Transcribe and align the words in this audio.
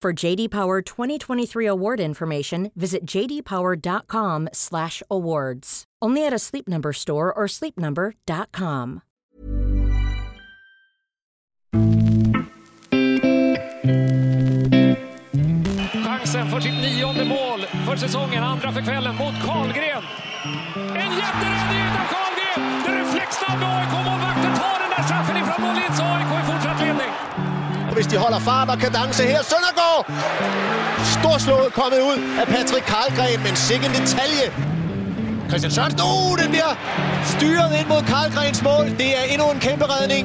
For 0.00 0.14
JD 0.14 0.50
Power 0.50 0.80
2023 0.80 1.66
award 1.66 2.00
information, 2.00 2.70
visit 2.74 3.04
jdpower.com/awards. 3.04 5.84
Only 6.00 6.26
at 6.26 6.32
a 6.32 6.38
Sleep 6.38 6.66
Number 6.66 6.94
store 6.94 7.30
or 7.30 7.46
sleepnumber.com. 7.46 9.02
Chansen 16.04 16.50
för 16.50 16.60
sitt 16.60 16.72
nionde 16.72 17.24
mål 17.24 17.60
för 17.86 17.96
säsongen, 17.96 18.44
andra 18.44 18.72
för 18.72 18.80
kvällen 18.80 19.14
mot 19.16 19.34
Karlgren. 19.46 20.02
En 20.74 21.16
jätteräddning 21.16 21.82
av 22.00 22.04
Karlgren! 22.12 22.82
Den 22.86 22.94
reflexsnabbe 22.94 23.66
AIK-målvakten 23.66 24.54
tar 24.54 24.79
hvis 28.00 28.12
de 28.12 28.16
holder 28.16 28.38
fart 28.38 28.68
og 28.68 28.78
kadence 28.78 29.22
her, 29.22 29.42
Søndergaard! 29.52 30.02
Storslået 31.16 31.72
kommet 31.72 32.00
ud 32.10 32.18
af 32.40 32.46
Patrick 32.46 32.84
Karlgren, 32.92 33.42
men 33.46 33.56
sikkert 33.56 33.90
en 33.90 34.02
detalje. 34.02 34.46
Christian 35.48 35.72
Sørensen, 35.72 36.00
oh, 36.04 36.38
den 36.38 36.48
bliver 36.50 36.72
styret 37.24 37.70
ind 37.78 37.88
mod 37.88 38.02
Karlgrens 38.02 38.62
mål. 38.62 38.84
Det 39.00 39.08
er 39.18 39.22
endnu 39.32 39.50
en 39.50 39.60
kæmpe 39.60 39.84
redning. 39.84 40.24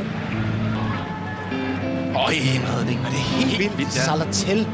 Og 2.15 2.35
en 2.35 2.61
redning, 2.73 2.99
og 3.05 3.11
det 3.11 3.19
er 3.19 3.27
helt, 3.37 3.51
helt 3.51 3.77
vildt. 3.77 3.93
Salatel, 3.93 4.67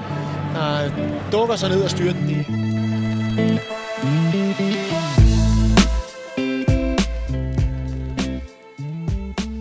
der 0.55 0.89
dukker 1.31 1.55
sig 1.55 1.69
ned 1.69 1.83
og 1.83 1.89
styrer 1.89 2.13
den. 2.13 2.27
Det. 2.27 2.45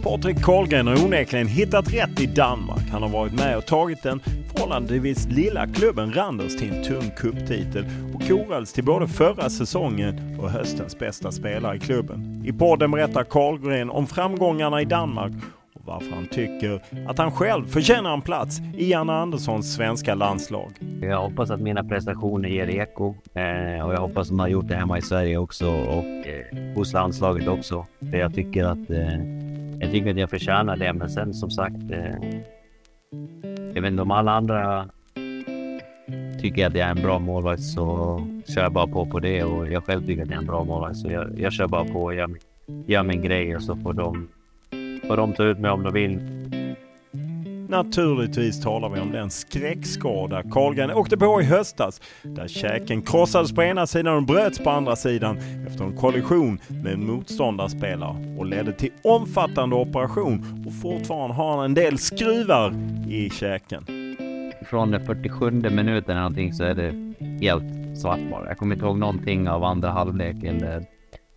Patrik 0.02 0.42
Karlgren 0.42 0.86
har 0.86 1.04
onekligen 1.04 1.46
hittat 1.46 1.94
rätt 1.94 2.20
i 2.20 2.26
Danmark. 2.26 2.90
Han 2.90 3.02
har 3.02 3.08
varit 3.08 3.32
med 3.32 3.56
och 3.56 3.66
tagit 3.66 4.02
den 4.02 4.20
förhållandevis 4.20 5.28
lilla 5.28 5.66
klubben 5.66 6.12
Randers 6.12 6.56
till 6.56 6.72
en 6.72 6.84
tung 6.84 7.10
kupptitel 7.16 7.84
och 8.14 8.22
korades 8.28 8.72
till 8.72 8.84
både 8.84 9.08
förra 9.08 9.50
säsongen 9.50 10.38
och 10.40 10.50
höstens 10.50 10.98
bästa 10.98 11.32
spelare 11.32 11.76
i 11.76 11.78
klubben. 11.80 12.42
I 12.46 12.52
podden 12.52 12.90
berättar 12.90 13.24
Karlgren 13.24 13.90
om 13.90 14.06
framgångarna 14.06 14.82
i 14.82 14.84
Danmark 14.84 15.32
och 15.74 15.80
varför 15.84 16.10
han 16.10 16.26
tycker 16.26 16.82
att 17.08 17.18
han 17.18 17.32
själv 17.32 17.66
förtjänar 17.66 18.14
en 18.14 18.22
plats 18.22 18.60
i 18.76 18.90
Janne 18.90 19.12
Anderssons 19.12 19.74
svenska 19.74 20.14
landslag. 20.14 20.72
Jag 21.00 21.20
hoppas 21.20 21.50
att 21.50 21.60
mina 21.60 21.84
prestationer 21.84 22.48
ger 22.48 22.70
eko 22.70 23.14
eh, 23.34 23.86
och 23.86 23.94
jag 23.94 24.00
hoppas 24.00 24.26
att 24.26 24.28
de 24.28 24.38
har 24.38 24.48
gjort 24.48 24.68
det 24.68 24.76
hemma 24.76 24.98
i 24.98 25.02
Sverige 25.02 25.36
också 25.36 25.68
och 25.68 26.04
eh, 26.04 26.74
hos 26.74 26.92
landslaget 26.92 27.48
också. 27.48 27.86
För 28.10 28.16
jag 28.16 28.34
tycker 28.34 28.64
att 28.64 28.90
eh, 28.90 29.49
jag 29.80 29.90
tycker 29.90 30.10
att 30.10 30.16
jag 30.16 30.30
förtjänar 30.30 30.76
det, 30.76 30.92
men 30.92 31.10
sen 31.10 31.34
som 31.34 31.50
sagt. 31.50 31.90
Eh, 31.90 32.40
jag 33.74 33.82
vet 33.82 33.90
inte 33.90 34.02
om 34.02 34.10
alla 34.10 34.32
andra 34.32 34.88
tycker 36.40 36.66
att 36.66 36.74
jag 36.74 36.86
är 36.88 36.90
en 36.90 37.02
bra 37.02 37.18
målvakt 37.18 37.62
så 37.62 38.20
kör 38.54 38.62
jag 38.62 38.72
bara 38.72 38.86
på 38.86 39.06
på 39.06 39.20
det 39.20 39.44
och 39.44 39.68
jag 39.68 39.84
själv 39.84 40.06
tycker 40.06 40.22
att 40.22 40.28
jag 40.28 40.36
är 40.36 40.40
en 40.40 40.46
bra 40.46 40.64
målvakt 40.64 40.96
så 40.96 41.10
jag, 41.10 41.40
jag 41.40 41.52
kör 41.52 41.66
bara 41.66 41.84
på 41.84 42.02
och 42.02 42.14
gör, 42.14 42.30
gör 42.86 43.02
min 43.02 43.22
grej 43.22 43.56
och 43.56 43.62
så 43.62 43.76
får 43.76 43.92
de, 43.92 44.28
får 45.06 45.16
de 45.16 45.32
ta 45.32 45.44
ut 45.44 45.58
mig 45.58 45.70
om 45.70 45.82
de 45.82 45.92
vill. 45.92 46.39
Naturligtvis 47.70 48.60
talar 48.60 48.88
vi 48.88 49.00
om 49.00 49.12
den 49.12 49.30
skräckskada 49.30 50.42
Karlgren 50.42 50.90
åkte 50.90 51.16
på 51.16 51.40
i 51.40 51.44
höstas 51.44 52.00
där 52.22 52.48
käken 52.48 53.02
krossades 53.02 53.52
på 53.52 53.62
ena 53.62 53.86
sidan 53.86 54.16
och 54.16 54.22
bröts 54.22 54.58
på 54.58 54.70
andra 54.70 54.96
sidan 54.96 55.38
efter 55.66 55.84
en 55.84 55.96
kollision 55.96 56.58
med 56.68 56.92
en 56.92 57.06
motståndarspelare 57.06 58.36
och 58.38 58.46
ledde 58.46 58.72
till 58.72 58.90
omfattande 59.04 59.76
operation 59.76 60.64
och 60.66 60.82
fortfarande 60.82 61.34
har 61.34 61.56
han 61.56 61.64
en 61.64 61.74
del 61.74 61.98
skruvar 61.98 62.74
i 63.08 63.30
käken. 63.30 63.84
Från 64.66 64.90
den 64.90 65.06
47 65.06 65.50
minuten 65.50 66.10
eller 66.10 66.20
någonting 66.20 66.52
så 66.52 66.64
är 66.64 66.74
det 66.74 67.14
helt 67.46 67.98
svart 67.98 68.30
bara. 68.30 68.48
Jag 68.48 68.58
kommer 68.58 68.74
inte 68.74 68.86
ihåg 68.86 68.98
någonting 68.98 69.48
av 69.48 69.64
andra 69.64 69.90
halvlek 69.90 70.44
eller 70.44 70.84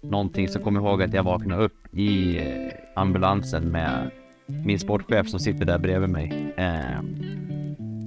någonting. 0.04 0.48
Så 0.48 0.60
kommer 0.60 0.82
jag 0.82 0.90
ihåg 0.90 1.04
att 1.04 1.14
jag 1.14 1.24
vaknade 1.24 1.64
upp 1.64 1.94
i 1.94 2.38
eh, 2.38 3.02
ambulansen 3.02 3.64
med 3.64 4.12
min 4.46 4.80
sportchef 4.80 5.30
som 5.30 5.40
sitter 5.40 5.66
där 5.66 5.78
bredvid 5.78 6.10
mig. 6.10 6.54
Eh, 6.58 7.00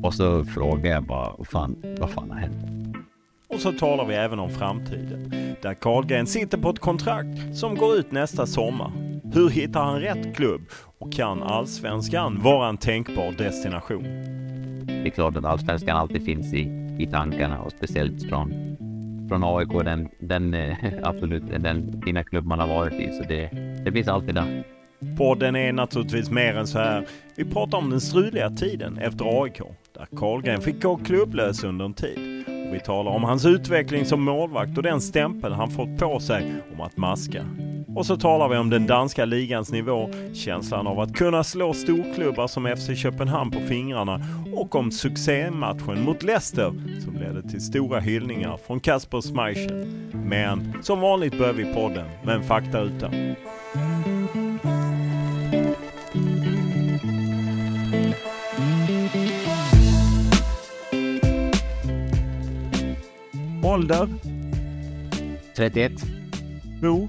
och 0.02 0.14
så 0.14 0.44
frågar 0.44 0.91
jag 0.91 1.02
bara, 1.02 1.34
vad 1.38 1.47
fan, 1.47 1.76
vad 2.00 2.10
fan 2.10 2.30
har 2.30 2.38
hänt? 2.38 2.76
Och 3.48 3.60
så 3.60 3.72
talar 3.72 4.04
vi 4.04 4.14
även 4.14 4.38
om 4.38 4.50
framtiden. 4.50 5.30
Där 5.62 5.74
Karlgren 5.74 6.26
sitter 6.26 6.58
på 6.58 6.70
ett 6.70 6.78
kontrakt 6.78 7.56
som 7.56 7.74
går 7.74 7.97
ut 7.97 8.12
nästa 8.12 8.47
sommar. 8.47 8.92
Hur 9.34 9.50
hittar 9.50 9.84
han 9.84 10.00
rätt 10.00 10.36
klubb? 10.36 10.60
Och 10.98 11.12
kan 11.12 11.42
allsvenskan 11.42 12.42
vara 12.42 12.68
en 12.68 12.76
tänkbar 12.76 13.34
destination? 13.38 14.03
Det 14.86 15.06
är 15.06 15.10
klart 15.10 15.36
att 15.36 15.44
allsvenskan 15.44 15.97
alltid 15.97 16.24
finns 16.24 16.54
i, 16.54 16.60
i 16.98 17.08
tankarna 17.12 17.60
och 17.60 17.72
speciellt 17.72 18.28
från, 18.28 18.76
från 19.28 19.44
AIK, 19.44 19.84
den, 19.84 20.08
den 20.18 20.54
eh, 20.54 20.76
absolut 21.03 21.62
den 21.62 22.03
fina 22.04 22.24
klubb 22.24 22.47
man 22.47 22.58
har 22.58 22.66
varit 22.66 23.00
i. 23.00 23.12
Så 23.12 23.22
det, 23.28 23.48
det 23.84 23.92
finns 23.92 24.08
alltid 24.08 24.34
där. 24.34 24.75
Podden 25.16 25.56
är 25.56 25.72
naturligtvis 25.72 26.30
mer 26.30 26.54
än 26.56 26.66
så 26.66 26.78
här. 26.78 27.06
Vi 27.36 27.44
pratar 27.44 27.78
om 27.78 27.90
den 27.90 28.00
struliga 28.00 28.50
tiden 28.50 28.98
efter 28.98 29.42
AIK, 29.42 29.60
där 29.94 30.06
Karlgren 30.16 30.60
fick 30.60 30.82
gå 30.82 30.96
klubblös 30.96 31.64
under 31.64 31.84
en 31.84 31.94
tid. 31.94 32.44
Och 32.68 32.74
vi 32.74 32.80
talar 32.80 33.12
om 33.12 33.24
hans 33.24 33.46
utveckling 33.46 34.04
som 34.04 34.22
målvakt 34.22 34.76
och 34.76 34.82
den 34.82 35.00
stämpel 35.00 35.52
han 35.52 35.70
fått 35.70 35.98
på 35.98 36.20
sig 36.20 36.54
om 36.74 36.80
att 36.80 36.96
maska. 36.96 37.44
Och 37.96 38.06
så 38.06 38.16
talar 38.16 38.48
vi 38.48 38.56
om 38.56 38.70
den 38.70 38.86
danska 38.86 39.24
ligans 39.24 39.72
nivå, 39.72 40.10
känslan 40.34 40.86
av 40.86 41.00
att 41.00 41.14
kunna 41.14 41.44
slå 41.44 41.74
storklubbar 41.74 42.46
som 42.46 42.76
FC 42.76 43.02
Köpenhamn 43.02 43.50
på 43.50 43.60
fingrarna 43.60 44.20
och 44.54 44.74
om 44.74 44.90
succématchen 44.90 46.04
mot 46.04 46.22
Leicester 46.22 46.72
som 47.04 47.14
ledde 47.14 47.42
till 47.50 47.60
stora 47.60 48.00
hyllningar 48.00 48.56
från 48.66 48.80
Kasper 48.80 49.20
Schmeichel. 49.20 49.86
Men 50.12 50.82
som 50.82 51.00
vanligt 51.00 51.38
börjar 51.38 51.52
vi 51.52 51.74
podden 51.74 52.06
med 52.24 52.34
en 52.34 52.42
faktaruta. 52.42 53.10
Ålder? 63.76 64.08
31. 65.56 65.92
Bo? 66.82 67.08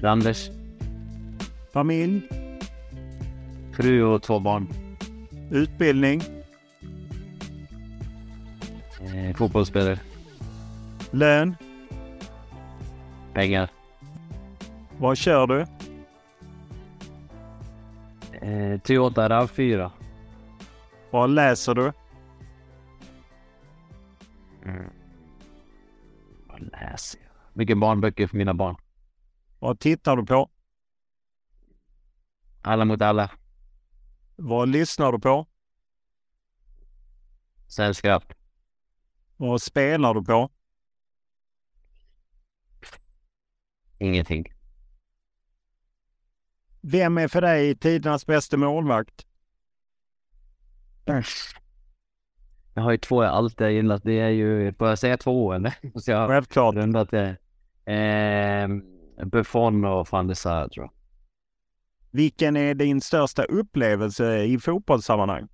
Randers. 0.00 0.50
Familj? 1.72 2.20
Fru 3.72 4.02
och 4.02 4.22
två 4.22 4.38
barn. 4.38 4.68
Utbildning? 5.50 6.22
Eh, 9.00 9.36
fotbollsspelare. 9.36 9.98
Lön? 11.10 11.56
Pengar. 13.34 13.70
Vad 14.98 15.16
kör 15.16 15.46
du? 15.46 15.60
Eh, 18.40 18.80
Toyota 18.80 19.28
RAV4. 19.28 19.90
Vad 21.10 21.30
läser 21.30 21.74
du? 21.74 21.92
Mm. 24.64 24.90
Vad 26.54 26.72
läser 26.72 27.20
jag? 27.20 27.30
Mycket 27.52 27.78
barnböcker 27.78 28.26
för 28.26 28.36
mina 28.36 28.54
barn. 28.54 28.76
Vad 29.58 29.80
tittar 29.80 30.16
du 30.16 30.26
på? 30.26 30.50
Alla 32.62 32.84
mot 32.84 33.02
alla. 33.02 33.30
Vad 34.36 34.68
lyssnar 34.68 35.12
du 35.12 35.18
på? 35.20 35.46
Sällskap. 37.68 38.32
Vad 39.36 39.62
spelar 39.62 40.14
du 40.14 40.24
på? 40.24 40.50
Ingenting. 43.98 44.52
Vem 46.80 47.18
är 47.18 47.28
för 47.28 47.40
dig 47.40 47.76
tidernas 47.76 48.26
bästa 48.26 48.56
målvakt? 48.56 49.26
Jag 52.74 52.82
har 52.82 52.90
ju 52.90 52.98
två 52.98 53.24
jag 53.24 53.32
alltid 53.32 53.64
har 53.64 53.70
gillat. 53.70 54.02
Det 54.04 54.20
är 54.20 54.28
ju, 54.28 54.72
får 54.72 54.88
jag 54.88 54.98
säga 54.98 55.16
två 55.16 55.52
eller? 55.52 55.74
Så 56.00 56.10
jag 56.10 56.28
Självklart. 56.28 56.74
rundat 56.74 57.10
det. 57.10 57.36
Eh, 57.92 58.68
Buffon 59.26 59.84
och 59.84 60.08
van 60.10 60.26
der 60.26 60.34
Sar 60.34 60.68
tror 60.68 60.84
jag. 60.84 60.92
Vilken 62.10 62.56
är 62.56 62.74
din 62.74 63.00
största 63.00 63.44
upplevelse 63.44 64.42
i 64.42 64.58
fotbollssammanhang? 64.58 65.48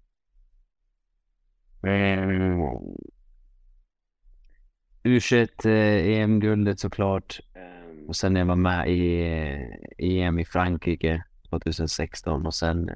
U21 5.04 5.66
eh, 5.66 6.20
EM-guldet 6.20 6.80
såklart. 6.80 7.40
Eh, 7.54 8.08
och 8.08 8.16
sen 8.16 8.36
är 8.36 8.44
man 8.44 8.62
med 8.62 8.88
i 8.90 9.22
eh, 9.22 9.78
EM 9.98 10.38
i 10.38 10.44
Frankrike 10.44 11.24
2016 11.50 12.46
och 12.46 12.54
sen 12.54 12.88
eh, 12.88 12.94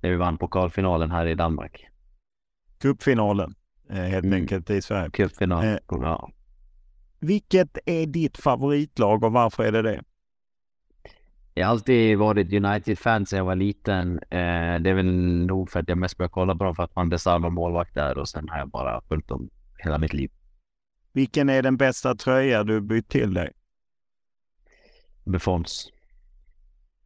när 0.00 0.10
vi 0.10 0.16
vann 0.16 0.38
pokalfinalen 0.38 1.10
här 1.10 1.26
i 1.26 1.34
Danmark. 1.34 1.88
Cupfinalen 2.78 3.54
eh, 3.90 3.96
helt 3.96 4.24
Mm. 4.24 4.40
enkelt 4.40 4.70
i 4.70 4.82
Sverige. 4.82 5.10
Cupfinal. 5.10 5.64
Eh. 5.64 5.76
Ja. 5.88 6.30
Vilket 7.20 7.78
är 7.86 8.06
ditt 8.06 8.38
favoritlag 8.38 9.24
och 9.24 9.32
varför 9.32 9.64
är 9.64 9.72
det 9.72 9.82
det? 9.82 10.02
Jag 11.54 11.66
har 11.66 11.70
alltid 11.70 12.18
varit 12.18 12.52
United-fan 12.52 13.26
sedan 13.26 13.36
jag 13.36 13.44
var 13.44 13.54
liten. 13.56 14.18
Eh, 14.18 14.78
det 14.80 14.90
är 14.90 14.94
väl 14.94 15.06
nog 15.46 15.70
för 15.70 15.80
att 15.80 15.88
jag 15.88 15.98
mest 15.98 16.16
började 16.16 16.32
kolla 16.32 16.56
på 16.56 16.64
dem 16.64 16.74
för 16.74 16.82
att 16.82 16.96
man 16.96 17.08
var 17.42 17.50
målvakt 17.50 17.94
där 17.94 18.18
och 18.18 18.28
sen 18.28 18.48
har 18.48 18.58
jag 18.58 18.68
bara 18.70 19.00
följt 19.00 19.28
dem 19.28 19.50
hela 19.78 19.98
mitt 19.98 20.12
liv. 20.12 20.30
Vilken 21.12 21.48
är 21.48 21.62
den 21.62 21.76
bästa 21.76 22.14
tröja 22.14 22.64
du 22.64 22.80
bytt 22.80 23.08
till 23.08 23.34
dig? 23.34 23.52
Buffons. 25.24 25.92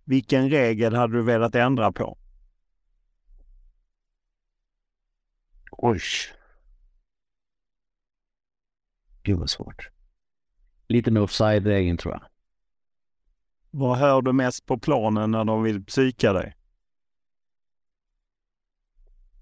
Vilken 0.04 0.50
regel 0.50 0.94
hade 0.94 1.12
du 1.16 1.22
velat 1.22 1.54
ändra 1.54 1.92
på? 1.92 2.18
Oj. 5.78 6.00
Gud 9.22 9.38
vad 9.38 9.50
svårt. 9.50 9.88
Lite 10.88 11.10
med 11.10 11.22
offside-regeln 11.22 11.96
tror 11.96 12.14
jag. 12.14 12.22
Vad 13.70 13.98
hör 13.98 14.22
du 14.22 14.32
mest 14.32 14.66
på 14.66 14.78
planen 14.78 15.30
när 15.30 15.44
de 15.44 15.62
vill 15.62 15.84
psyka 15.84 16.32
dig? 16.32 16.56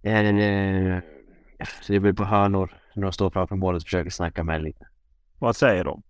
Eh, 0.03 1.03
så 1.82 1.93
det 1.93 2.00
blir 2.00 2.12
på 2.12 2.25
hörnor 2.25 2.75
när 2.94 3.03
de 3.03 3.12
står 3.12 3.31
framför 3.31 3.56
målet 3.56 3.83
och 3.83 3.87
försöker 3.87 4.11
snacka 4.11 4.44
med 4.44 4.62
lite. 4.62 4.88
Vad 5.38 5.56
säger 5.56 5.85
de? 5.85 6.03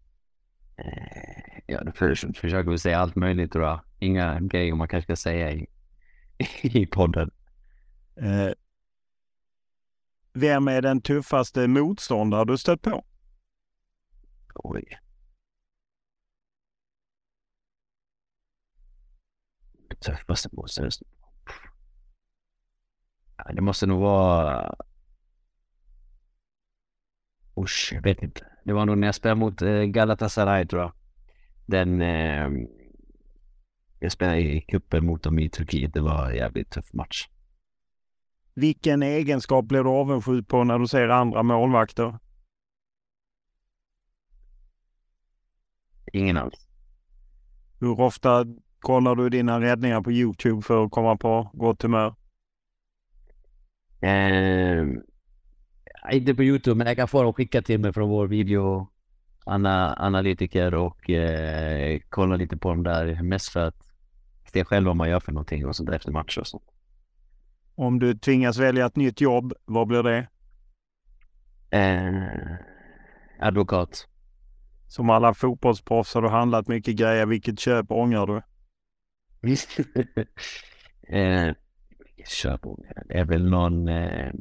Eh, 0.77 1.61
ja, 1.67 1.93
för, 1.95 2.33
försöker 2.35 2.71
vi 2.71 2.79
säga 2.79 2.99
allt 2.99 3.17
möjligt 3.17 3.53
tror 3.53 3.65
jag. 3.65 3.81
Inga 3.99 4.41
grejer 4.41 4.75
man 4.75 4.89
kanske 4.89 5.07
ska 5.07 5.17
säga 5.31 5.53
i, 5.53 5.67
i 6.63 6.87
podden. 6.87 7.31
Eh, 8.17 8.51
vem 10.33 10.69
är 10.69 10.83
den 10.83 11.01
tuffaste 11.01 11.69
motståndare 11.69 12.45
du 12.45 12.59
stött 12.59 12.83
på? 12.83 13.05
Oj. 14.55 14.99
Tuffaste 20.01 20.49
motståndare. 20.53 20.91
Det 23.55 23.61
måste 23.61 23.87
nog 23.87 24.01
vara... 24.01 24.75
Usch, 27.57 27.91
jag 27.93 28.03
vet 28.03 28.23
inte. 28.23 28.47
Det 28.65 28.73
var 28.73 28.87
nog 28.87 28.99
när 28.99 29.09
jag 29.09 29.15
spelade 29.15 29.41
mot 29.41 29.63
eh, 29.63 29.83
Galatasaray 29.83 30.67
tror 30.67 30.83
jag. 30.83 30.93
Den... 31.67 32.03
Eh, 32.03 32.49
jag 33.99 34.13
spelade 34.13 34.41
i 34.41 34.61
cupen 34.61 35.07
mot 35.07 35.23
dem 35.23 35.39
i 35.39 35.49
Turkiet. 35.49 35.95
Det 35.95 36.01
var 36.01 36.31
en 36.31 36.37
jävligt 36.37 36.71
tuff 36.71 36.93
match. 36.93 37.29
Vilken 38.61 39.03
egenskap 39.03 39.65
blir 39.65 39.85
du 39.85 39.91
avundsjuk 39.91 40.49
på 40.49 40.65
när 40.65 40.79
du 40.79 40.87
ser 40.87 41.09
andra 41.09 41.43
målvakter? 41.43 42.19
Ingen 46.13 46.37
alls. 46.37 46.69
Hur 47.81 48.01
ofta 48.01 48.47
kollar 48.79 49.15
du 49.15 49.29
dina 49.29 49.61
räddningar 49.61 50.01
på 50.01 50.13
Youtube 50.13 50.63
för 50.63 50.85
att 50.85 50.91
komma 50.91 51.17
på 51.17 51.51
gott 51.53 51.83
humör? 51.83 52.15
Eh, 54.01 54.85
inte 56.13 56.35
på 56.35 56.43
Youtube, 56.43 56.79
men 56.79 56.87
jag 56.87 56.97
kan 56.97 57.09
få 57.09 57.23
dem 57.23 57.33
skicka 57.33 57.63
till 57.63 57.81
mig 57.81 57.93
från 57.93 58.09
vår 58.09 58.27
video 58.27 58.89
ana, 59.45 59.95
analytiker 59.99 60.75
och 60.75 61.11
eh, 61.11 62.01
kolla 62.09 62.37
lite 62.37 62.57
på 62.57 62.69
dem 62.69 62.83
där. 62.83 63.23
Mest 63.23 63.49
för 63.49 63.61
att 63.61 63.87
se 64.53 64.65
själv 64.65 64.87
vad 64.87 64.97
man 64.97 65.09
gör 65.11 65.21
för 65.21 65.33
någonting 65.33 65.67
och 65.67 65.77
sånt 65.77 65.91
efter 65.91 66.13
matcher 66.13 66.41
och 66.41 66.47
sånt. 66.47 66.70
Om 67.81 67.99
du 67.99 68.15
tvingas 68.15 68.59
välja 68.59 68.87
ett 68.87 68.97
nytt 68.97 69.21
jobb, 69.21 69.53
vad 69.65 69.87
blir 69.87 70.03
det? 70.03 70.29
Eh, 71.71 72.57
advokat. 73.39 74.09
Som 74.89 75.11
alla 75.11 75.35
fotbollsproffs 75.35 76.15
har 76.15 76.23
du 76.23 76.29
handlat 76.29 76.69
mycket 76.69 76.97
grejer. 76.97 77.27
Vilket 77.27 77.61
köp 77.61 77.91
ångrar 77.91 78.27
du? 78.27 78.43
eh, 81.19 81.55
köp 82.27 82.61
Det 83.09 83.19
är 83.19 83.25
väl 83.25 83.51
någon, 83.51 83.89
eh, 83.89 84.33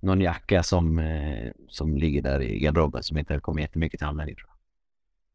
någon 0.00 0.20
jacka 0.20 0.62
som, 0.62 0.98
eh, 0.98 1.52
som 1.68 1.96
ligger 1.96 2.22
där 2.22 2.42
i 2.42 2.58
garderoben 2.58 3.02
som 3.02 3.18
inte 3.18 3.40
kommer 3.40 3.60
jättemycket 3.60 3.98
till 3.98 4.08
användning. 4.08 4.36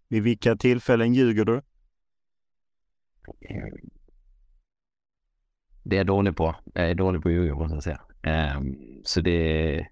Vid 0.08 0.24
vilka 0.24 0.56
tillfällen 0.56 1.14
ljuger 1.14 1.46
du? 1.46 1.62
Eh, 5.84 5.90
Det 5.90 5.96
är 5.96 5.98
jag 5.98 6.08
dålig 6.08 6.36
på. 6.36 6.56
Jag 6.74 6.90
är 6.90 6.96
dålig 6.96 7.24
på 7.24 7.32
ljuga 7.32 7.56
måste 7.56 7.76
jag 7.76 7.84
säga. 7.84 8.02
Eh, 8.24 8.62
så 9.04 9.22
det, 9.22 9.88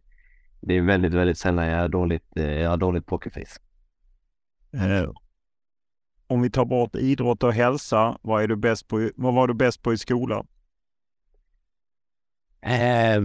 det 0.61 0.73
är 0.73 0.81
väldigt, 0.81 1.13
väldigt 1.13 1.37
sällan 1.37 1.67
jag 1.67 1.79
har 1.81 1.89
dåligt, 1.89 2.37
eh, 2.37 2.51
jag 2.51 2.69
har 2.69 2.77
dåligt 2.77 3.05
pokerface. 3.05 3.59
Eh, 4.73 5.11
om 6.27 6.41
vi 6.41 6.49
tar 6.49 6.65
bort 6.65 6.95
idrott 6.95 7.43
och 7.43 7.53
hälsa, 7.53 8.17
vad, 8.21 8.43
är 8.43 8.47
du 8.47 8.55
bäst 8.55 8.87
på, 8.87 9.09
vad 9.15 9.33
var 9.33 9.47
du 9.47 9.53
bäst 9.53 9.81
på 9.83 9.93
i 9.93 9.97
skolan? 9.97 10.47
Eh, 12.61 13.21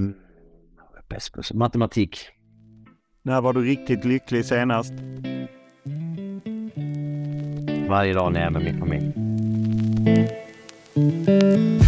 bäst 1.08 1.32
på 1.32 1.42
matematik. 1.54 2.18
När 3.22 3.40
var 3.40 3.52
du 3.52 3.64
riktigt 3.64 4.04
lycklig 4.04 4.44
senast? 4.44 4.92
Varje 7.88 8.12
dag 8.14 8.32
när 8.32 8.40
jag 8.40 8.46
är 8.46 8.50
med 8.50 8.64
min 8.64 8.78
familj. 8.78 9.12
När 10.96 11.80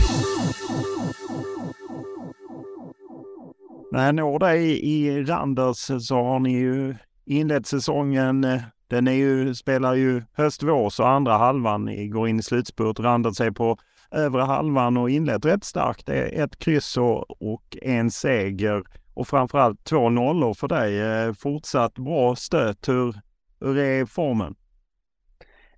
jag 4.07 4.15
når 4.15 4.39
dig 4.39 4.85
i 4.85 5.25
Randers 5.25 5.91
så 6.09 6.23
har 6.23 6.39
ni 6.39 6.53
ju 6.53 6.95
inlett 7.25 7.67
säsongen. 7.67 8.45
Eh, 8.45 8.61
den 8.89 9.09
är 9.09 9.13
ju, 9.13 9.55
spelar 9.55 9.95
ju 9.95 10.23
höst-vår 10.33 10.91
så 10.91 11.05
andra 11.05 11.39
halvan 11.39 11.85
ni 11.85 12.09
går 12.09 12.29
in 12.29 12.39
i 12.39 12.43
slutspurt. 12.43 13.01
Randers 13.01 13.41
är 13.41 13.51
på 13.51 13.79
övre 14.11 14.43
halvan 14.43 14.97
och 14.97 15.11
inlett 15.11 15.45
rätt 15.45 15.65
starkt. 15.65 16.07
Det 16.07 16.15
är 16.15 16.45
ett 16.45 16.59
kryss 16.59 16.97
och, 16.97 17.77
en 17.83 18.11
seger 18.11 18.83
och 19.15 19.29
framförallt 19.29 19.85
två 19.85 20.11
nollor 20.11 20.55
för 20.55 20.69
dig. 20.69 21.01
Eh, 21.01 21.33
fortsatt 21.33 21.95
bra 21.95 22.37
stöt. 22.37 22.89
Hur, 22.89 23.15
hur 23.61 23.79
är 23.79 24.07
formen? 24.07 24.55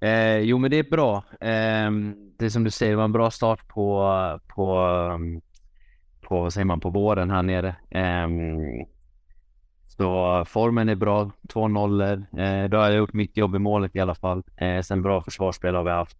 Eh, 0.00 0.38
jo, 0.38 0.59
men 0.59 0.71
det 0.71 0.76
är 0.78 0.90
bra. 0.90 1.16
Eh, 1.40 1.90
det 2.38 2.45
är 2.45 2.49
som 2.49 2.64
du 2.64 2.71
säger, 2.71 2.92
det 2.92 2.97
var 2.97 3.04
en 3.04 3.12
bra 3.12 3.30
start 3.30 3.69
på, 3.69 4.11
på, 4.47 4.76
ehm, 5.14 5.40
på 6.21 6.40
vad 6.40 6.52
säger 6.52 6.64
man, 6.64 6.80
på 6.80 6.90
våren 6.90 7.30
här 7.30 7.42
nere. 7.42 7.76
Eh, 7.90 8.28
så 9.88 10.45
formen 10.47 10.88
är 10.88 10.95
bra, 10.95 11.30
två 11.49 11.69
nollor. 11.69 12.26
Eh, 12.38 12.64
då 12.69 12.76
har 12.76 12.85
jag 12.85 12.95
gjort 12.95 13.12
mitt 13.12 13.37
jobb 13.37 13.54
i 13.54 13.59
målet 13.59 13.97
i 13.97 14.00
alla 14.00 14.14
fall. 14.14 14.42
Eh, 14.57 14.80
sen 14.80 15.02
bra 15.02 15.23
försvarsspel 15.23 15.75
har 15.75 15.85
vi 15.85 15.90
haft. 15.90 16.16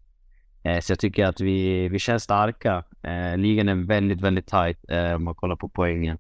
Eh, 0.63 0.81
så 0.81 0.93
jag 0.93 0.99
tycker 0.99 1.27
att 1.27 1.41
vi, 1.41 1.89
vi 1.89 1.99
känns 1.99 2.23
starka. 2.23 2.85
Eh, 3.03 3.37
ligan 3.37 3.69
är 3.69 3.75
väldigt, 3.75 4.21
väldigt 4.21 4.47
tight 4.47 4.91
eh, 4.91 5.13
om 5.13 5.25
man 5.25 5.35
kollar 5.35 5.57
på 5.57 5.69
poängen. 5.69 6.19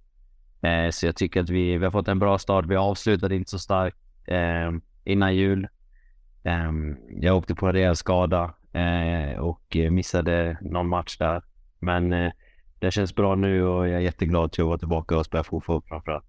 Eh, 0.62 0.90
så 0.90 1.06
jag 1.06 1.16
tycker 1.16 1.40
att 1.40 1.50
vi, 1.50 1.78
vi 1.78 1.84
har 1.84 1.92
fått 1.92 2.08
en 2.08 2.18
bra 2.18 2.38
start. 2.38 2.66
Vi 2.66 2.76
avslutade 2.76 3.36
inte 3.36 3.50
så 3.50 3.58
starkt 3.58 3.98
eh, 4.26 4.70
innan 5.04 5.36
jul. 5.36 5.68
Ehm, 6.44 6.96
jag 7.08 7.36
åkte 7.36 7.54
på 7.54 7.66
en 7.66 7.72
rejäl 7.72 7.96
skada 7.96 8.54
eh, 8.72 9.38
och 9.38 9.76
eh, 9.76 9.90
missade 9.90 10.58
någon 10.60 10.88
match 10.88 11.16
där. 11.18 11.42
Men 11.78 12.12
eh, 12.12 12.32
det 12.78 12.90
känns 12.90 13.14
bra 13.14 13.34
nu 13.34 13.66
och 13.66 13.88
jag 13.88 13.96
är 13.96 14.00
jätteglad 14.00 14.52
till 14.52 14.62
att 14.62 14.68
vara 14.68 14.78
tillbaka 14.78 15.18
och 15.18 15.26
spela 15.26 15.44
fotboll 15.44 15.82
framförallt. 15.88 16.24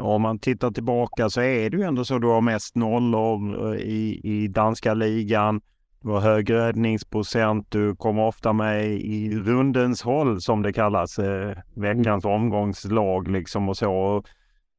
Om 0.00 0.22
man 0.22 0.38
tittar 0.38 0.70
tillbaka 0.70 1.30
så 1.30 1.40
är 1.40 1.70
det 1.70 1.76
ju 1.76 1.82
ändå 1.82 2.04
så 2.04 2.18
du 2.18 2.26
har 2.26 2.40
mest 2.40 2.74
nollor 2.74 3.76
i, 3.76 4.20
i 4.24 4.48
danska 4.48 4.94
ligan. 4.94 5.60
Du 6.00 6.10
har 6.10 6.20
hög 6.20 6.50
räddningsprocent, 6.50 7.70
du 7.70 7.96
kommer 7.96 8.22
ofta 8.22 8.52
med 8.52 8.86
i 8.86 9.38
rundens 9.38 10.02
håll 10.02 10.40
som 10.40 10.62
det 10.62 10.72
kallas, 10.72 11.18
eh, 11.18 11.56
veckans 11.74 12.24
mm. 12.24 12.36
omgångslag 12.36 13.28
liksom 13.28 13.68
och 13.68 13.76
så. 13.76 14.22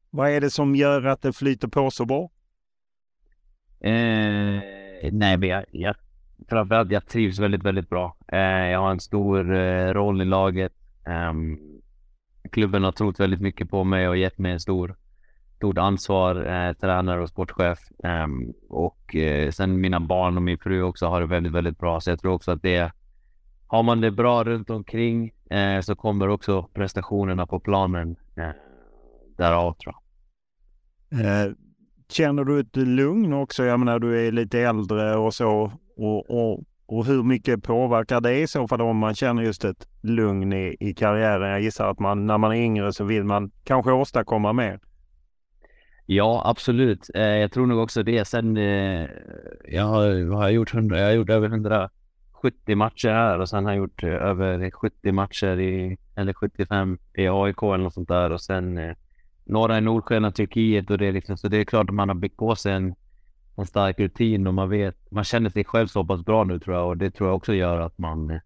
Vad 0.10 0.30
är 0.30 0.42
det 0.42 0.50
som 0.50 0.76
gör 0.76 1.06
att 1.06 1.22
det 1.22 1.34
flyter 1.34 1.68
på 1.68 1.92
så 1.92 2.06
bra? 2.06 2.30
Eh, 3.80 4.62
nej, 5.12 5.38
men 5.38 5.50
jag, 5.50 5.66
jag, 5.72 5.96
framförallt 6.50 6.92
jag 6.92 7.08
trivs 7.08 7.40
väldigt, 7.40 7.64
väldigt 7.64 7.90
bra. 7.90 8.18
Eh, 8.28 8.40
jag 8.40 8.80
har 8.80 8.92
en 8.92 9.00
stor 9.00 9.56
eh, 9.56 9.94
roll 9.94 10.22
i 10.22 10.26
laget. 10.26 10.74
Ehm, 11.08 11.60
klubben 12.52 12.84
har 12.84 12.92
trott 12.92 13.20
väldigt 13.20 13.42
mycket 13.42 13.70
på 13.70 13.84
mig 13.84 14.10
och 14.10 14.18
gett 14.18 14.38
mig 14.38 14.52
en 14.52 14.60
stor, 14.60 14.96
stort 15.56 15.78
ansvar, 15.78 16.36
eh, 16.36 16.74
tränare 16.74 17.22
och 17.22 17.30
sportchef. 17.30 17.80
Ehm, 18.04 18.54
och 18.70 19.16
eh, 19.16 19.52
sen 19.52 19.82
mina 19.82 20.00
barn 20.00 20.38
och 20.38 20.44
min 20.44 20.58
fru 20.58 20.82
också 20.82 21.08
har 21.08 21.22
det 21.22 21.28
väldigt, 21.28 21.54
väldigt 21.54 21.80
bra. 21.80 22.02
Så 22.02 22.10
jag 22.10 22.20
tror 22.20 22.34
också 22.34 22.52
att 22.52 22.62
det 22.62 22.92
har 23.68 23.84
man 23.84 24.02
det 24.02 24.12
bra 24.12 24.44
runt 24.44 24.70
omkring 24.70 25.32
eh, 25.50 25.82
så 25.82 25.96
kommer 25.96 26.28
också 26.28 26.64
prestationerna 26.74 27.46
på 27.46 27.60
planen 27.60 28.16
eh, 28.38 28.50
därav 29.38 29.74
tror 29.74 29.96
jag. 29.96 30.02
Eh, 31.20 31.52
Känner 32.10 32.44
du 32.44 32.60
ett 32.60 32.76
lugn 32.76 33.34
också? 33.34 33.64
Jag 33.64 33.80
menar, 33.80 34.00
du 34.00 34.28
är 34.28 34.32
lite 34.32 34.60
äldre 34.60 35.16
och 35.16 35.34
så. 35.34 35.72
Och, 35.98 36.30
och 36.30 36.64
och 36.88 37.06
hur 37.06 37.24
mycket 37.24 37.64
påverkar 37.64 38.22
det 38.22 38.40
i 38.40 38.48
så 38.48 38.68
fall 38.68 38.82
om 38.82 38.98
man 38.98 39.16
känner 39.16 39.44
just 39.44 39.66
ett 39.66 39.88
lugn 40.02 40.54
i, 40.54 40.78
i 40.80 40.94
karriären? 40.94 41.50
Jag 41.50 41.62
gissar 41.62 41.90
att 41.90 42.00
man 42.00 42.28
när 42.28 42.38
man 42.38 42.52
är 42.52 42.56
yngre 42.56 42.94
så 42.94 43.04
vill 43.04 43.24
man 43.24 43.52
kanske 43.64 43.92
åstadkomma 43.92 44.54
mer. 44.54 44.80
Ja, 46.06 46.42
absolut. 46.46 47.10
Eh, 47.16 47.22
jag 47.22 47.52
tror 47.52 47.66
nog 47.66 47.80
också 47.80 48.04
det. 48.04 48.26
Sen 48.26 48.58
eh, 48.58 49.08
jag 49.68 49.84
har, 49.84 50.34
har 50.36 50.44
jag 50.44 50.52
gjort 50.52 50.74
100, 50.74 51.00
jag 51.00 51.06
har 51.06 51.14
gjort 51.14 51.30
över 51.30 51.48
170 51.48 52.76
matcher 52.76 53.10
här 53.10 53.40
och 53.40 53.50
sen 53.50 53.66
har 53.66 53.72
jag 53.72 53.78
gjort 53.78 54.04
eh, 54.04 54.10
över 54.10 54.72
70 54.72 55.12
matcher 55.12 55.60
i, 55.60 55.98
eller 56.16 56.34
75 56.34 56.98
i 57.14 57.28
AIK 57.28 57.64
eller 57.64 57.78
något 57.78 57.94
sånt 57.94 58.08
där 58.08 58.30
och 58.30 58.42
sen 58.42 58.78
eh, 58.78 58.96
några 59.46 59.78
i 59.78 59.82
Nordsjön 59.82 60.26
och 60.26 60.36
Turkiet 60.36 60.90
och 60.90 60.98
det 60.98 61.12
liksom, 61.12 61.38
så 61.38 61.48
det 61.48 61.58
är 61.58 61.66
klart 61.66 61.90
att 61.90 61.96
man 61.96 62.10
har 62.10 62.16
byggt 62.16 62.38
på 62.38 62.56
sig 62.56 62.74
en 62.74 62.96
en 63.56 63.66
stark 63.66 64.00
rutin 64.00 64.48
och 64.48 64.54
man 64.54 64.70
vet, 64.70 65.12
man 65.12 65.24
känner 65.24 65.50
sig 65.50 65.66
själv 65.66 65.88
så 65.88 66.06
pass 66.06 66.26
bra 66.26 66.44
nu 66.44 66.60
tror 66.60 66.76
jag 66.76 66.88
och 66.88 66.98
det 66.98 67.12
tror 67.12 67.30
jag 67.30 67.36
också 67.36 67.54
gör 67.54 67.80
att 67.80 67.98
man, 67.98 68.40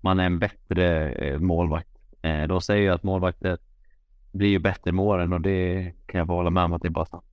man 0.00 0.20
är 0.20 0.26
en 0.26 0.38
bättre 0.38 1.12
eh, 1.12 1.38
målvakt. 1.38 1.88
Eh, 2.22 2.42
de 2.42 2.60
säger 2.60 2.82
ju 2.82 2.88
att 2.88 3.02
målvakter 3.02 3.58
blir 4.32 4.48
ju 4.48 4.58
bättre 4.58 4.92
med 4.92 5.04
åren 5.04 5.32
och 5.32 5.40
det 5.40 5.92
kan 6.06 6.18
jag 6.18 6.26
bara 6.26 6.38
hålla 6.38 6.50
med 6.50 6.64
om 6.64 6.72
att 6.72 6.82
det 6.82 6.88
är 6.88 6.90
bara 6.90 7.06
sant. 7.06 7.24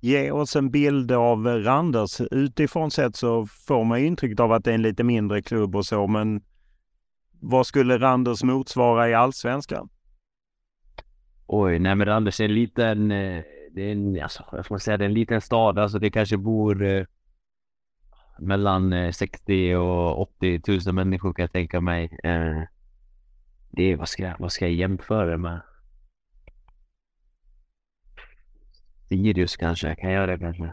Ge 0.00 0.30
oss 0.30 0.56
en 0.56 0.70
bild 0.70 1.12
av 1.12 1.46
Randers. 1.46 2.20
Utifrån 2.20 2.90
sett 2.90 3.16
så 3.16 3.46
får 3.46 3.84
man 3.84 3.98
intrycket 3.98 4.40
av 4.40 4.52
att 4.52 4.64
det 4.64 4.70
är 4.70 4.74
en 4.74 4.82
lite 4.82 5.04
mindre 5.04 5.42
klubb 5.42 5.76
och 5.76 5.86
så, 5.86 6.06
men 6.06 6.42
vad 7.40 7.66
skulle 7.66 7.98
Randers 7.98 8.42
motsvara 8.42 9.08
i 9.08 9.14
allsvenskan? 9.14 9.88
Oj, 11.46 11.78
nej 11.78 11.94
men 11.94 12.06
Randers 12.06 12.40
är 12.40 12.44
en 12.44 12.54
liten 12.54 13.10
eh, 13.10 13.42
det 13.76 13.82
är 13.82 13.92
en, 13.92 14.22
alltså, 14.22 14.44
jag 14.52 14.66
får 14.66 14.78
säga, 14.78 14.96
det 14.96 15.04
är 15.04 15.08
en 15.08 15.14
liten 15.14 15.40
stad. 15.40 15.78
Alltså 15.78 15.98
det 15.98 16.10
kanske 16.10 16.36
bor 16.36 16.82
eh, 16.82 17.04
mellan 18.38 18.92
eh, 18.92 19.10
60 19.10 19.74
och 19.74 20.20
80 20.20 20.60
000 20.86 20.94
människor 20.94 21.32
kan 21.32 21.42
jag 21.42 21.52
tänka 21.52 21.80
mig. 21.80 22.04
Eh, 22.24 22.62
det 23.70 23.82
är, 23.82 23.96
vad 23.96 24.08
ska 24.08 24.22
jag, 24.22 24.34
vad 24.38 24.52
ska 24.52 24.64
jag 24.64 24.74
jämföra 24.74 25.30
det 25.30 25.36
med? 25.36 25.60
Sirius 29.08 29.56
kanske, 29.56 29.94
kan 29.94 30.10
jag 30.10 30.20
göra 30.20 30.36
det 30.36 30.38
kanske? 30.38 30.72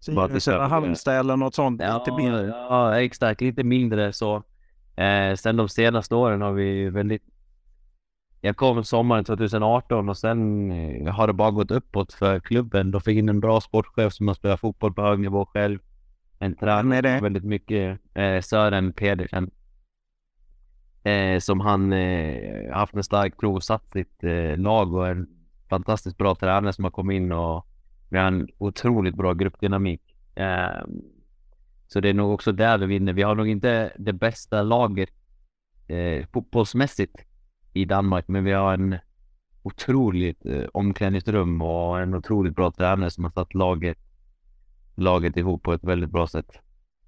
Sirius 0.00 0.48
eller 0.48 0.68
Halmstad 0.68 1.14
eller 1.14 1.36
något 1.36 1.54
sånt? 1.54 1.82
Ja, 1.82 1.98
lite 1.98 2.16
mindre. 2.16 2.46
ja 2.46 3.00
exakt, 3.00 3.40
lite 3.40 3.64
mindre 3.64 4.12
så. 4.12 4.42
Eh, 4.96 5.34
sen 5.34 5.56
de 5.56 5.68
senaste 5.68 6.14
åren 6.14 6.40
har 6.40 6.52
vi 6.52 6.90
väldigt 6.90 7.31
jag 8.44 8.56
kom 8.56 8.84
sommaren 8.84 9.24
2018 9.24 10.08
och 10.08 10.16
sen 10.16 10.70
eh, 10.70 11.14
har 11.14 11.26
det 11.26 11.32
bara 11.32 11.50
gått 11.50 11.70
uppåt 11.70 12.12
för 12.12 12.40
klubben. 12.40 12.90
De 12.90 13.00
fick 13.00 13.18
in 13.18 13.28
en 13.28 13.40
bra 13.40 13.60
sportchef 13.60 14.12
som 14.12 14.28
har 14.28 14.34
spelat 14.34 14.60
fotboll 14.60 14.94
på 14.94 15.02
hög 15.02 15.18
nivå 15.20 15.46
själv. 15.46 15.78
En 16.38 16.56
tränare 16.56 17.20
väldigt 17.20 17.44
mycket, 17.44 18.00
eh, 18.14 18.40
Sören 18.40 18.92
Pedersen. 18.92 19.50
Eh, 21.02 21.38
som 21.38 21.60
han 21.60 21.92
eh, 21.92 22.72
haft 22.72 22.94
en 22.94 23.02
stark 23.02 23.38
prov 23.38 23.54
och 23.54 23.64
satt 23.64 23.90
sitt 23.92 24.24
eh, 24.24 24.58
lag 24.58 24.94
och 24.94 25.08
en 25.08 25.28
fantastiskt 25.70 26.18
bra 26.18 26.34
tränare 26.34 26.72
som 26.72 26.84
har 26.84 26.90
kommit 26.90 27.16
in 27.16 27.32
och 27.32 27.66
vi 28.08 28.18
har 28.18 28.26
en 28.26 28.48
otroligt 28.58 29.14
bra 29.14 29.34
gruppdynamik. 29.34 30.02
Eh, 30.34 30.84
så 31.86 32.00
det 32.00 32.08
är 32.08 32.14
nog 32.14 32.34
också 32.34 32.52
där 32.52 32.78
vi 32.78 32.86
vinner. 32.86 33.12
Vi 33.12 33.22
har 33.22 33.34
nog 33.34 33.48
inte 33.48 33.92
det 33.98 34.12
bästa 34.12 34.62
laget 34.62 35.10
eh, 35.88 36.26
fotbollsmässigt 36.32 37.16
i 37.72 37.84
Danmark, 37.84 38.28
men 38.28 38.44
vi 38.44 38.52
har 38.52 38.74
en 38.74 38.96
otroligt 39.62 40.46
eh, 40.46 40.64
omklädningsrum 40.72 41.62
och 41.62 42.00
en 42.00 42.14
otroligt 42.14 42.56
bra 42.56 42.70
tränare 42.70 43.10
som 43.10 43.24
har 43.24 43.30
satt 43.30 43.54
laget, 43.54 43.98
laget 44.94 45.36
ihop 45.36 45.62
på 45.62 45.72
ett 45.72 45.84
väldigt 45.84 46.10
bra 46.10 46.26
sätt. 46.26 46.58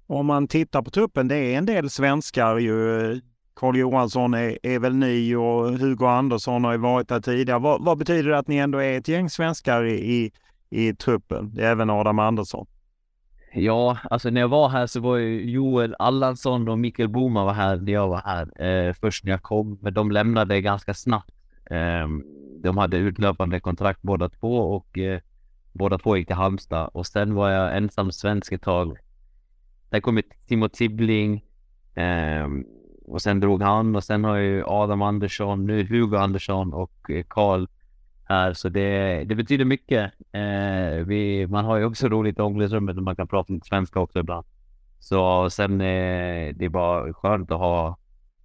Om 0.07 0.25
man 0.25 0.47
tittar 0.47 0.81
på 0.81 0.89
truppen, 0.89 1.27
det 1.27 1.37
är 1.37 1.57
en 1.57 1.65
del 1.65 1.89
svenskar 1.89 2.57
ju. 2.57 3.21
Carl 3.55 3.77
Johansson 3.77 4.33
är, 4.33 4.57
är 4.63 4.79
väl 4.79 4.95
ny 4.95 5.35
och 5.35 5.79
Hugo 5.79 6.05
Andersson 6.05 6.63
har 6.63 6.71
ju 6.71 6.77
varit 6.77 7.07
där 7.07 7.19
tidigare. 7.19 7.59
Vad, 7.59 7.85
vad 7.85 7.97
betyder 7.97 8.29
det 8.29 8.37
att 8.37 8.47
ni 8.47 8.57
ändå 8.57 8.77
är 8.77 8.97
ett 8.97 9.07
gäng 9.07 9.29
svenskar 9.29 9.83
i, 9.85 10.15
i, 10.15 10.31
i 10.69 10.93
truppen? 10.93 11.57
Även 11.59 11.89
Adam 11.89 12.19
Andersson. 12.19 12.67
Ja, 13.57 13.97
alltså 14.03 14.29
när 14.29 14.41
jag 14.41 14.47
var 14.47 14.69
här 14.69 14.87
så 14.87 14.99
var 14.99 15.17
ju 15.17 15.51
Joel 15.51 15.95
Allansson 15.99 16.69
och 16.69 16.79
Mikael 16.79 17.09
Boman 17.09 17.45
var 17.45 17.53
här 17.53 17.77
när 17.77 17.91
jag 17.91 18.07
var 18.07 18.21
här 18.21 18.61
eh, 18.61 18.93
först 18.93 19.23
när 19.23 19.31
jag 19.31 19.41
kom. 19.41 19.79
Men 19.81 19.93
de 19.93 20.11
lämnade 20.11 20.61
ganska 20.61 20.93
snabbt. 20.93 21.31
Eh, 21.69 22.07
de 22.63 22.77
hade 22.77 22.97
utlöpande 22.97 23.59
kontrakt 23.59 24.01
båda 24.01 24.29
två 24.29 24.57
och 24.57 24.97
eh, 24.97 25.19
båda 25.73 25.97
två 25.97 26.17
gick 26.17 26.27
till 26.27 26.35
Halmstad. 26.35 26.89
Och 26.93 27.07
sen 27.07 27.33
var 27.33 27.49
jag 27.49 27.77
ensam 27.77 28.11
svensk 28.11 28.51
ett 28.51 28.61
tag. 28.61 28.97
Där 29.89 29.99
kom 29.99 30.21
Timo 30.47 30.69
Tibbling 30.69 31.43
ehm, 31.95 32.65
och 33.05 33.21
sen 33.21 33.39
drog 33.39 33.61
han 33.61 33.95
och 33.95 34.03
sen 34.03 34.23
har 34.23 34.35
ju 34.35 34.63
Adam 34.65 35.01
Andersson, 35.01 35.65
nu 35.65 35.83
Hugo 35.83 36.17
Andersson 36.17 36.73
och 36.73 37.11
eh, 37.11 37.25
Karl 37.27 37.67
här, 38.25 38.53
så 38.53 38.69
det, 38.69 39.23
det 39.25 39.35
betyder 39.35 39.65
mycket. 39.65 40.11
Eh, 40.31 41.05
vi, 41.05 41.47
man 41.47 41.65
har 41.65 41.77
ju 41.77 41.85
också 41.85 42.07
roligt 42.07 42.39
i 42.39 42.41
omklädningsrummet 42.41 42.97
och 42.97 43.03
man 43.03 43.15
kan 43.15 43.27
prata 43.27 43.53
lite 43.53 43.67
svenska 43.67 43.99
också 43.99 44.19
ibland. 44.19 44.45
Så 44.99 45.49
sen 45.49 45.81
eh, 45.81 46.55
det 46.55 46.65
är 46.65 46.69
bara 46.69 47.13
skönt 47.13 47.51
att 47.51 47.59
ha 47.59 47.97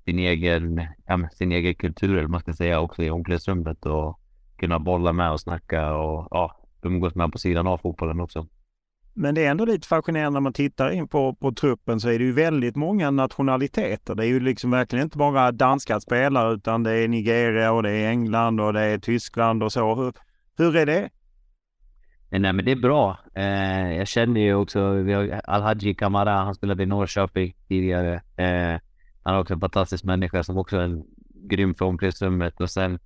sin 0.05 0.19
egen, 0.19 0.87
ja, 1.07 1.29
sin 1.33 1.53
egen 1.53 1.75
kultur, 1.75 2.19
eller 2.19 2.29
man 2.29 2.41
ska 2.41 2.53
säga, 2.53 2.81
också 2.81 3.03
i 3.03 3.11
omklädningsrummet 3.11 3.87
och 3.87 4.21
kunna 4.57 4.79
bolla 4.79 5.13
med 5.13 5.33
och 5.33 5.41
snacka 5.41 5.95
och 5.95 6.29
ja, 6.31 6.57
umgås 6.83 7.15
med 7.15 7.33
på 7.33 7.39
sidan 7.39 7.67
av 7.67 7.79
fotbollen 7.79 8.21
också. 8.21 8.47
Men 9.14 9.35
det 9.35 9.47
är 9.47 9.50
ändå 9.50 9.64
lite 9.64 9.88
fascinerande 9.88 10.37
när 10.37 10.40
man 10.40 10.52
tittar 10.52 10.90
in 10.90 11.09
på, 11.09 11.35
på 11.35 11.52
truppen 11.52 12.00
så 12.00 12.09
är 12.09 12.19
det 12.19 12.25
ju 12.25 12.33
väldigt 12.33 12.76
många 12.76 13.11
nationaliteter. 13.11 14.14
Det 14.14 14.25
är 14.25 14.29
ju 14.29 14.40
liksom 14.40 14.71
verkligen 14.71 15.05
inte 15.05 15.19
bara 15.19 15.52
danska 15.52 16.00
spelare 16.00 16.55
utan 16.55 16.83
det 16.83 16.93
är 16.93 17.09
Nigeria 17.09 17.73
och 17.73 17.83
det 17.83 17.90
är 17.90 18.11
England 18.11 18.61
och 18.61 18.73
det 18.73 18.81
är 18.81 18.99
Tyskland 18.99 19.62
och 19.62 19.73
så. 19.73 19.95
Hur, 19.95 20.12
hur 20.57 20.76
är 20.76 20.87
det? 20.87 21.11
Eh, 22.31 22.40
nej 22.40 22.52
men 22.52 22.64
det 22.64 22.71
är 22.71 22.76
bra. 22.76 23.19
Eh, 23.35 23.93
jag 23.93 24.09
känner 24.09 24.40
ju 24.40 24.55
också, 24.55 24.93
vi 24.93 25.12
har 25.12 25.40
Alhaji 25.45 25.95
Kamara, 25.95 26.33
han 26.33 26.55
spelade 26.55 26.83
i 26.83 26.87
Norrköping 26.87 27.55
tidigare. 27.69 28.14
Eh, 28.37 28.81
han 29.23 29.35
är 29.35 29.40
också 29.40 29.55
en 29.55 29.61
fantastisk 29.61 30.05
människa 30.05 30.43
som 30.43 30.59
också 30.59 30.76
är 30.76 30.81
en 30.81 31.05
grym 31.49 31.75
för 31.75 31.85
omklädningsrummet 31.85 32.61
och 32.61 32.71
sen 32.71 32.99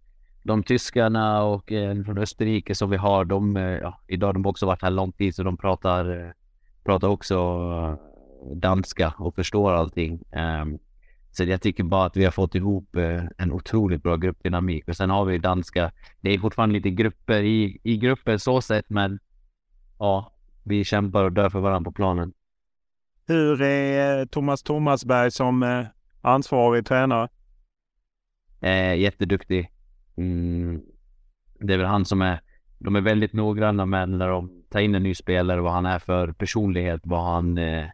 de 0.44 0.62
tyskarna 0.62 1.42
och 1.42 1.72
en 1.72 2.04
från 2.04 2.18
Österrike 2.18 2.74
som 2.74 2.90
vi 2.90 2.96
har, 2.96 3.24
de, 3.24 3.56
eh, 3.56 3.62
ja, 3.62 4.00
idag 4.06 4.26
har 4.28 4.32
de 4.32 4.46
också 4.46 4.66
varit 4.66 4.82
här 4.82 4.90
lång 4.90 5.12
tid 5.12 5.34
så 5.34 5.42
de 5.42 5.56
pratar, 5.56 6.20
eh, 6.20 6.30
pratar 6.84 7.08
också 7.08 7.34
eh, 7.34 7.96
danska 8.56 9.14
och 9.18 9.34
förstår 9.34 9.72
allting. 9.72 10.22
Um, 10.62 10.78
så 11.30 11.44
jag 11.44 11.62
tycker 11.62 11.84
bara 11.84 12.06
att 12.06 12.16
vi 12.16 12.24
har 12.24 12.32
fått 12.32 12.54
ihop 12.54 12.96
en 13.38 13.52
otroligt 13.52 14.02
bra 14.02 14.16
gruppdynamik. 14.16 14.88
Och 14.88 14.96
sen 14.96 15.10
har 15.10 15.24
vi 15.24 15.38
danska, 15.38 15.92
det 16.20 16.30
är 16.30 16.38
fortfarande 16.38 16.72
lite 16.72 16.90
grupper 16.90 17.42
i, 17.42 17.80
i 17.82 17.96
gruppen 17.96 18.38
så 18.38 18.60
sett, 18.60 18.90
men 18.90 19.18
ja, 19.98 20.32
vi 20.62 20.84
kämpar 20.84 21.24
och 21.24 21.32
dör 21.32 21.50
för 21.50 21.60
varandra 21.60 21.90
på 21.90 21.94
planen. 21.94 22.32
Hur 23.26 23.62
är 23.62 24.26
Thomas 24.26 24.62
Thomasberg 24.62 25.30
som 25.30 25.86
ansvarig 26.22 26.86
tränare? 26.86 27.28
Eh, 28.60 28.94
jätteduktig. 28.94 29.74
Mm, 30.16 30.83
det 31.61 31.75
är 31.75 31.78
väl 31.78 31.87
han 31.87 32.04
som 32.04 32.23
är, 32.23 32.40
de 32.78 32.97
är 32.97 33.00
väldigt 33.00 33.33
noggranna 33.33 33.87
med 33.87 34.09
när 34.09 34.28
de 34.28 34.64
tar 34.71 34.80
in 34.80 34.94
en 34.94 35.02
ny 35.02 35.14
spelare, 35.14 35.61
vad 35.61 35.73
han 35.73 35.87
är 35.87 35.99
för 35.99 36.33
personlighet, 36.33 37.00
vad 37.04 37.25
han, 37.25 37.59
eh, 37.59 37.87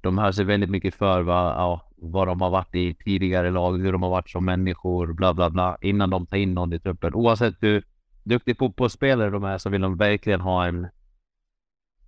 de 0.00 0.18
hör 0.18 0.32
sig 0.32 0.44
väldigt 0.44 0.70
mycket 0.70 0.94
för 0.94 1.22
vad, 1.22 1.46
ja, 1.46 1.90
vad 1.96 2.28
de 2.28 2.40
har 2.40 2.50
varit 2.50 2.74
i 2.74 2.94
tidigare 2.94 3.50
lag, 3.50 3.78
hur 3.78 3.92
de 3.92 4.02
har 4.02 4.10
varit 4.10 4.30
som 4.30 4.44
människor, 4.44 5.12
bla 5.12 5.34
bla 5.34 5.50
bla, 5.50 5.78
innan 5.80 6.10
de 6.10 6.26
tar 6.26 6.36
in 6.36 6.54
någon 6.54 6.72
i 6.72 6.80
truppen. 6.80 7.14
Oavsett 7.14 7.54
hur 7.60 7.84
duktig 8.22 8.58
fotbollsspelare 8.58 9.30
de 9.30 9.44
är 9.44 9.58
så 9.58 9.70
vill 9.70 9.80
de 9.80 9.96
verkligen 9.96 10.40
ha 10.40 10.66
en, 10.66 10.88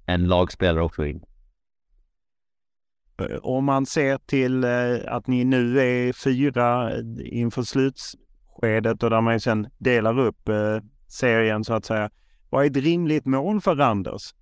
en 0.07 0.29
lagspelare 0.29 0.83
också 0.83 1.07
in. 1.07 1.23
Eh, 3.19 3.37
om 3.43 3.65
man 3.65 3.87
ser 3.87 4.19
till 4.19 4.65
eh, 4.65 5.15
att 5.15 5.27
ni 5.27 5.45
nu 5.45 5.81
är 5.81 6.13
fyra 6.13 6.93
inför 7.25 7.63
slutskedet 8.63 9.03
och 9.03 9.11
där 9.11 9.21
man 9.21 9.41
sen 9.41 9.69
delar 9.79 10.19
upp 10.19 10.49
eh, 10.49 10.81
serien 11.09 11.65
så 11.65 11.75
att 11.75 11.85
säga. 11.85 12.11
Vad 12.51 12.65
är 12.65 12.71
ett 12.71 12.77
rimligt 12.77 13.27
mål 13.27 13.61
för 13.61 13.75
Randers? 13.77 14.35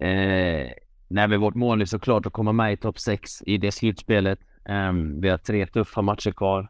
Eh, 0.00 0.70
nej, 1.08 1.28
men 1.28 1.40
vårt 1.40 1.54
mål 1.54 1.80
är 1.80 1.86
såklart 1.86 2.26
att 2.26 2.32
komma 2.32 2.52
med 2.52 2.72
i 2.72 2.76
topp 2.76 2.98
6 2.98 3.42
i 3.46 3.58
det 3.58 3.72
slutspelet. 3.72 4.38
Eh, 4.68 4.92
vi 5.20 5.28
har 5.28 5.38
tre 5.38 5.66
tuffa 5.66 6.02
matcher 6.02 6.30
kvar. 6.30 6.68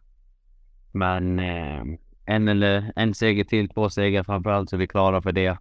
Men 0.92 1.38
eh, 1.38 1.82
en 2.26 2.48
eller 2.48 2.92
en 2.96 3.14
seger 3.14 3.44
till, 3.44 3.68
två 3.68 3.90
segrar 3.90 4.24
framförallt, 4.24 4.70
så 4.70 4.76
är 4.76 4.80
vi 4.80 4.86
klara 4.86 5.22
för 5.22 5.32
det. 5.32 5.58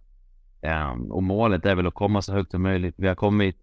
Ehm, 0.62 1.12
och 1.12 1.22
målet 1.22 1.66
är 1.66 1.74
väl 1.74 1.86
att 1.86 1.94
komma 1.94 2.22
så 2.22 2.32
högt 2.32 2.50
som 2.50 2.62
möjligt. 2.62 2.94
Vi 2.98 3.08
har 3.08 3.14
kommit 3.14 3.56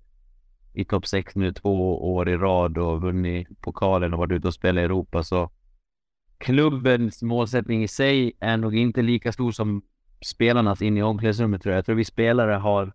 i 0.74 0.86
topp 0.86 1.08
6 1.08 1.36
nu 1.36 1.54
två 1.54 2.14
år 2.16 2.30
i 2.30 2.38
rad 2.38 2.78
och 2.78 3.02
vunnit 3.02 3.48
pokalen 3.62 4.14
och 4.14 4.20
varit 4.20 4.32
ute 4.32 4.48
och 4.48 4.54
spelat 4.54 4.82
i 4.82 4.86
Europa. 4.86 5.24
Så 5.24 5.50
klubbens 6.38 7.24
målsättning 7.24 7.84
i 7.84 7.88
sig 7.88 8.34
är 8.40 8.58
nog 8.58 8.76
inte 8.76 9.02
lika 9.02 9.32
stor 9.32 9.52
som 9.52 9.82
spelarnas 10.26 10.82
in 10.82 10.98
i 10.98 11.04
omklädningsrummet 11.04 11.62
tror 11.62 11.72
jag. 11.72 11.78
Jag 11.78 11.86
tror 11.86 11.96
vi 11.96 12.06
spelare 12.06 12.54
har 12.54 12.94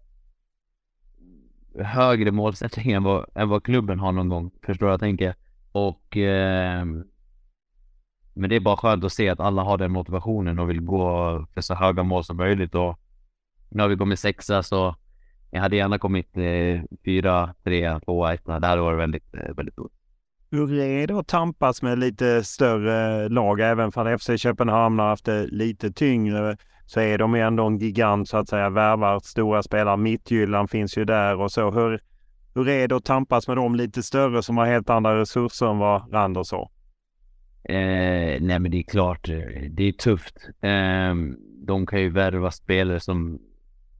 högre 1.78 2.30
målsättning 2.30 2.92
än 2.92 3.02
vad, 3.02 3.26
än 3.34 3.48
vad 3.48 3.64
klubben 3.64 4.00
har 4.00 4.12
någon 4.12 4.28
gång. 4.28 4.50
Förstår 4.62 4.86
du 4.86 4.88
vad 4.88 4.92
jag 4.92 5.00
tänker? 5.00 5.34
Och 5.72 6.16
eh, 6.16 6.84
men 8.34 8.50
det 8.50 8.56
är 8.56 8.60
bara 8.60 8.76
skönt 8.76 9.04
att 9.04 9.12
se 9.12 9.28
att 9.28 9.40
alla 9.40 9.62
har 9.62 9.78
den 9.78 9.92
motivationen 9.92 10.58
och 10.58 10.70
vill 10.70 10.80
gå 10.80 11.46
för 11.54 11.60
så 11.60 11.74
höga 11.74 12.02
mål 12.02 12.24
som 12.24 12.36
möjligt. 12.36 12.74
Och 12.74 13.00
nu 13.68 13.82
har 13.82 13.88
vi 13.88 13.96
kommit 13.96 14.18
sexa 14.18 14.62
så 14.62 14.96
jag 15.50 15.60
hade 15.60 15.76
gärna 15.76 15.98
kommit 15.98 16.36
eh, 16.36 16.82
fyra, 17.04 17.54
tre, 17.64 18.00
två, 18.00 18.26
ett. 18.26 18.44
Det 18.44 18.66
hade 18.66 18.82
varit 18.82 18.98
väldigt, 18.98 19.34
eh, 19.34 19.54
väldigt 19.56 19.78
roligt. 19.78 19.99
Hur 20.52 20.78
är 20.78 21.06
det 21.06 21.18
att 21.18 21.28
tampas 21.28 21.82
med 21.82 21.98
lite 21.98 22.44
större 22.44 23.28
lag? 23.28 23.60
Även 23.60 23.90
om 23.94 24.18
FC 24.18 24.30
Köpenhamn 24.36 24.98
har 24.98 25.06
haft 25.08 25.24
det 25.24 25.46
lite 25.46 25.92
tyngre 25.92 26.56
så 26.86 27.00
är 27.00 27.18
de 27.18 27.34
ju 27.34 27.40
ändå 27.40 27.66
en 27.66 27.78
gigant 27.78 28.28
så 28.28 28.36
att 28.36 28.48
säga. 28.48 28.70
Värvar 28.70 29.20
stora 29.20 29.62
spelare. 29.62 29.96
Mittjylland 29.96 30.70
finns 30.70 30.98
ju 30.98 31.04
där 31.04 31.40
och 31.40 31.52
så. 31.52 31.70
Hur, 31.70 32.00
hur 32.54 32.68
är 32.68 32.88
det 32.88 32.96
att 32.96 33.04
tampas 33.04 33.48
med 33.48 33.56
de 33.56 33.74
lite 33.74 34.02
större 34.02 34.42
som 34.42 34.56
har 34.56 34.66
helt 34.66 34.90
andra 34.90 35.20
resurser 35.20 35.66
än 35.66 35.78
vad 35.78 36.12
Randers 36.12 36.52
har? 36.52 36.70
Eh, 37.64 38.40
nej 38.40 38.58
men 38.58 38.70
det 38.70 38.78
är 38.78 38.82
klart, 38.82 39.28
eh, 39.28 39.36
det 39.70 39.88
är 39.88 39.92
tufft. 39.92 40.36
Eh, 40.60 41.14
de 41.66 41.86
kan 41.86 42.00
ju 42.00 42.10
värva 42.10 42.50
spelare 42.50 43.00
som 43.00 43.38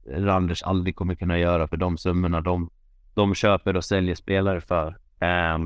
Randers 0.07 0.63
aldrig 0.63 0.95
kommer 0.95 1.15
kunna 1.15 1.37
göra 1.39 1.67
för 1.67 1.77
de 1.77 1.97
summorna 1.97 2.41
de, 2.41 2.69
de 3.13 3.35
köper 3.35 3.77
och 3.77 3.85
säljer 3.85 4.15
spelare 4.15 4.61
för. 4.61 4.87
Eh, 5.19 5.57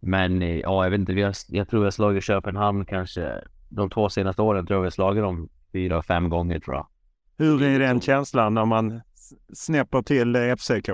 men 0.00 0.42
eh, 0.42 0.58
ja, 0.58 0.84
jag 0.84 0.90
vet 0.90 1.00
inte, 1.00 1.12
vi 1.12 1.22
har, 1.22 1.34
jag 1.48 1.68
tror 1.68 1.80
vi 1.80 1.86
har 1.86 1.90
slagit 1.90 2.24
Köpenhamn 2.24 2.84
kanske 2.84 3.44
de 3.68 3.90
två 3.90 4.08
senaste 4.08 4.42
åren 4.42 4.66
tror 4.66 4.76
jag 4.76 4.82
vi 4.82 4.86
har 4.86 4.90
slagit 4.90 5.22
dem 5.22 5.48
fyra, 5.72 6.02
fem 6.02 6.28
gånger 6.28 6.60
tror 6.60 6.76
jag. 6.76 6.86
Hur 7.38 7.62
är 7.62 7.78
den 7.78 8.00
känslan 8.00 8.54
när 8.54 8.64
man 8.64 9.00
snäpper 9.52 10.02
till 10.02 10.56
FCK? 10.58 10.90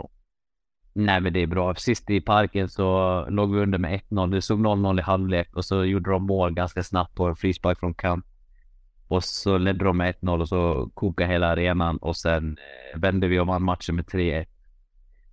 Nej, 0.93 1.21
men 1.21 1.33
det 1.33 1.43
är 1.43 1.47
bra. 1.47 1.75
Sist 1.75 2.11
i 2.11 2.21
parken 2.21 2.69
så 2.69 3.27
låg 3.29 3.55
vi 3.55 3.61
under 3.61 3.79
med 3.79 4.01
1-0. 4.11 4.31
Det 4.31 4.43
såg 4.43 4.61
0-0 4.61 4.99
i 4.99 5.03
halvlek 5.03 5.57
och 5.57 5.65
så 5.65 5.85
gjorde 5.85 6.11
de 6.11 6.27
mål 6.27 6.55
ganska 6.55 6.83
snabbt 6.83 7.15
på 7.15 7.27
en 7.27 7.37
frispark 7.37 7.79
från 7.79 7.95
kant. 7.95 8.25
Och 9.09 9.25
så 9.25 9.59
ledde 9.59 9.85
de 9.85 9.97
med 9.97 10.15
1-0 10.15 10.41
och 10.41 10.49
så 10.49 10.91
kokade 10.95 11.33
hela 11.33 11.47
arenan 11.47 11.97
och 11.97 12.17
sen 12.17 12.59
eh, 12.59 13.01
vände 13.01 13.29
vi 13.29 13.39
och 13.39 13.47
vann 13.47 13.63
matchen 13.63 13.97
med 13.97 14.05
3-1. 14.05 14.47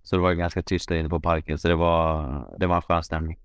Så 0.02 0.16
det 0.16 0.22
var 0.22 0.32
ganska 0.32 0.62
tyst 0.62 0.88
där 0.88 0.96
inne 0.96 1.08
på 1.08 1.20
parken, 1.20 1.58
så 1.58 1.68
det 1.68 1.74
var, 1.74 2.56
det 2.58 2.66
var 2.66 2.76
en 2.76 2.82
skön 2.82 3.02
stämning. 3.02 3.38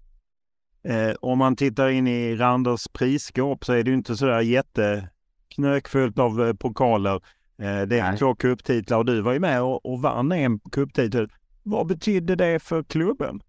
Eh, 0.84 1.16
om 1.22 1.38
man 1.38 1.56
tittar 1.56 1.90
in 1.90 2.08
i 2.08 2.36
Randers 2.36 2.88
prisskåp 2.88 3.66
så 3.66 3.74
är 3.74 3.84
det 3.84 3.90
ju 3.90 3.96
inte 3.96 4.16
sådär 4.16 4.42
jätteknökfullt 4.42 6.20
av 6.20 6.48
eh, 6.48 6.54
pokaler. 6.54 7.16
Eh, 7.62 7.82
det 7.82 8.00
är 8.00 8.18
två 8.18 8.36
cuptitlar 8.36 8.98
och 8.98 9.06
du 9.06 9.22
var 9.22 9.34
ju 9.34 9.40
med 9.40 9.62
och, 9.62 9.86
och 9.86 10.02
vann 10.02 10.32
en 10.32 10.60
cuptitel. 10.60 11.30
Vad 11.64 11.88
betydde 11.88 12.36
det 12.36 12.60
för 12.64 12.84
klubben? 12.84 13.42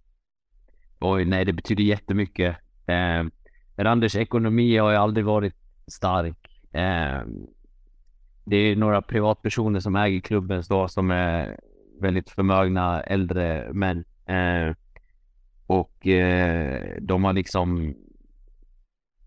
Oj, 1.00 1.24
nej, 1.24 1.44
det 1.44 1.52
betyder 1.52 1.82
jättemycket. 1.82 2.56
Eh, 2.86 3.24
Randers 3.76 4.16
ekonomi 4.16 4.76
har 4.76 4.90
ju 4.90 4.96
aldrig 4.96 5.26
varit 5.26 5.54
stark. 5.86 6.62
Eh, 6.72 7.22
det 8.44 8.56
är 8.56 8.76
några 8.76 9.02
privatpersoner 9.02 9.80
som 9.80 9.96
äger 9.96 10.20
klubben 10.20 10.62
då, 10.68 10.88
som 10.88 11.10
är 11.10 11.60
väldigt 12.00 12.30
förmögna 12.30 13.00
äldre 13.00 13.72
män. 13.72 14.04
Eh, 14.26 14.74
och 15.70 16.06
eh, 16.06 16.96
de 17.00 17.24
har 17.24 17.32
liksom 17.32 17.94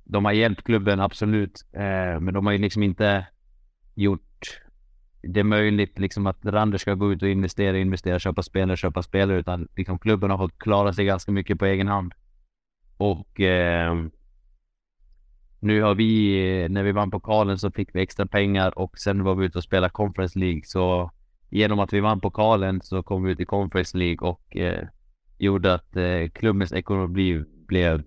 de 0.04 0.26
har 0.26 0.32
hjälpt 0.32 0.64
klubben 0.64 1.00
absolut, 1.00 1.66
eh, 1.74 2.20
men 2.20 2.34
de 2.34 2.46
har 2.46 2.54
ju 2.54 2.60
liksom 2.60 2.84
inte 2.84 3.28
gjort 3.94 4.62
det 5.22 5.44
möjligt 5.44 6.00
liksom 6.00 6.28
att 6.28 6.46
Randers 6.46 6.82
ska 6.82 6.94
gå 6.94 7.14
ut 7.14 7.22
och 7.22 7.30
investera, 7.30 7.78
investera, 7.78 8.20
köpa 8.20 8.44
spelare, 8.44 8.78
köpa 8.78 9.04
spelare, 9.04 9.40
utan 9.40 9.68
liksom 9.76 10.00
klubben 10.00 10.32
har 10.32 10.38
fått 10.38 10.60
klara 10.60 10.94
sig 10.94 11.06
ganska 11.06 11.32
mycket 11.32 11.60
på 11.60 11.66
egen 11.66 11.88
hand. 11.88 12.14
Och 12.98 13.40
eh, 13.40 13.96
nu 15.60 15.82
har 15.82 15.96
vi, 15.96 16.68
när 16.70 16.84
vi 16.84 16.92
vann 16.92 17.12
pokalen 17.12 17.58
så 17.58 17.72
fick 17.72 17.96
vi 17.96 18.02
extra 18.02 18.26
pengar 18.26 18.80
och 18.80 18.98
sen 18.98 19.24
var 19.24 19.36
vi 19.36 19.46
ute 19.46 19.58
och 19.58 19.64
spelade 19.64 19.92
Conference 19.92 20.40
League. 20.40 20.62
Så 20.66 21.12
genom 21.50 21.80
att 21.80 21.94
vi 21.94 22.00
vann 22.00 22.20
pokalen 22.22 22.82
så 22.82 23.04
kom 23.04 23.24
vi 23.24 23.32
ut 23.32 23.40
i 23.40 23.46
Conference 23.46 23.98
League 23.98 24.30
och 24.30 24.58
eh, 24.58 24.88
gjorde 25.44 25.74
att 25.74 25.96
eh, 25.96 26.30
klubbens 26.34 26.74
ekonomi 26.74 27.44
blev 27.68 28.04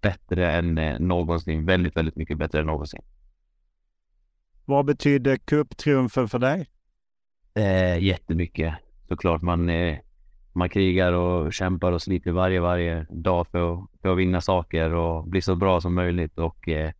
bättre 0.00 0.52
än 0.52 0.78
eh, 0.78 0.98
någonsin. 0.98 1.66
Väldigt, 1.66 1.96
väldigt 1.96 2.16
mycket 2.16 2.38
bättre 2.38 2.60
än 2.60 2.66
någonsin. 2.66 3.02
Vad 4.64 4.84
betydde 4.84 5.38
cuptriumfen 5.38 6.28
för 6.28 6.38
dig? 6.38 6.66
Eh, 7.54 7.98
jättemycket. 7.98 8.74
Såklart 9.08 9.42
man, 9.42 9.68
eh, 9.68 9.98
man 10.52 10.68
krigar 10.68 11.12
och 11.12 11.52
kämpar 11.52 11.92
och 11.92 12.02
sliter 12.02 12.32
varje, 12.32 12.60
varje 12.60 13.06
dag 13.10 13.46
för 13.46 13.74
att, 13.74 13.90
för 14.02 14.12
att 14.12 14.18
vinna 14.18 14.40
saker 14.40 14.94
och 14.94 15.28
bli 15.28 15.42
så 15.42 15.56
bra 15.56 15.80
som 15.80 15.94
möjligt 15.94 16.38
och, 16.38 16.68
eh, 16.68 16.92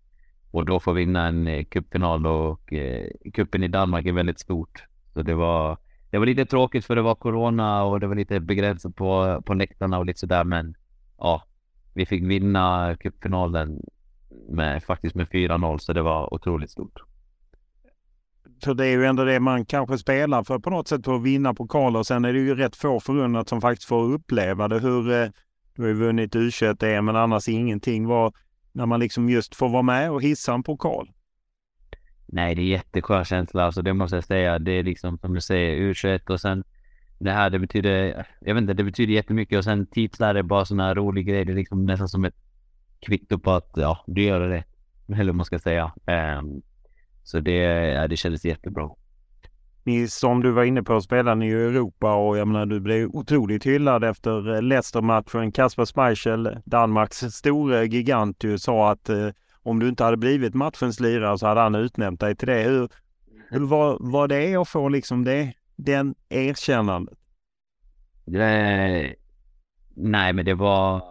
och 0.51 0.65
då 0.65 0.81
få 0.81 0.93
vinna 0.93 1.27
en 1.27 1.47
eh, 1.47 1.65
cupfinal 1.65 2.27
och 2.27 2.73
eh, 2.73 3.07
kuppen 3.35 3.63
i 3.63 3.69
Danmark 3.69 4.07
är 4.07 4.13
väldigt 4.13 4.41
stort. 4.41 4.85
Så 5.15 5.23
det 5.23 5.35
var, 5.35 5.79
det 6.15 6.19
var 6.19 6.27
lite 6.27 6.47
tråkigt 6.47 6.85
för 6.85 6.97
det 6.97 7.03
var 7.03 7.15
corona 7.15 7.85
och 7.85 8.01
det 8.01 8.07
var 8.07 8.15
lite 8.15 8.41
begränsat 8.41 8.97
på, 8.97 9.43
på 9.47 9.55
läktarna 9.55 9.99
och 9.99 10.07
lite 10.07 10.21
sådär 10.21 10.45
men 10.45 10.75
ja, 11.19 11.43
vi 11.95 12.07
fick 12.07 12.23
vinna 12.23 12.97
cupfinalen 13.01 13.81
med, 14.49 14.83
faktiskt 14.83 15.15
med 15.15 15.29
4-0 15.29 15.79
så 15.79 15.93
det 15.93 16.03
var 16.03 16.35
otroligt 16.35 16.71
stort. 16.71 17.01
Så 18.65 18.75
det 18.75 18.87
är 18.87 18.91
ju 18.91 19.05
ändå 19.05 19.25
det 19.25 19.41
man 19.41 19.67
kanske 19.67 19.99
spelar 19.99 20.43
för 20.43 20.59
på 20.59 20.71
något 20.71 20.89
sätt 20.89 21.05
för 21.05 21.15
att 21.15 21.23
vinna 21.23 21.55
pokaler. 21.55 22.03
Sen 22.03 22.25
är 22.25 22.33
det 22.33 22.39
ju 22.39 22.55
rätt 22.55 22.77
få 22.77 23.01
förunnat 23.01 23.49
som 23.49 23.61
faktiskt 23.61 23.89
får 23.89 24.13
uppleva 24.13 24.69
det. 24.69 24.79
Hur, 24.79 25.13
eh, 25.13 25.29
du 25.75 25.83
har 25.83 25.89
ju 25.89 25.95
vunnit 25.95 26.35
U21 26.35 27.03
men 27.03 27.17
annars 27.17 27.49
ingenting. 27.49 28.07
Var, 28.07 28.33
när 28.73 28.87
man 28.87 29.01
liksom 29.01 29.29
just 29.29 29.55
får 29.55 29.69
vara 29.69 29.83
med 29.83 30.11
och 30.11 30.23
hissa 30.23 30.55
en 30.55 30.63
pokal. 30.63 31.11
Nej, 32.35 32.55
det 32.55 32.63
är 32.63 32.67
jätteskön 32.67 33.25
känsla. 33.25 33.65
Alltså 33.65 33.83
det 33.83 33.95
måste 33.95 34.17
jag 34.17 34.25
säga. 34.25 34.59
Det 34.59 34.73
är 34.73 34.83
liksom 34.83 35.19
som 35.19 35.35
du 35.35 35.41
säger 35.41 35.93
U21 35.93 36.31
och 36.31 36.41
sen 36.41 36.65
det 37.19 37.31
här, 37.31 37.51
det 37.51 37.59
betyder, 37.59 38.27
jag 38.41 38.55
vet 38.55 38.63
inte, 38.63 38.75
det 38.75 38.85
betyder 38.85 39.15
jättemycket 39.15 39.59
och 39.59 39.65
sen 39.65 39.87
titlar 39.87 40.35
är 40.35 40.43
bara 40.43 40.65
sådana 40.65 40.87
här 40.87 40.95
roliga 40.95 41.25
grejer. 41.25 41.45
Det 41.45 41.53
är 41.53 41.57
liksom 41.57 41.87
nästan 41.87 42.09
som 42.09 42.25
ett 42.25 42.35
kvitto 43.07 43.39
på 43.39 43.51
att 43.51 43.71
ja, 43.75 44.05
du 44.07 44.23
gör 44.23 44.49
det. 44.49 44.65
Eller 45.09 45.25
vad 45.25 45.35
man 45.35 45.45
ska 45.45 45.59
säga. 45.59 45.93
Um, 46.39 46.63
så 47.23 47.41
det, 47.41 47.59
ja, 47.93 48.09
det 48.09 48.17
kändes 48.17 48.45
jättebra. 48.45 48.91
Ni, 49.85 50.09
som 50.09 50.43
du 50.43 50.51
var 50.51 50.65
inne 50.65 50.83
på 50.83 51.01
spelar 51.01 51.35
ni 51.35 51.47
i 51.47 51.53
Europa 51.53 52.15
och 52.15 52.39
jag 52.39 52.49
menar 52.49 52.67
du 52.67 52.81
blev 52.81 53.09
otroligt 53.09 53.67
hyllad 53.67 54.05
efter 54.05 54.55
eh, 54.55 54.63
Leicester-matchen. 54.63 55.53
Kasper 55.53 55.85
Schmeichel, 55.85 56.59
Danmarks 56.65 57.17
store 57.17 57.87
gigant, 57.87 58.45
ju, 58.45 58.59
sa 58.59 58.91
att 58.91 59.09
eh, 59.09 59.29
om 59.65 59.79
du 59.79 59.89
inte 59.89 60.05
hade 60.05 60.17
blivit 60.17 60.55
matchens 60.55 61.01
lirare 61.01 61.39
så 61.39 61.47
hade 61.47 61.61
han 61.61 61.75
utnämnt 61.75 62.21
dig 62.21 62.37
till 62.37 62.49
det. 62.49 62.63
Hur, 62.63 62.89
hur 63.51 63.67
var, 63.67 63.97
var 64.01 64.29
det 64.29 64.57
att 64.57 64.69
få 64.69 64.89
liksom 64.89 65.25
det, 65.25 65.53
den 65.77 66.15
erkännandet? 66.29 67.19
Det, 68.25 69.15
nej, 69.95 70.33
men 70.33 70.45
det 70.45 70.55
var 70.55 71.03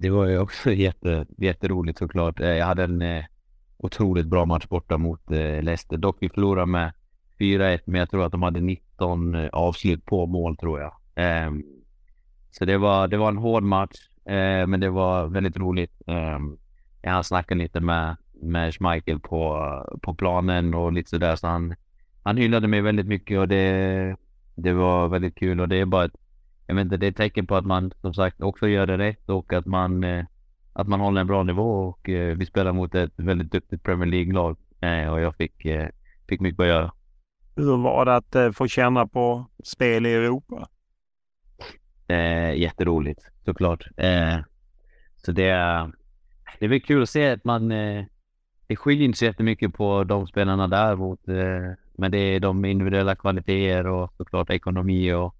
det 0.00 0.10
var 0.10 0.26
ju 0.26 0.38
också 0.38 0.72
jätte, 0.72 1.26
jätteroligt 1.38 1.98
såklart. 1.98 2.40
Eh, 2.40 2.48
jag 2.48 2.66
hade 2.66 2.84
en 2.84 3.02
eh, 3.02 3.24
otroligt 3.76 4.26
bra 4.26 4.44
match 4.44 4.66
borta 4.66 4.98
mot 4.98 5.30
eh, 5.30 5.62
Leicester. 5.62 5.96
Dock 5.96 6.16
vi 6.20 6.28
förlorade 6.28 6.66
med 6.66 6.92
4-1, 7.38 7.80
men 7.84 7.98
jag 7.98 8.10
tror 8.10 8.24
att 8.24 8.32
de 8.32 8.42
hade 8.42 8.60
19 8.60 9.34
eh, 9.34 9.48
avslut 9.52 10.04
på 10.04 10.26
mål 10.26 10.56
tror 10.56 10.80
jag. 10.80 10.92
Eh, 11.14 11.50
så 12.50 12.64
det 12.64 12.78
var, 12.78 13.08
det 13.08 13.16
var 13.16 13.28
en 13.28 13.36
hård 13.36 13.62
match, 13.62 13.96
eh, 14.24 14.66
men 14.66 14.80
det 14.80 14.90
var 14.90 15.26
väldigt 15.26 15.56
roligt. 15.56 16.02
Ehm, 16.06 16.58
jag 17.02 17.26
snackade 17.26 17.62
lite 17.62 17.80
med, 17.80 18.16
med 18.42 18.74
Schmeichel 18.74 19.20
på, 19.20 19.58
på 20.02 20.14
planen 20.14 20.74
och 20.74 20.92
lite 20.92 21.10
sådär, 21.10 21.36
så 21.36 21.46
han, 21.46 21.74
han 22.22 22.36
hyllade 22.36 22.68
mig 22.68 22.80
väldigt 22.80 23.06
mycket 23.06 23.38
och 23.38 23.48
det, 23.48 24.16
det 24.54 24.72
var 24.72 25.08
väldigt 25.08 25.34
kul 25.34 25.60
och 25.60 25.68
det 25.68 25.76
är 25.76 25.84
bara 25.84 26.04
ett, 26.04 26.16
jag 26.66 26.74
vet 26.74 26.84
inte, 26.84 26.96
det 26.96 27.06
är 27.06 27.10
ett 27.10 27.16
tecken 27.16 27.46
på 27.46 27.56
att 27.56 27.66
man 27.66 27.92
som 28.00 28.14
sagt 28.14 28.42
också 28.42 28.68
gör 28.68 28.86
det 28.86 28.98
rätt 28.98 29.28
och 29.28 29.52
att 29.52 29.66
man, 29.66 30.04
eh, 30.04 30.24
att 30.72 30.88
man 30.88 31.00
håller 31.00 31.20
en 31.20 31.26
bra 31.26 31.42
nivå 31.42 31.88
och 31.88 32.08
eh, 32.08 32.36
vi 32.36 32.46
spelar 32.46 32.72
mot 32.72 32.94
ett 32.94 33.12
väldigt 33.16 33.52
duktigt 33.52 33.82
Premier 33.82 34.10
League-lag 34.10 34.56
eh, 34.80 35.12
och 35.12 35.20
jag 35.20 35.36
fick, 35.36 35.66
fick 36.28 36.40
mycket 36.40 36.60
att 36.60 36.66
göra. 36.66 36.92
Hur 37.56 37.76
var 37.76 38.04
det 38.04 38.16
att 38.16 38.56
få 38.56 38.68
känna 38.68 39.06
på 39.06 39.46
spel 39.64 40.06
i 40.06 40.14
Europa? 40.14 40.68
Eh, 42.08 42.54
jätteroligt 42.54 43.20
såklart. 43.44 43.88
Eh, 43.96 44.38
så 45.16 45.32
det, 45.32 45.90
det 46.58 46.64
är 46.64 46.68
väl 46.68 46.80
kul 46.80 47.02
att 47.02 47.08
se 47.08 47.30
att 47.30 47.44
man 47.44 47.72
eh, 47.72 48.04
det 48.70 48.76
skiljer 48.76 49.04
inte 49.04 49.18
så 49.18 49.24
jättemycket 49.24 49.74
på 49.74 50.04
de 50.04 50.26
spelarna 50.26 50.68
där 50.68 50.96
mot, 50.96 51.28
eh, 51.28 51.74
men 51.92 52.10
det 52.10 52.18
är 52.18 52.40
de 52.40 52.64
individuella 52.64 53.14
kvaliteter 53.14 53.86
och 53.86 54.12
såklart 54.16 54.50
ekonomi 54.50 55.12
och 55.12 55.34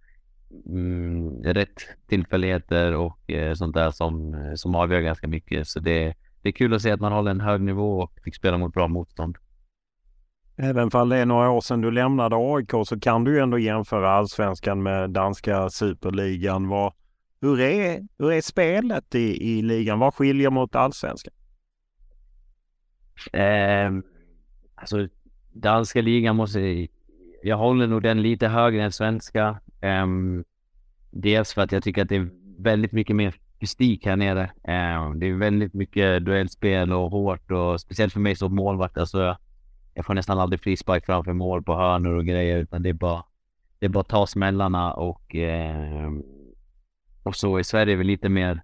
mm, 0.67 1.43
rätt 1.43 1.81
tillfälligheter 2.09 2.95
och 2.95 3.31
eh, 3.31 3.55
sånt 3.55 3.75
där 3.75 3.91
som, 3.91 4.37
som 4.57 4.75
avgör 4.75 5.01
ganska 5.01 5.29
mycket. 5.29 5.69
Så 5.69 5.81
det, 5.81 6.15
det 6.43 6.49
är 6.49 6.53
kul 6.53 6.75
att 6.75 6.83
se 6.83 6.91
att 6.91 7.01
man 7.01 7.13
håller 7.13 7.31
en 7.31 7.41
hög 7.41 7.61
nivå 7.61 8.01
och 8.01 8.13
fick 8.25 8.37
spela 8.37 8.59
mot 8.59 8.75
bra 8.75 8.89
motstånd. 8.89 9.37
Även 10.57 10.91
om 10.93 11.09
det 11.09 11.17
är 11.17 11.27
några 11.27 11.51
år 11.51 11.61
sedan 11.61 11.81
du 11.81 11.91
lämnade 11.91 12.37
AIK 12.37 12.71
så 12.87 13.01
kan 13.01 13.25
du 13.25 13.35
ju 13.35 13.41
ändå 13.41 13.59
jämföra 13.59 14.11
allsvenskan 14.11 14.83
med 14.83 15.11
danska 15.11 15.71
superligan. 15.71 16.69
Vad, 16.69 16.93
hur, 17.41 17.61
är, 17.61 18.07
hur 18.19 18.33
är 18.33 18.41
spelet 18.41 19.15
i, 19.15 19.59
i 19.59 19.63
ligan? 19.63 19.99
Vad 19.99 20.15
skiljer 20.15 20.51
mot 20.51 20.75
allsvenskan? 20.75 21.33
Eh, 23.33 23.91
alltså 24.75 25.09
danska 25.53 26.01
ligan 26.01 26.37
måste... 26.37 26.87
Jag 27.43 27.57
håller 27.57 27.87
nog 27.87 28.03
den 28.03 28.23
lite 28.23 28.49
högre 28.49 28.83
än 28.83 28.93
svenska. 28.93 29.61
Eh, 29.81 30.07
dels 31.11 31.55
för 31.55 31.63
att 31.63 31.73
jag 31.73 31.83
tycker 31.83 32.03
att 32.03 32.09
det 32.09 32.17
är 32.17 32.31
väldigt 32.59 32.93
mycket 32.93 33.17
mer 33.17 33.35
fysik 33.61 34.07
här 34.07 34.17
nere. 34.17 34.43
Eh, 34.45 35.15
det 35.15 35.27
är 35.27 35.39
väldigt 35.39 35.75
mycket 35.75 36.25
duellspel 36.25 36.93
och 36.93 37.11
hårt 37.11 37.51
och 37.51 37.81
speciellt 37.81 38.13
för 38.13 38.21
mig 38.21 38.37
som 38.37 38.55
målvakt. 38.55 38.99
Alltså, 38.99 39.37
jag 39.95 40.07
får 40.07 40.15
nästan 40.15 40.39
aldrig 40.39 40.61
frispark 40.61 41.07
framför 41.07 41.33
mål 41.33 41.63
på 41.63 41.75
hörnor 41.75 42.15
och 42.15 42.27
grejer 42.27 42.59
utan 42.59 42.83
det 42.83 42.89
är 42.89 42.93
bara 42.95 43.25
det 43.79 43.87
är 43.87 43.91
bara 43.91 44.01
att 44.01 44.09
ta 44.09 44.27
smällarna 44.27 44.95
och 44.95 45.37
eh, 45.37 46.11
och 47.23 47.37
så 47.37 47.59
i 47.59 47.65
Sverige 47.65 47.95
är 47.95 47.97
vi 47.97 48.05
lite 48.05 48.29
mer 48.29 48.63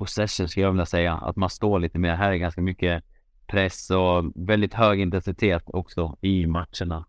possession 0.00 0.48
skulle 0.48 0.66
jag 0.66 0.72
vilja 0.72 0.86
säga. 0.86 1.14
Att 1.14 1.36
man 1.36 1.50
står 1.50 1.78
lite 1.78 1.98
mer. 1.98 2.14
Här 2.14 2.32
är 2.32 2.36
ganska 2.36 2.60
mycket 2.60 3.04
press 3.46 3.90
och 3.90 4.32
väldigt 4.34 4.74
hög 4.74 5.00
intensitet 5.00 5.62
också 5.66 6.16
i 6.20 6.46
matcherna. 6.46 7.06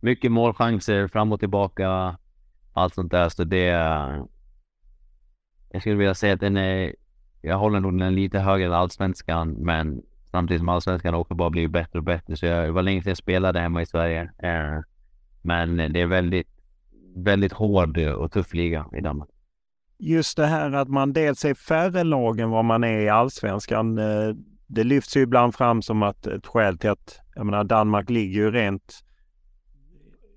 Mycket 0.00 0.32
målchanser 0.32 1.08
fram 1.08 1.32
och 1.32 1.40
tillbaka. 1.40 2.18
Allt 2.72 2.94
sånt 2.94 3.10
där. 3.10 3.28
Så 3.28 3.44
det... 3.44 3.64
Jag 5.70 5.80
skulle 5.80 5.94
vilja 5.94 6.14
säga 6.14 6.34
att 6.34 6.40
den 6.40 6.56
är... 6.56 6.94
Jag 7.42 7.58
håller 7.58 7.80
nog 7.80 7.98
den 7.98 8.14
lite 8.14 8.38
högre 8.38 8.66
än 8.66 8.72
allsvenskan, 8.72 9.52
men 9.52 10.02
samtidigt 10.30 10.60
som 10.60 10.68
allsvenskan 10.68 11.14
också 11.14 11.34
bara 11.34 11.50
blir 11.50 11.68
bättre 11.68 11.98
och 11.98 12.04
bättre. 12.04 12.36
Så 12.36 12.46
jag 12.46 12.72
var 12.72 12.82
länge 12.82 13.02
sedan 13.02 13.10
jag 13.10 13.16
spelade 13.16 13.60
hemma 13.60 13.82
i 13.82 13.86
Sverige. 13.86 14.22
Eh, 14.38 14.80
men 15.42 15.76
det 15.76 16.00
är 16.00 16.06
väldigt, 16.06 16.48
väldigt 17.16 17.52
hård 17.52 17.98
och 17.98 18.32
tuff 18.32 18.54
liga 18.54 18.86
i 18.96 19.00
Danmark. 19.00 19.28
Just 19.98 20.36
det 20.36 20.46
här 20.46 20.72
att 20.72 20.88
man 20.88 21.12
dels 21.12 21.44
är 21.44 21.54
färre 21.54 22.04
lag 22.04 22.40
än 22.40 22.50
vad 22.50 22.64
man 22.64 22.84
är 22.84 22.98
i 22.98 23.08
allsvenskan. 23.08 23.98
Eh, 23.98 24.34
det 24.66 24.84
lyfts 24.84 25.16
ju 25.16 25.20
ibland 25.20 25.54
fram 25.54 25.82
som 25.82 26.02
att 26.02 26.26
ett 26.26 26.46
skäl 26.46 26.78
till 26.78 26.90
att, 26.90 27.20
jag 27.34 27.46
menar 27.46 27.64
Danmark 27.64 28.10
ligger 28.10 28.40
ju 28.40 28.50
rent 28.50 29.04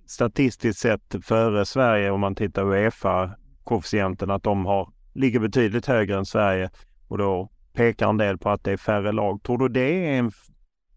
statistiskt 0.07 0.79
sett 0.79 1.15
före 1.23 1.65
Sverige 1.65 2.11
om 2.11 2.19
man 2.19 2.35
tittar 2.35 2.63
Uefa-koefficienten 2.63 4.31
att 4.31 4.43
de 4.43 4.65
har, 4.65 4.89
ligger 5.13 5.39
betydligt 5.39 5.85
högre 5.85 6.17
än 6.17 6.25
Sverige 6.25 6.69
och 7.07 7.17
då 7.17 7.49
pekar 7.73 8.09
en 8.09 8.17
del 8.17 8.37
på 8.37 8.49
att 8.49 8.63
det 8.63 8.71
är 8.71 8.77
färre 8.77 9.11
lag. 9.11 9.43
Tror 9.43 9.57
du 9.57 9.67
det 9.67 10.07
är 10.07 10.19
en 10.19 10.31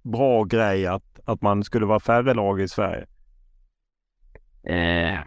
bra 0.02 0.44
grej 0.44 0.86
att, 0.86 1.20
att 1.24 1.42
man 1.42 1.64
skulle 1.64 1.86
vara 1.86 2.00
färre 2.00 2.34
lag 2.34 2.60
i 2.60 2.68
Sverige? 2.68 3.06
Eh, 4.66 5.18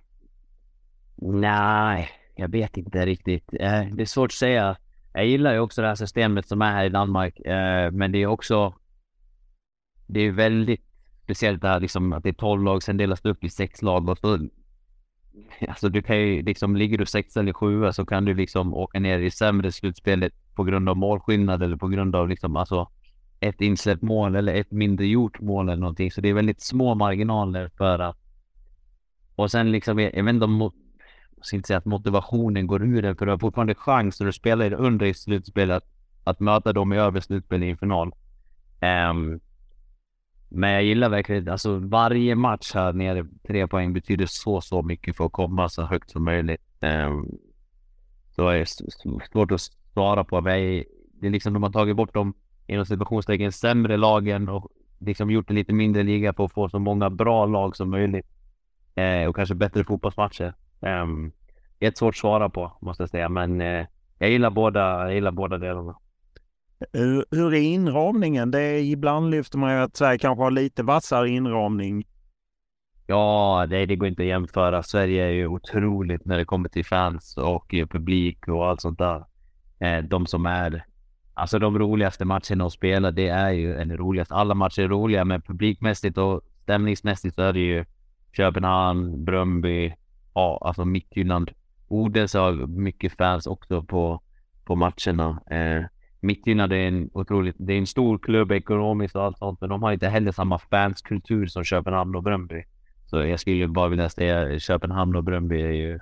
nej, 1.16 2.10
jag 2.38 2.52
vet 2.52 2.78
inte 2.78 3.06
riktigt. 3.06 3.54
Eh, 3.54 3.84
det 3.94 4.02
är 4.02 4.06
svårt 4.06 4.30
att 4.30 4.34
säga. 4.34 4.78
Jag 5.14 5.26
gillar 5.26 5.54
ju 5.54 5.60
också 5.60 5.82
det 5.82 5.88
här 5.88 5.96
systemet 5.96 6.48
som 6.48 6.62
är 6.62 6.72
här 6.72 6.86
i 6.86 6.90
Danmark, 6.90 7.40
eh, 7.40 7.92
men 7.92 8.12
det 8.12 8.22
är 8.22 8.28
också. 8.28 8.74
Det 10.08 10.20
är 10.20 10.32
väldigt 10.32 10.84
speciellt 11.24 11.62
det 11.62 11.68
här 11.68 11.80
liksom 11.80 12.14
att 12.14 12.24
det 12.24 12.30
är 12.30 12.34
12 12.34 12.64
lag, 12.64 12.84
sen 12.84 12.98
delas 12.98 13.22
det 13.22 13.30
upp 13.30 13.44
i 13.44 13.50
sex 13.50 13.82
lag 13.82 14.10
och 14.10 14.18
så. 14.18 14.40
Alltså 15.68 15.90
du 15.90 16.02
kan 16.02 16.18
ju 16.18 16.42
liksom, 16.42 16.76
ligger 16.76 16.98
du 16.98 17.06
sex 17.06 17.38
eller 17.38 17.54
sjua 17.54 17.94
så 17.94 18.06
kan 18.06 18.26
du 18.26 18.34
liksom 18.34 18.74
åka 18.74 19.00
ner 19.00 19.20
i 19.20 19.32
sämre 19.32 19.72
slutspelet 19.72 20.34
på 20.56 20.64
grund 20.64 20.90
av 20.90 20.98
målskillnad 20.98 21.64
eller 21.64 21.78
på 21.78 21.88
grund 21.88 22.16
av 22.16 22.30
liksom 22.30 22.56
alltså 22.56 22.90
ett 23.40 23.62
insläppt 23.62 24.02
mål 24.02 24.36
eller 24.36 24.54
ett 24.54 24.72
mindre 24.72 25.06
gjort 25.06 25.42
mål 25.42 25.70
eller 25.70 25.82
någonting. 25.82 26.12
Så 26.12 26.22
det 26.22 26.30
är 26.30 26.34
väldigt 26.34 26.62
små 26.62 26.96
marginaler 26.96 27.72
för 27.78 28.00
att. 28.00 28.18
Och 29.36 29.52
sen 29.52 29.72
liksom, 29.72 30.00
jag 30.00 30.24
vet 30.24 30.34
inte 30.34 30.46
om 30.46 30.72
ska 31.48 31.56
inte 31.56 31.68
säga 31.68 31.78
att 31.78 31.86
motivationen 31.86 32.68
går 32.68 32.84
ur 32.84 33.02
den, 33.02 33.16
för 33.16 33.26
du 33.26 33.32
har 33.32 33.40
fortfarande 33.40 33.76
chans 33.76 34.20
när 34.20 34.28
du 34.28 34.34
spelar 34.34 34.74
under 34.74 35.06
i 35.06 35.14
slutspelet 35.14 35.84
att 36.24 36.40
möta 36.40 36.74
dem 36.74 36.94
i 36.94 36.98
övre 36.98 37.22
slutspel 37.22 37.64
i 37.64 37.70
en 37.70 37.78
final. 37.78 38.12
Um, 38.82 39.40
men 40.50 40.72
jag 40.72 40.84
gillar 40.84 41.10
verkligen, 41.10 41.50
alltså 41.50 41.78
varje 41.78 42.36
match 42.36 42.72
här 42.74 42.94
nere, 42.94 43.26
tre 43.48 43.68
poäng 43.68 43.94
betyder 43.94 44.26
så, 44.26 44.62
så 44.62 44.82
mycket 44.82 45.18
för 45.18 45.26
att 45.26 45.32
komma 45.32 45.70
så 45.70 45.84
högt 45.84 46.10
som 46.10 46.24
möjligt. 46.24 46.62
Um, 46.82 47.38
så 48.36 48.48
är 48.48 48.58
det 48.58 48.68
svårt 49.32 49.52
att 49.52 49.62
svara 49.94 50.24
på. 50.24 50.42
Men 50.42 50.84
det 51.20 51.28
är 51.28 51.30
liksom 51.30 51.54
de 51.54 51.64
har 51.64 51.72
tagit 51.72 51.96
bort 51.96 52.14
de 52.14 52.34
inom 52.68 52.86
situationstecken 52.86 53.52
sämre 53.52 53.98
lagen 53.98 54.50
och 54.50 54.72
liksom 55.00 55.32
gjort 55.32 55.48
det 55.48 55.54
lite 55.54 55.74
mindre 55.74 56.04
liga 56.04 56.34
för 56.34 56.46
att 56.46 56.54
få 56.54 56.70
så 56.70 56.80
många 56.80 57.10
bra 57.10 57.46
lag 57.46 57.76
som 57.76 57.90
möjligt. 57.90 58.26
Eh, 58.96 59.30
och 59.30 59.36
kanske 59.36 59.56
bättre 59.56 59.84
fotbollsmatcher. 59.84 60.54
Um, 60.80 61.32
ett 61.80 61.98
svårt 61.98 62.16
att 62.16 62.18
svara 62.18 62.50
på 62.50 62.78
måste 62.82 63.04
jag 63.04 63.10
säga, 63.10 63.30
men 63.30 63.62
uh, 63.62 63.86
jag 64.20 64.30
gillar 64.30 64.50
båda, 64.50 64.80
jag 64.80 65.14
gillar 65.14 65.32
båda 65.32 65.58
delarna. 65.58 65.98
Hur, 66.94 67.26
hur 67.32 67.54
är 67.54 67.62
inramningen? 67.62 68.52
Det 68.52 68.62
är, 68.62 68.80
ibland 68.80 69.32
lyfter 69.32 69.58
man 69.58 69.74
ju 69.74 69.80
att 69.80 69.96
Sverige 69.96 70.18
kanske 70.18 70.44
har 70.44 70.52
lite 70.52 70.84
vassare 70.84 71.30
inramning. 71.30 72.08
Ja, 73.08 73.66
det, 73.70 73.86
det 73.86 73.96
går 73.96 74.08
inte 74.08 74.22
att 74.22 74.28
jämföra. 74.28 74.84
Sverige 74.84 75.26
är 75.26 75.32
ju 75.32 75.48
otroligt 75.48 76.26
när 76.26 76.38
det 76.38 76.46
kommer 76.46 76.70
till 76.70 76.86
fans 76.86 77.38
och 77.38 77.74
publik 77.90 78.48
och 78.48 78.70
allt 78.70 78.82
sånt 78.82 79.00
där. 79.00 79.26
Eh, 79.80 80.04
de 80.04 80.26
som 80.26 80.46
är, 80.46 80.86
alltså 81.34 81.60
de 81.60 81.80
roligaste 81.80 82.26
matcherna 82.26 82.66
att 82.66 82.74
spela, 82.74 83.12
det 83.12 83.28
är 83.28 83.52
ju, 83.52 83.74
eller 83.74 83.98
roligast, 83.98 84.32
alla 84.32 84.54
matcher 84.54 84.82
är 84.82 84.88
roliga, 84.88 85.26
men 85.26 85.42
publikmässigt 85.42 86.18
och 86.18 86.42
stämningsmässigt 86.64 87.36
så 87.36 87.42
är 87.42 87.54
det 87.54 87.60
ju 87.60 87.86
Köpenhamn, 88.32 89.26
Bröndby, 89.26 89.94
ja, 90.38 90.58
alltså 90.62 90.86
Midtjylland. 90.86 91.52
Odense 91.88 92.40
har 92.40 92.52
mycket 92.68 93.18
fans 93.18 93.48
också 93.48 93.84
på, 93.84 94.22
på 94.66 94.76
matcherna. 94.76 95.42
Eh, 95.52 95.86
Midtjylland 96.20 96.74
är 96.74 96.88
en 96.88 97.10
otroligt, 97.14 97.56
det 97.60 97.74
är 97.74 97.78
en 97.78 97.88
stor 97.88 98.18
klubb 98.18 98.52
ekonomiskt 98.52 99.16
och 99.16 99.24
allt 99.24 99.38
sånt, 99.38 99.62
men 99.62 99.70
de 99.70 99.84
har 99.84 99.92
inte 99.92 100.08
heller 100.08 100.32
samma 100.32 100.60
fanskultur 100.60 101.48
som 101.48 101.64
Köpenhamn 101.64 102.16
och 102.16 102.24
Bröndby. 102.24 102.64
Så 103.06 103.18
jag 103.18 103.40
skulle 103.40 103.68
bara 103.68 103.88
vilja 103.90 104.10
säga 104.10 104.60
Köpenhamn 104.60 105.16
och 105.16 105.24
Bröndby 105.24 105.62
är 105.62 105.72
ju 105.72 106.00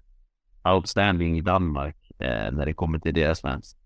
outstanding 0.64 1.38
i 1.38 1.42
Danmark 1.42 2.12
eh, 2.20 2.52
när 2.52 2.66
det 2.66 2.74
kommer 2.74 3.00
till 3.00 3.14
deras 3.14 3.42
fans. 3.42 3.78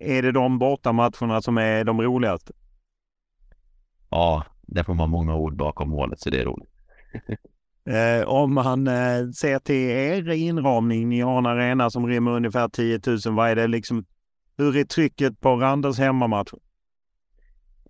Är 0.00 0.22
det 0.22 0.32
de 0.32 0.58
bortamatcherna 0.58 1.42
som 1.42 1.58
är 1.58 1.84
de 1.84 2.02
roligaste? 2.02 2.52
Ja, 4.10 4.44
där 4.62 4.82
får 4.82 4.94
man 4.94 5.10
många 5.10 5.34
ord 5.34 5.56
bakom 5.56 5.88
målet 5.88 6.20
så 6.20 6.30
det 6.30 6.40
är 6.40 6.44
roligt. 6.44 6.72
Eh, 7.88 8.28
om 8.28 8.54
man 8.54 8.86
eh, 8.86 9.30
ser 9.34 9.58
till 9.58 9.90
er 9.90 10.30
inramning, 10.30 11.08
ni 11.08 11.20
har 11.20 11.38
en 11.38 11.46
arena 11.46 11.90
som 11.90 12.06
rymmer 12.06 12.30
ungefär 12.30 12.68
10 12.68 13.00
000. 13.06 13.18
Vad 13.36 13.50
är 13.50 13.56
det 13.56 13.66
liksom? 13.66 14.04
Hur 14.56 14.76
är 14.76 14.84
trycket 14.84 15.40
på 15.40 15.56
Randers 15.56 15.98
hemmamatch? 15.98 16.52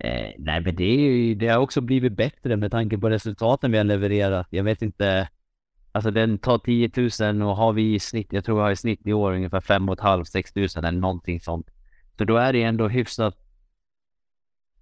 Eh, 0.00 0.32
nej, 0.38 0.61
men 0.61 0.76
det, 0.76 0.84
är 0.84 0.98
ju, 0.98 1.34
det 1.34 1.48
har 1.48 1.58
också 1.58 1.80
blivit 1.80 2.12
bättre 2.12 2.56
med 2.56 2.70
tanke 2.70 2.98
på 2.98 3.11
resultaten 3.11 3.72
vi 3.72 3.78
har 3.78 3.84
levererat. 3.84 4.46
Jag 4.50 4.64
vet 4.64 4.82
inte. 4.82 5.28
Alltså 5.92 6.11
den 6.11 6.38
tar 6.38 6.58
10 6.58 6.90
000 7.32 7.42
och 7.42 7.56
har 7.56 7.72
vi 7.72 7.94
i 7.94 7.98
snitt, 7.98 8.32
jag 8.32 8.44
tror 8.44 8.56
vi 8.56 8.62
har 8.62 8.70
i 8.70 8.76
snitt 8.76 9.06
i 9.06 9.12
år 9.12 9.32
ungefär 9.32 9.61
5 9.61 9.87
500 9.87 10.24
6 10.24 10.54
000 10.54 10.66
eller 10.76 10.92
någonting 10.92 11.40
sånt. 11.40 11.66
Så 12.18 12.24
då 12.24 12.37
är 12.37 12.52
det 12.52 12.62
ändå 12.62 12.88
hyfsat 12.88 13.37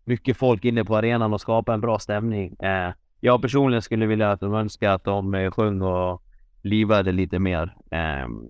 mycket 0.04 0.36
folk 0.36 0.64
inne 0.64 0.84
på 0.84 0.96
arenan 0.96 1.32
och 1.32 1.40
skapar 1.40 1.74
en 1.74 1.80
bra 1.80 1.98
stämning. 1.98 2.56
Eh, 2.60 2.92
jag 3.26 3.42
personligen 3.42 3.82
skulle 3.82 4.06
vilja 4.06 4.30
att 4.30 4.40
de 4.40 4.54
önskar 4.54 4.90
att 4.90 5.04
de 5.04 5.34
eh, 5.34 5.50
sjöng 5.50 5.82
och 5.82 6.22
livade 6.62 7.12
lite 7.12 7.38
mer. 7.38 7.76
Ehm, 7.90 8.48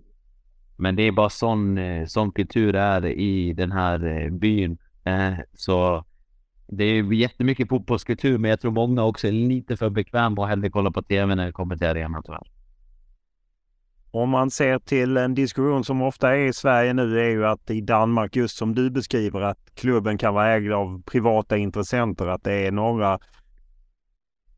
men 0.76 0.96
det 0.96 1.02
är 1.02 1.12
bara 1.12 1.30
sån, 1.30 1.78
eh, 1.78 2.06
sån 2.06 2.32
kultur 2.32 2.76
är 2.76 3.06
i 3.06 3.52
den 3.52 3.72
här 3.72 4.06
eh, 4.06 4.30
byn. 4.30 4.78
Så 5.54 6.04
det 6.66 6.84
är 6.84 7.12
jättemycket 7.12 7.68
fotbollskultur, 7.68 8.38
men 8.38 8.50
jag 8.50 8.60
tror 8.60 8.72
många 8.72 9.04
också 9.04 9.28
är 9.28 9.32
lite 9.32 9.76
för 9.76 9.90
bekväma 9.90 10.42
och 10.42 10.48
hellre 10.48 10.70
kollar 10.70 10.90
på 10.90 11.02
TV 11.02 11.34
när 11.34 11.46
det 11.46 11.52
kommer 11.52 11.76
till 11.76 11.86
arenan 11.86 12.22
tyvärr. 12.22 12.50
Om 14.10 14.30
man 14.30 14.50
ser 14.50 14.78
till 14.78 15.16
en 15.16 15.34
diskussion 15.34 15.84
som 15.84 16.02
ofta 16.02 16.36
är 16.36 16.48
i 16.48 16.52
Sverige 16.52 16.92
nu 16.92 17.20
är 17.20 17.30
ju 17.30 17.46
att 17.46 17.70
i 17.70 17.80
Danmark, 17.80 18.36
just 18.36 18.56
som 18.56 18.74
du 18.74 18.90
beskriver, 18.90 19.40
att 19.40 19.58
klubben 19.74 20.18
kan 20.18 20.34
vara 20.34 20.54
ägd 20.54 20.72
av 20.72 21.02
privata 21.02 21.56
intressenter. 21.56 22.26
Att 22.26 22.44
det 22.44 22.66
är 22.66 22.72
några 22.72 23.18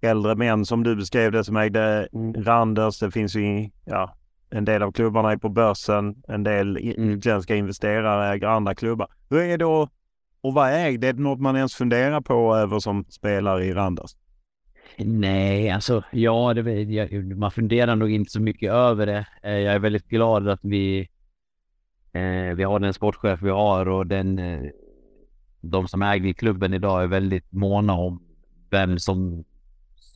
äldre 0.00 0.34
män 0.34 0.64
som 0.66 0.82
du 0.82 0.96
beskrev 0.96 1.32
det 1.32 1.44
som 1.44 1.56
ägde 1.56 2.08
Randers. 2.36 2.98
Det 2.98 3.10
finns 3.10 3.36
ju 3.36 3.70
ja, 3.84 4.14
en 4.50 4.64
del 4.64 4.82
av 4.82 4.92
klubbarna 4.92 5.32
är 5.32 5.36
på 5.36 5.48
börsen. 5.48 6.22
En 6.28 6.42
del 6.42 6.76
Mm. 6.76 7.10
utländska 7.10 7.56
investerare 7.56 8.28
äger 8.34 8.46
andra 8.46 8.74
klubbar. 8.74 9.08
Hur 9.30 9.38
är 9.38 9.48
det 9.48 9.56
då 9.56 9.82
att 10.42 10.54
vara 10.54 10.70
ägd? 10.70 11.04
Är 11.04 11.12
det 11.12 11.22
något 11.22 11.40
man 11.40 11.56
ens 11.56 11.74
funderar 11.74 12.20
på 12.20 12.56
över 12.56 12.78
som 12.78 13.04
spelare 13.08 13.64
i 13.64 13.72
Randers? 13.74 14.10
Nej, 14.98 15.70
alltså 15.70 16.02
ja, 16.12 16.54
det, 16.54 16.82
jag, 16.82 17.36
man 17.36 17.50
funderar 17.50 17.96
nog 17.96 18.10
inte 18.10 18.30
så 18.30 18.40
mycket 18.42 18.72
över 18.72 19.06
det. 19.06 19.26
Eh, 19.42 19.52
Jag 19.52 19.74
är 19.74 19.78
väldigt 19.78 20.08
glad 20.08 20.48
att 20.48 20.60
vi, 20.62 21.08
eh, 22.12 22.54
vi 22.56 22.64
har 22.64 22.78
den 22.80 22.94
sportchef 22.94 23.42
vi 23.42 23.50
har 23.50 23.88
och 23.88 24.06
den, 24.06 24.38
eh, 24.38 24.60
de 25.60 25.88
som 25.88 26.02
äger 26.02 26.32
klubben 26.32 26.74
idag 26.74 27.02
är 27.02 27.06
väldigt 27.06 27.52
måna 27.52 27.92
om 27.92 28.22
vem 28.70 28.98
som 28.98 29.44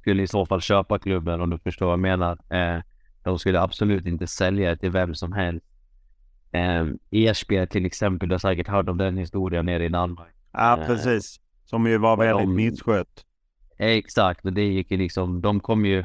skulle 0.03 0.23
i 0.23 0.27
så 0.27 0.47
fall 0.47 0.61
köpa 0.61 0.99
klubben 0.99 1.41
om 1.41 1.51
du 1.51 1.59
förstår 1.59 1.87
vad 1.87 1.93
jag 1.93 2.01
menar. 2.01 2.39
Eh, 2.51 2.83
de 3.23 3.39
skulle 3.39 3.61
absolut 3.61 4.07
inte 4.07 4.27
sälja 4.27 4.71
det 4.71 4.77
till 4.77 4.91
vem 4.91 5.15
som 5.15 5.33
helst. 5.33 5.67
Eh, 6.53 6.87
Ersberg 7.11 7.67
till 7.67 7.87
exempel, 7.87 8.29
du 8.29 8.35
har 8.35 8.39
säkert 8.39 8.69
hört 8.69 8.89
om 8.89 8.99
den 8.99 9.17
historien 9.17 9.67
nere 9.67 9.85
i 9.85 9.89
Danmark. 9.89 10.35
Ja, 10.53 10.79
Eh, 10.81 10.87
precis. 10.87 11.41
Som 11.65 11.87
ju 11.87 11.99
var 11.99 12.17
väldigt 12.17 12.47
de- 12.47 12.55
misskött. 12.55 13.25
Exakt, 13.79 14.45
och 14.45 14.53
det 14.53 14.63
gick 14.65 14.91
ju 14.91 14.97
liksom, 14.97 15.41
de 15.41 15.61
kom 15.61 15.87
ju, 15.87 16.05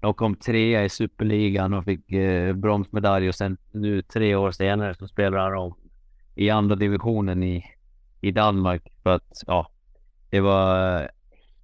de 0.00 0.14
kom 0.14 0.34
trea 0.36 0.84
i 0.84 0.88
superligan 0.88 1.74
och 1.74 1.84
fick 1.84 2.12
eh, 2.12 2.52
bronsmedalj 2.54 3.28
och 3.28 3.34
sen 3.34 3.56
nu 3.72 4.02
tre 4.02 4.34
år 4.34 4.50
senare 4.50 4.94
så 4.94 5.08
spelar 5.08 5.50
de 5.52 5.74
i 6.34 6.50
andra 6.50 6.76
divisionen 6.76 7.42
i, 7.42 7.64
i 8.20 8.30
Danmark 8.30 8.82
för 9.02 9.10
att 9.14 9.42
ja, 9.46 9.70
det 10.30 10.40
var 10.40 11.08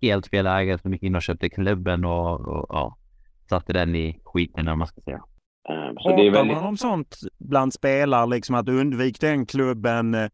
helt 0.02 0.26
fel 0.26 0.46
ägare 0.46 0.78
som 0.78 0.92
gick 0.92 1.02
in 1.02 1.14
och 1.14 1.22
köpte 1.22 1.48
klubben 1.48 2.04
och, 2.04 2.40
och 2.40 2.66
ja, 2.68 2.96
satte 3.48 3.72
den 3.72 3.94
i 3.94 4.20
skiten 4.24 4.68
om 4.68 4.78
man 4.78 4.88
ska 4.88 5.00
säga. 5.00 5.22
Eh, 5.68 5.92
Så 5.98 6.08
det 6.08 6.26
är 6.26 6.30
Pratar 6.30 6.38
väldigt, 6.38 6.56
man 6.56 6.66
om 6.66 6.76
sånt 6.76 7.16
bland 7.38 7.74
spelare, 7.74 8.26
liksom 8.26 8.54
att 8.54 8.68
undvika 8.68 9.26
den 9.26 9.46
klubben, 9.46 10.14
eh, 10.14 10.28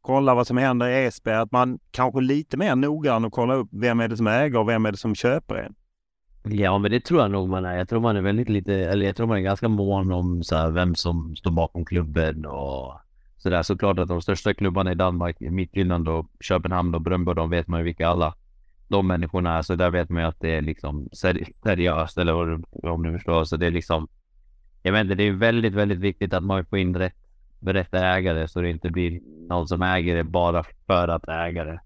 kolla 0.00 0.34
vad 0.34 0.46
som 0.46 0.56
händer 0.56 0.88
i 0.88 1.04
Esbjerg, 1.06 1.36
att 1.36 1.52
man 1.52 1.78
kanske 1.90 2.20
lite 2.20 2.56
mer 2.56 2.76
noggrann 2.76 3.24
och 3.24 3.32
kolla 3.32 3.54
upp 3.54 3.68
vem 3.72 4.00
är 4.00 4.08
det 4.08 4.16
som 4.16 4.26
äger 4.26 4.58
och 4.58 4.68
vem 4.68 4.86
är 4.86 4.90
det 4.90 4.98
som 4.98 5.14
köper 5.14 5.54
en? 5.54 5.74
Ja, 6.44 6.78
men 6.78 6.90
det 6.90 7.00
tror 7.00 7.20
jag 7.20 7.30
nog 7.30 7.48
man 7.48 7.64
är. 7.64 7.76
Jag 7.76 7.88
tror 7.88 8.00
man 8.00 8.16
är 8.16 8.20
väldigt 8.20 8.48
lite, 8.48 8.74
eller 8.74 9.06
jag 9.06 9.16
tror 9.16 9.26
man 9.26 9.38
är 9.38 9.42
ganska 9.42 9.68
mån 9.68 10.12
om 10.12 10.42
så 10.42 10.56
här, 10.56 10.70
vem 10.70 10.94
som 10.94 11.36
står 11.36 11.50
bakom 11.50 11.84
klubben 11.84 12.46
och 12.46 12.94
sådär. 13.36 13.62
Såklart 13.62 13.98
att 13.98 14.08
de 14.08 14.22
största 14.22 14.54
klubbarna 14.54 14.92
i 14.92 14.94
Danmark, 14.94 15.36
Midtjylland 15.40 16.08
och 16.08 16.26
Köpenhamn 16.40 16.94
och 16.94 17.00
Brøndby, 17.00 17.34
de 17.34 17.50
vet 17.50 17.68
man 17.68 17.80
ju 17.80 17.84
vilka 17.84 18.08
alla 18.08 18.34
de 18.92 19.06
människorna. 19.06 19.62
Så 19.62 19.74
där 19.74 19.90
vet 19.90 20.08
man 20.10 20.22
ju 20.22 20.28
att 20.28 20.40
det 20.40 20.50
är 20.56 20.62
liksom 20.62 21.08
seri- 21.12 21.52
seriöst 21.62 22.18
eller 22.18 22.32
vad 22.32 22.48
du- 22.48 22.88
om 22.88 23.02
du 23.02 23.12
förstår. 23.12 23.44
Så 23.44 23.56
det 23.56 23.66
är 23.66 23.70
liksom, 23.70 24.08
jag 24.82 24.92
vet 24.92 25.00
inte, 25.00 25.14
det 25.14 25.24
är 25.24 25.32
väldigt, 25.32 25.74
väldigt 25.74 25.98
viktigt 25.98 26.34
att 26.34 26.44
man 26.44 26.64
får 26.64 26.78
in 26.78 26.96
rätt, 26.96 27.16
rätt 27.60 27.94
ägare 27.94 28.48
så 28.48 28.60
det 28.60 28.70
inte 28.70 28.90
blir 28.90 29.20
någon 29.48 29.68
som 29.68 29.82
äger 29.82 30.16
det 30.16 30.24
bara 30.24 30.64
för 30.86 31.08
att 31.08 31.28
äga 31.28 31.64
det. 31.64 31.80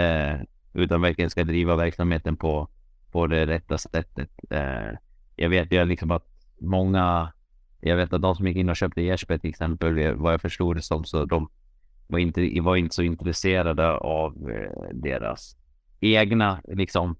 Eh, 0.00 0.40
utan 0.72 1.00
verkligen 1.00 1.30
ska 1.30 1.44
driva 1.44 1.76
verksamheten 1.76 2.36
på 2.36 2.68
på 3.12 3.26
det 3.26 3.46
rätta 3.46 3.78
sättet. 3.78 4.30
Eh, 4.50 4.92
jag 5.36 5.48
vet 5.48 5.72
ju 5.72 5.84
liksom 5.84 6.10
att 6.10 6.26
många, 6.60 7.32
jag 7.80 7.96
vet 7.96 8.12
att 8.12 8.22
de 8.22 8.34
som 8.34 8.46
gick 8.46 8.56
in 8.56 8.68
och 8.68 8.76
köpte 8.76 9.02
Jesper 9.02 9.38
till 9.38 9.50
exempel, 9.50 9.98
eh, 9.98 10.12
vad 10.12 10.32
jag 10.32 10.40
förstod 10.40 10.76
det 10.76 10.82
som, 10.82 11.04
så 11.04 11.24
de 11.24 11.48
var 12.06 12.18
inte, 12.18 12.60
var 12.60 12.76
inte 12.76 12.94
så 12.94 13.02
intresserade 13.02 13.90
av 13.92 14.50
eh, 14.50 14.94
deras 14.94 15.56
egna 16.00 16.60
liksom 16.64 17.16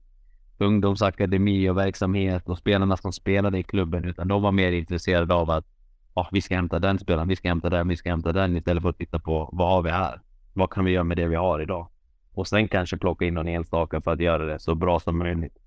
ungdomsakademi 0.58 1.68
och 1.68 1.76
verksamhet 1.76 2.48
och 2.48 2.58
spelarna 2.58 2.96
som 2.96 3.12
spelade 3.12 3.58
i 3.58 3.62
klubben, 3.62 4.04
utan 4.04 4.28
de 4.28 4.42
var 4.42 4.52
mer 4.52 4.72
intresserade 4.72 5.34
av 5.34 5.50
att 5.50 5.66
oh, 6.14 6.28
vi 6.32 6.40
ska 6.40 6.54
hämta 6.54 6.78
den 6.78 6.98
spelaren, 6.98 7.28
vi 7.28 7.36
ska 7.36 7.48
hämta 7.48 7.70
den, 7.70 7.88
vi 7.88 7.96
ska 7.96 8.10
hämta 8.10 8.32
den 8.32 8.56
istället 8.56 8.82
för 8.82 8.90
att 8.90 8.98
titta 8.98 9.18
på 9.18 9.48
vad 9.52 9.68
har 9.68 9.82
vi 9.82 9.90
här? 9.90 10.20
Vad 10.52 10.70
kan 10.70 10.84
vi 10.84 10.90
göra 10.90 11.04
med 11.04 11.16
det 11.16 11.28
vi 11.28 11.36
har 11.36 11.62
idag? 11.62 11.88
Och 12.32 12.48
sen 12.48 12.68
kanske 12.68 12.96
plocka 12.96 13.24
in 13.24 13.34
någon 13.34 13.48
enstaka 13.48 14.00
för 14.00 14.12
att 14.12 14.20
göra 14.20 14.44
det 14.44 14.58
så 14.58 14.74
bra 14.74 15.00
som 15.00 15.18
möjligt. 15.18 15.58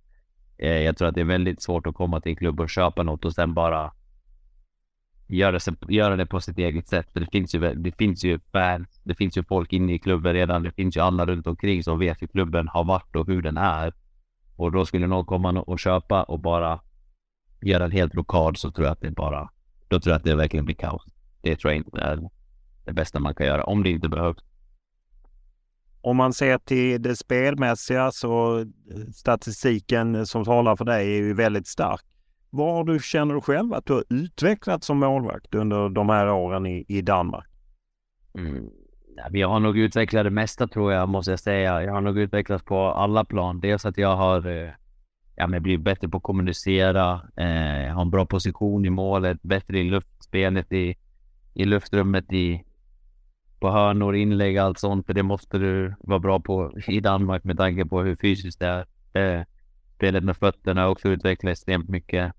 Eh, 0.57 0.77
jag 0.77 0.97
tror 0.97 1.07
att 1.07 1.15
det 1.15 1.21
är 1.21 1.25
väldigt 1.25 1.61
svårt 1.61 1.87
att 1.87 1.95
komma 1.95 2.21
till 2.21 2.29
en 2.29 2.35
klubb 2.35 2.59
och 2.59 2.69
köpa 2.69 3.03
något 3.03 3.25
och 3.25 3.33
sen 3.33 3.53
bara 3.53 3.91
göra, 5.31 5.59
sig, 5.59 5.73
göra 5.87 6.15
det 6.15 6.25
på 6.25 6.41
sitt 6.41 6.57
eget 6.57 6.87
sätt. 6.87 7.13
För 7.13 7.19
det 7.19 7.31
finns 7.31 7.55
ju, 7.55 7.73
det 7.73 7.91
finns 7.97 8.23
ju 8.23 8.39
fans, 8.51 9.01
det 9.03 9.15
finns 9.15 9.37
ju 9.37 9.43
folk 9.43 9.73
inne 9.73 9.93
i 9.93 9.99
klubben 9.99 10.33
redan. 10.33 10.63
Det 10.63 10.71
finns 10.71 10.97
ju 10.97 11.01
alla 11.01 11.25
runt 11.25 11.47
omkring 11.47 11.83
som 11.83 11.99
vet 11.99 12.21
hur 12.21 12.27
klubben 12.27 12.67
har 12.67 12.83
varit 12.83 13.15
och 13.15 13.27
hur 13.27 13.41
den 13.41 13.57
är. 13.57 13.93
Och 14.55 14.71
då 14.71 14.85
skulle 14.85 15.07
någon 15.07 15.25
komma 15.25 15.61
och 15.61 15.79
köpa 15.79 16.23
och 16.23 16.39
bara 16.39 16.79
göra 17.61 17.85
en 17.85 17.91
helt 17.91 18.11
blockad 18.11 18.57
så 18.57 18.71
tror 18.71 18.85
jag 18.85 18.91
att 18.91 19.01
det 19.01 19.11
bara, 19.11 19.49
då 19.87 19.99
tror 19.99 20.11
jag 20.11 20.17
att 20.17 20.23
det 20.23 20.35
verkligen 20.35 20.65
blir 20.65 20.75
kaos. 20.75 21.05
Det 21.41 21.55
tror 21.55 21.73
jag 21.73 21.77
inte 21.77 22.01
är 22.01 22.29
det 22.85 22.93
bästa 22.93 23.19
man 23.19 23.35
kan 23.35 23.45
göra, 23.45 23.63
om 23.63 23.83
det 23.83 23.89
inte 23.89 24.09
behövs. 24.09 24.43
Om 26.01 26.17
man 26.17 26.33
ser 26.33 26.57
till 26.57 27.01
det 27.01 27.15
spelmässiga 27.15 28.11
så 28.11 28.65
statistiken 29.13 30.25
som 30.25 30.45
talar 30.45 30.75
för 30.75 30.85
dig 30.85 31.13
är 31.13 31.17
ju 31.17 31.33
väldigt 31.33 31.67
stark. 31.67 32.01
Vad 32.53 32.85
du, 32.85 32.99
känner 32.99 33.33
du 33.33 33.41
själv 33.41 33.73
att 33.73 33.85
du 33.85 33.93
har 33.93 34.03
utvecklat 34.09 34.83
som 34.83 34.99
målvakt 34.99 35.55
under 35.55 35.89
de 35.89 36.09
här 36.09 36.31
åren 36.31 36.65
i, 36.65 36.85
i 36.87 37.01
Danmark? 37.01 37.47
Mm. 38.37 38.69
Vi 39.31 39.39
Jag 39.39 39.49
har 39.49 39.59
nog 39.59 39.77
utvecklat 39.77 40.23
det 40.23 40.29
mesta 40.29 40.67
tror 40.67 40.93
jag, 40.93 41.09
måste 41.09 41.31
jag 41.31 41.39
säga. 41.39 41.83
Jag 41.83 41.93
har 41.93 42.01
nog 42.01 42.17
utvecklats 42.19 42.63
på 42.63 42.77
alla 42.77 43.25
plan. 43.25 43.59
Dels 43.59 43.85
att 43.85 43.97
jag 43.97 44.15
har 44.15 44.47
eh, 44.47 44.69
ja, 45.35 45.47
men 45.47 45.63
blivit 45.63 45.83
bättre 45.83 46.09
på 46.09 46.17
att 46.17 46.23
kommunicera, 46.23 47.21
eh, 47.37 47.83
jag 47.83 47.93
har 47.93 48.01
en 48.01 48.09
bra 48.09 48.25
position 48.25 48.85
i 48.85 48.89
målet, 48.89 49.41
bättre 49.41 49.79
i 49.79 49.83
luftspelet 49.83 50.71
i, 50.71 50.95
i 51.53 51.65
luftrummet, 51.65 52.33
i, 52.33 52.63
på 53.59 53.69
hörnor, 53.69 54.15
inlägg, 54.15 54.57
allt 54.57 54.79
sånt. 54.79 55.05
För 55.05 55.13
det 55.13 55.23
måste 55.23 55.57
du 55.57 55.95
vara 55.99 56.19
bra 56.19 56.39
på 56.39 56.71
i 56.87 56.99
Danmark 56.99 57.43
med 57.43 57.57
tanke 57.57 57.85
på 57.85 58.01
hur 58.01 58.15
fysiskt 58.15 58.59
det 58.59 58.85
är. 59.13 59.37
Eh, 59.37 59.45
spelet 59.95 60.23
med 60.23 60.37
fötterna 60.37 60.81
har 60.81 60.89
också 60.89 61.09
utvecklats 61.09 61.59
extremt 61.59 61.89
mycket. 61.89 62.33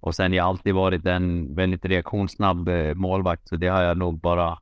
Och 0.00 0.14
sen 0.14 0.30
har 0.30 0.36
jag 0.36 0.46
alltid 0.46 0.74
varit 0.74 1.06
en 1.06 1.54
väldigt 1.54 1.84
reaktionssnabb 1.84 2.68
eh, 2.68 2.94
målvakt, 2.94 3.48
så 3.48 3.56
det 3.56 3.68
har 3.68 3.82
jag 3.82 3.98
nog 3.98 4.20
bara 4.20 4.58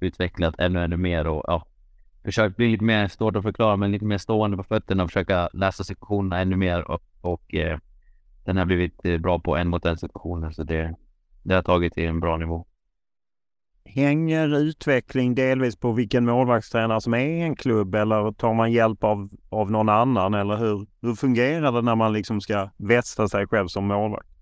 utvecklat 0.00 0.54
ännu, 0.58 0.84
ännu 0.84 0.96
mer 0.96 1.26
och 1.26 1.44
ja, 1.46 1.66
försökt 2.24 2.56
bli 2.56 2.68
lite 2.68 2.84
mer 2.84 3.08
svårt 3.08 3.36
att 3.36 3.42
förklara, 3.42 3.76
men 3.76 3.92
lite 3.92 4.04
mer 4.04 4.18
stående 4.18 4.56
på 4.56 4.62
fötterna 4.62 5.04
och 5.04 5.10
försöka 5.10 5.48
läsa 5.52 5.84
situationerna 5.84 6.40
ännu 6.40 6.56
mer 6.56 6.90
och, 6.90 7.02
och 7.20 7.54
eh, 7.54 7.78
den 8.44 8.56
har 8.56 8.64
blivit 8.64 9.04
eh, 9.04 9.18
bra 9.18 9.38
på 9.38 9.56
en 9.56 9.68
mot 9.68 9.86
en 9.86 9.98
situationer 9.98 10.50
så 10.50 10.62
det, 10.62 10.94
det 11.42 11.54
har 11.54 11.62
tagit 11.62 11.94
till 11.94 12.08
en 12.08 12.20
bra 12.20 12.36
nivå. 12.36 12.66
Hänger 13.84 14.56
utveckling 14.56 15.34
delvis 15.34 15.76
på 15.76 15.92
vilken 15.92 16.24
målvaktstränare 16.24 17.00
som 17.00 17.14
är 17.14 17.18
i 17.18 17.40
en 17.40 17.56
klubb 17.56 17.94
eller 17.94 18.32
tar 18.32 18.54
man 18.54 18.72
hjälp 18.72 19.04
av, 19.04 19.28
av 19.48 19.70
någon 19.70 19.88
annan 19.88 20.34
eller 20.34 20.56
hur, 20.56 20.86
hur 21.02 21.14
fungerar 21.14 21.72
det 21.72 21.82
när 21.82 21.96
man 21.96 22.12
liksom 22.12 22.40
ska 22.40 22.70
vässa 22.76 23.28
sig 23.28 23.46
själv 23.46 23.68
som 23.68 23.86
målvakt? 23.86 24.33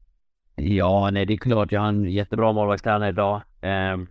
Ja, 0.57 1.11
nej, 1.11 1.27
det 1.27 1.33
är 1.33 1.39
klart. 1.39 1.73
Jag 1.73 1.81
har 1.81 1.89
en 1.89 2.05
jättebra 2.05 2.53
målvaktstränare 2.53 3.09
idag. 3.09 3.43
Um, 3.63 4.09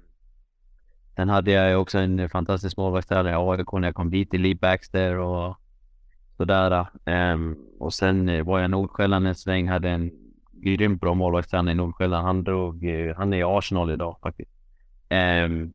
sen 1.16 1.30
hade 1.30 1.52
jag 1.52 1.70
ju 1.70 1.76
också 1.76 1.98
en 1.98 2.30
fantastisk 2.30 2.78
målvaktstränare 2.78 3.32
i 3.32 3.36
AIK 3.36 3.74
när 3.74 3.88
jag 3.88 3.96
kom 3.96 4.10
dit, 4.12 4.34
i 4.34 4.38
Lee 4.38 4.56
Baxter 4.56 5.18
och 5.18 5.58
sådär. 6.38 6.88
Eh, 7.06 7.38
och 7.80 7.94
sen 7.94 8.46
var 8.46 8.60
jag 8.60 8.66
i 8.66 8.72
Nordsjälland 8.72 9.28
en 9.28 9.36
sväng, 9.36 9.70
hade 9.70 9.90
en 9.90 10.12
grymt 10.52 11.02
bra 11.02 11.14
målvaktstränare 11.14 11.72
i 11.72 11.76
Nordsjälland. 11.76 12.26
Han 12.26 12.44
drog, 12.44 12.86
han 13.18 13.34
är 13.34 13.38
i 13.38 13.44
Arsenal 13.44 13.92
idag 13.92 14.18
faktiskt. 14.22 14.52
Ehm, 15.10 15.64
eh, 15.64 15.70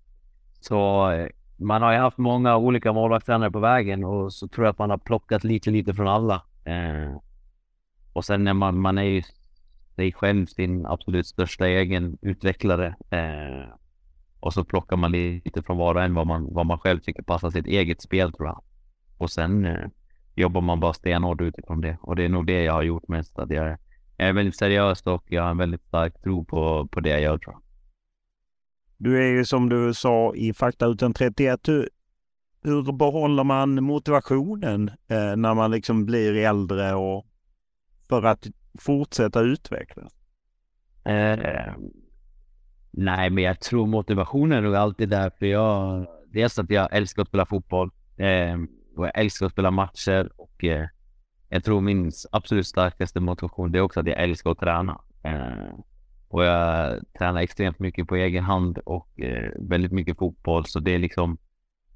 så 0.60 1.10
man 1.56 1.82
har 1.82 1.92
ju 1.92 1.98
haft 1.98 2.18
många 2.18 2.56
olika 2.56 2.92
målvaktstränare 2.92 3.50
på 3.50 3.58
vägen 3.58 4.04
och 4.04 4.32
så 4.32 4.48
tror 4.48 4.66
jag 4.66 4.72
att 4.72 4.78
man 4.78 4.90
har 4.90 4.98
plockat 4.98 5.44
lite, 5.44 5.70
lite 5.70 5.94
från 5.94 6.08
alla. 6.08 6.42
Ehm, 6.64 7.18
och 8.12 8.24
sen 8.24 8.44
när 8.44 8.54
man, 8.54 8.78
man 8.78 8.98
är 8.98 9.02
ju 9.02 9.22
sig 9.96 10.12
själv 10.12 10.46
sin 10.46 10.86
absolut 10.86 11.26
största 11.26 11.66
egen 11.66 12.18
utvecklare. 12.22 12.86
Eh, 13.10 13.74
och 14.40 14.52
så 14.52 14.64
plockar 14.64 14.96
man 14.96 15.12
lite 15.12 15.62
från 15.62 15.76
var 15.76 15.94
och 15.94 16.02
en 16.02 16.14
vad 16.14 16.26
man, 16.26 16.54
vad 16.54 16.66
man 16.66 16.78
själv 16.78 17.00
tycker 17.00 17.22
passar 17.22 17.50
sitt 17.50 17.66
eget 17.66 18.02
spel 18.02 18.32
tror 18.32 18.48
jag. 18.48 18.62
Och 19.18 19.30
sen 19.30 19.64
eh, 19.64 19.88
jobbar 20.34 20.60
man 20.60 20.80
bara 20.80 20.92
stenhårt 20.92 21.40
utifrån 21.40 21.80
det. 21.80 21.98
Och 22.00 22.16
det 22.16 22.24
är 22.24 22.28
nog 22.28 22.46
det 22.46 22.62
jag 22.62 22.72
har 22.72 22.82
gjort 22.82 23.08
mest. 23.08 23.38
Att 23.38 23.50
jag, 23.50 23.76
är- 24.18 24.32
väldigt 24.32 24.56
seriös 24.56 25.02
och 25.06 25.24
jag 25.26 25.42
har 25.42 25.50
en 25.50 25.58
väldigt 25.58 25.82
stark 25.84 26.22
tro 26.22 26.44
på, 26.44 26.88
på 26.92 27.00
det 27.00 27.08
jag 27.08 27.20
gör 27.20 27.38
tror 27.38 27.54
jag. 27.54 27.62
Du 28.98 29.22
är 29.22 29.28
ju 29.28 29.44
som 29.44 29.68
du 29.68 29.94
sa 29.94 30.34
i 30.34 30.52
Fakta 30.52 30.86
utan 30.86 31.14
31. 31.14 31.68
Hur, 31.68 31.88
hur 32.62 32.92
behåller 32.92 33.44
man 33.44 33.84
motivationen 33.84 34.88
eh, 34.88 35.36
när 35.36 35.54
man 35.54 35.70
liksom 35.70 36.06
blir 36.06 36.36
äldre 36.36 36.94
och 36.94 37.26
för 38.08 38.22
att 38.22 38.46
fortsätta 38.78 39.40
utvecklas? 39.40 40.12
Eh, 41.04 41.74
Nej, 42.98 43.30
men 43.30 43.44
jag 43.44 43.60
tror 43.60 43.86
motivationen 43.86 44.58
är 44.58 44.62
nog 44.62 44.74
alltid 44.74 45.08
där. 45.08 45.30
För 45.38 45.46
jag, 45.46 46.06
dels 46.32 46.58
att 46.58 46.70
jag 46.70 46.88
älskar 46.92 47.22
att 47.22 47.28
spela 47.28 47.46
fotboll. 47.46 47.90
Eh, 48.16 48.56
och 48.96 49.06
jag 49.06 49.18
älskar 49.18 49.46
att 49.46 49.52
spela 49.52 49.70
matcher. 49.70 50.30
Och 50.36 50.64
eh, 50.64 50.86
jag 51.48 51.64
tror 51.64 51.80
min 51.80 52.12
absolut 52.32 52.66
starkaste 52.66 53.20
motivation 53.20 53.72
det 53.72 53.78
är 53.78 53.82
också 53.82 54.00
att 54.00 54.06
jag 54.06 54.22
älskar 54.22 54.50
att 54.50 54.58
träna. 54.58 55.00
Eh, 55.22 55.74
och 56.28 56.44
jag 56.44 57.00
tränar 57.18 57.40
extremt 57.40 57.78
mycket 57.78 58.08
på 58.08 58.16
egen 58.16 58.44
hand 58.44 58.78
och 58.78 59.20
eh, 59.20 59.50
väldigt 59.58 59.92
mycket 59.92 60.18
fotboll. 60.18 60.66
Så 60.66 60.80
det 60.80 60.94
är 60.94 60.98
liksom 60.98 61.38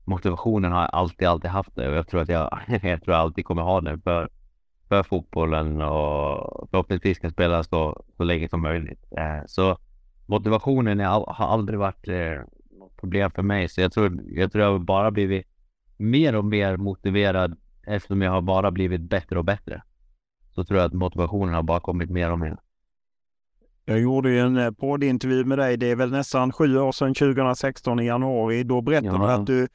motivationen 0.04 0.72
har 0.72 0.80
jag 0.80 0.90
alltid, 0.92 1.28
alltid 1.28 1.50
haft 1.50 1.76
det. 1.76 1.88
Och 1.88 1.96
jag 1.96 2.08
tror 2.08 2.20
att 2.20 2.28
jag, 2.28 2.60
jag 2.68 3.02
tror 3.02 3.14
jag 3.16 3.20
alltid 3.20 3.44
kommer 3.44 3.62
ha 3.62 3.80
det 3.80 3.98
för, 4.04 4.28
för 4.90 5.02
fotbollen 5.02 5.80
och 5.80 6.68
förhoppningsvis 6.70 7.18
kan 7.18 7.30
spela 7.30 7.64
så, 7.64 8.04
så 8.16 8.24
länge 8.24 8.48
som 8.48 8.62
möjligt. 8.62 9.04
Eh, 9.16 9.46
så 9.46 9.78
motivationen 10.26 11.00
är, 11.00 11.06
har 11.06 11.46
aldrig 11.46 11.78
varit 11.78 12.08
eh, 12.08 12.42
något 12.70 12.96
problem 12.96 13.30
för 13.30 13.42
mig. 13.42 13.68
Så 13.68 13.80
jag 13.80 13.92
tror, 13.92 14.20
jag 14.26 14.52
tror 14.52 14.64
jag 14.64 14.80
bara 14.80 15.10
blivit 15.10 15.46
mer 15.96 16.36
och 16.36 16.44
mer 16.44 16.76
motiverad 16.76 17.58
eftersom 17.86 18.22
jag 18.22 18.30
har 18.30 18.42
bara 18.42 18.70
blivit 18.70 19.00
bättre 19.00 19.38
och 19.38 19.44
bättre. 19.44 19.82
Så 20.54 20.64
tror 20.64 20.78
jag 20.78 20.86
att 20.86 20.92
motivationen 20.92 21.54
har 21.54 21.62
bara 21.62 21.80
kommit 21.80 22.10
mer 22.10 22.30
och 22.30 22.38
mer. 22.38 22.56
Jag 23.84 24.00
gjorde 24.00 24.30
ju 24.30 24.38
en 24.38 24.56
eh, 24.56 24.70
poddintervju 24.70 25.44
med 25.44 25.58
dig. 25.58 25.76
Det 25.76 25.90
är 25.90 25.96
väl 25.96 26.10
nästan 26.10 26.52
sju 26.52 26.78
år 26.78 26.92
sedan, 26.92 27.14
2016 27.14 28.00
i 28.00 28.06
januari. 28.06 28.62
Då 28.62 28.80
berättade 28.80 29.16
ja. 29.16 29.26
du 29.26 29.32
att 29.32 29.46
du 29.46 29.68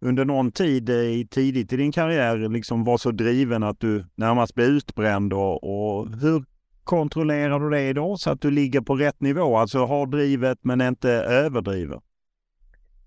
under 0.00 0.24
någon 0.24 0.52
tid 0.52 0.86
tidigt 1.30 1.72
i 1.72 1.76
din 1.76 1.92
karriär 1.92 2.48
liksom 2.48 2.84
var 2.84 2.98
så 2.98 3.10
driven 3.10 3.62
att 3.62 3.80
du 3.80 4.04
närmast 4.14 4.54
blev 4.54 4.68
utbränd. 4.68 5.32
Och, 5.32 5.64
och 5.64 6.08
hur 6.20 6.44
kontrollerar 6.84 7.60
du 7.60 7.70
det 7.70 7.88
idag 7.88 8.18
så 8.18 8.30
att 8.30 8.40
du 8.40 8.50
ligger 8.50 8.80
på 8.80 8.94
rätt 8.94 9.20
nivå? 9.20 9.56
Alltså 9.56 9.78
har 9.86 10.06
drivet 10.06 10.58
men 10.62 10.80
inte 10.80 11.10
överdriver? 11.10 12.00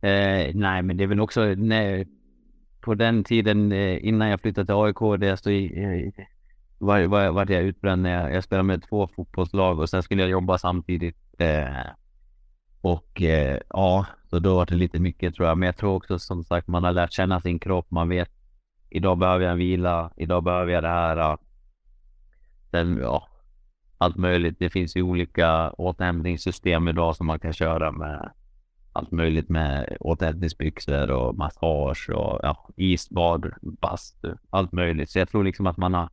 Eh, 0.02 0.56
nej, 0.56 0.82
men 0.82 0.98
det 0.98 1.04
är 1.04 1.08
väl 1.08 1.20
också 1.20 1.42
nej, 1.46 2.08
på 2.82 2.96
den 2.96 3.24
tiden 3.24 3.72
eh, 3.72 4.08
innan 4.08 4.28
jag 4.28 4.42
flyttade 4.42 4.66
till 4.66 4.76
AIK 4.76 5.20
där 5.20 5.28
jag 5.28 5.40
stod 5.40 5.54
i, 5.54 5.84
eh, 6.18 6.26
var, 6.78 7.08
var, 7.08 7.32
var 7.32 7.52
jag 7.52 7.64
utbränd 7.64 8.02
när 8.02 8.22
jag, 8.22 8.34
jag 8.34 8.44
spelade 8.44 8.68
med 8.68 8.84
två 8.90 9.08
fotbollslag 9.08 9.80
och 9.80 9.90
sen 9.90 10.04
skulle 10.04 10.22
jag 10.22 10.32
jobba 10.32 10.58
samtidigt. 10.58 11.18
Eh, 11.38 11.68
och 12.84 13.22
eh, 13.22 13.60
ja, 13.70 14.06
så 14.30 14.40
då 14.40 14.56
var 14.56 14.66
det 14.66 14.76
lite 14.76 15.00
mycket 15.00 15.36
tror 15.36 15.48
jag. 15.48 15.58
Men 15.58 15.66
jag 15.66 15.78
tror 15.78 15.96
också 15.96 16.20
som 16.20 16.44
sagt 16.44 16.68
man 16.68 16.84
har 16.84 16.92
lärt 16.92 17.14
känna 17.14 17.42
sin 17.42 17.60
kropp. 17.60 17.92
Man 17.92 18.10
vet 18.10 18.30
idag 18.90 19.18
behöver 19.18 19.46
jag 19.46 19.56
vila. 19.56 20.12
Idag 20.18 20.44
behöver 20.44 20.72
jag 20.72 20.84
det 20.84 20.90
här. 20.90 21.38
Sen, 22.72 22.98
ja, 23.02 23.28
allt 23.98 24.16
möjligt. 24.16 24.56
Det 24.60 24.70
finns 24.70 24.96
ju 24.98 25.02
olika 25.02 25.72
återhämtningssystem 25.72 26.88
idag 26.88 27.16
som 27.16 27.28
man 27.28 27.40
kan 27.40 27.54
köra 27.54 27.92
med 27.92 28.32
allt 28.94 29.12
möjligt 29.12 29.50
med 29.50 29.98
återhämtningsbyxor 30.00 31.12
och 31.12 31.36
massage 31.36 32.10
och 32.10 32.40
ja, 32.44 32.70
isbad, 32.76 33.52
bastu, 33.62 34.36
allt 34.50 34.72
möjligt. 34.72 35.10
Så 35.10 35.20
jag 35.20 35.30
tror 35.30 35.44
liksom 35.44 35.68
att 35.68 35.78
man 35.78 35.94
har, 35.94 36.10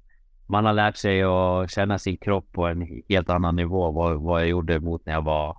man 0.47 0.65
har 0.65 0.73
lärt 0.73 0.97
sig 0.97 1.23
att 1.23 1.71
känna 1.71 1.99
sin 1.99 2.17
kropp 2.17 2.53
på 2.53 2.67
en 2.67 3.03
helt 3.09 3.31
annan 3.31 3.57
nivå 3.57 3.91
vad, 3.91 4.23
vad 4.23 4.41
jag 4.41 4.49
gjorde 4.49 4.81
mot 4.81 5.07
när 5.07 5.13
jag 5.13 5.23
var 5.23 5.57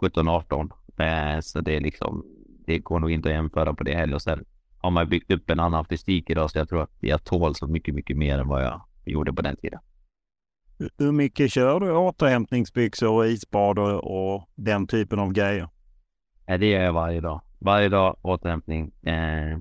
17-18. 0.00 0.70
Eh, 0.98 1.40
så 1.40 1.60
det 1.60 1.76
är 1.76 1.80
liksom, 1.80 2.24
det 2.66 2.78
går 2.78 3.00
nog 3.00 3.10
inte 3.10 3.28
att 3.28 3.34
jämföra 3.34 3.74
på 3.74 3.84
det 3.84 3.94
heller. 3.94 4.14
Och 4.14 4.22
sen 4.22 4.44
har 4.78 4.90
man 4.90 5.08
byggt 5.08 5.30
upp 5.30 5.50
en 5.50 5.60
annan 5.60 5.84
fysik 5.84 6.30
idag 6.30 6.50
så 6.50 6.58
jag 6.58 6.68
tror 6.68 6.82
att 6.82 6.90
jag 7.00 7.24
tål 7.24 7.54
så 7.54 7.66
mycket, 7.66 7.94
mycket 7.94 8.16
mer 8.16 8.38
än 8.38 8.48
vad 8.48 8.64
jag 8.64 8.80
gjorde 9.04 9.32
på 9.32 9.42
den 9.42 9.56
tiden. 9.56 9.80
Hur 10.98 11.12
mycket 11.12 11.52
kör 11.52 11.80
du 11.80 11.92
återhämtningsbyxor 11.92 13.08
och 13.08 13.26
isbad 13.26 13.78
och, 13.78 14.48
den 14.54 14.86
typen 14.86 15.18
av 15.18 15.32
grejer? 15.32 15.68
Ja, 16.46 16.58
det 16.58 16.66
gör 16.66 16.82
jag 16.82 16.92
varje 16.92 17.20
dag. 17.20 17.40
Varje 17.58 17.88
dag 17.88 18.16
återhämtning 18.22 18.92
eh, 19.02 19.58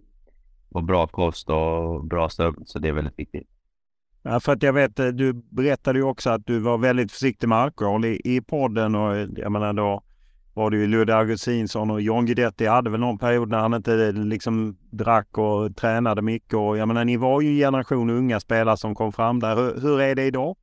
och 0.70 0.84
bra 0.84 1.08
kost 1.08 1.50
och 1.50 2.06
bra 2.06 2.30
sömn. 2.30 2.66
Så 2.66 2.80
det 2.80 2.88
är 2.88 2.94
väldigt 2.94 3.20
viktigt. 3.20 3.48
Ja, 4.24 4.40
för 4.40 4.54
att 4.54 4.64
jag 4.64 4.74
vet, 4.74 5.00
eh, 5.00 5.08
du 5.08 5.34
berättade 5.34 6.00
ju 6.00 6.06
också 6.06 6.30
att 6.30 6.46
du 6.46 6.60
var 6.60 6.78
väldigt 6.78 7.12
försiktig 7.12 7.48
med 7.48 7.58
alkohol 7.58 8.06
i, 8.06 8.22
i 8.24 8.42
podden 8.42 8.96
och 8.96 9.18
jag 9.36 9.52
menar 9.52 9.74
då 9.74 10.04
var 10.60 10.70
det 10.70 10.78
ju 10.78 10.88
Ludde 10.88 11.16
Augustinsson 11.16 11.92
och 11.92 12.02
John 12.02 12.26
Guidetti 12.26 12.66
hade 12.66 12.90
väl 12.90 13.00
någon 13.00 13.18
period 13.18 13.50
när 13.50 13.60
han 13.60 13.74
inte 13.74 14.12
liksom 14.12 14.78
drack 14.90 15.38
och 15.38 15.76
tränade 15.76 16.22
mycket 16.22 16.54
och 16.54 16.78
jag 16.78 16.88
menar 16.88 17.06
ni 17.06 17.18
var 17.18 17.42
ju 17.42 17.50
en 17.50 17.58
generation 17.58 18.10
unga 18.10 18.40
spelare 18.40 18.78
som 18.78 18.96
kom 18.96 19.12
fram 19.12 19.40
där. 19.40 19.56
Hur, 19.56 19.82
hur 19.82 20.02
är 20.02 20.16
det 20.16 20.26
idag? 20.26 20.56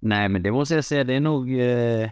Nej, 0.00 0.28
men 0.28 0.42
det 0.42 0.52
måste 0.52 0.74
jag 0.74 0.84
säga, 0.84 1.04
det 1.04 1.14
är 1.14 1.20
nog 1.20 1.60
eh, 1.60 2.10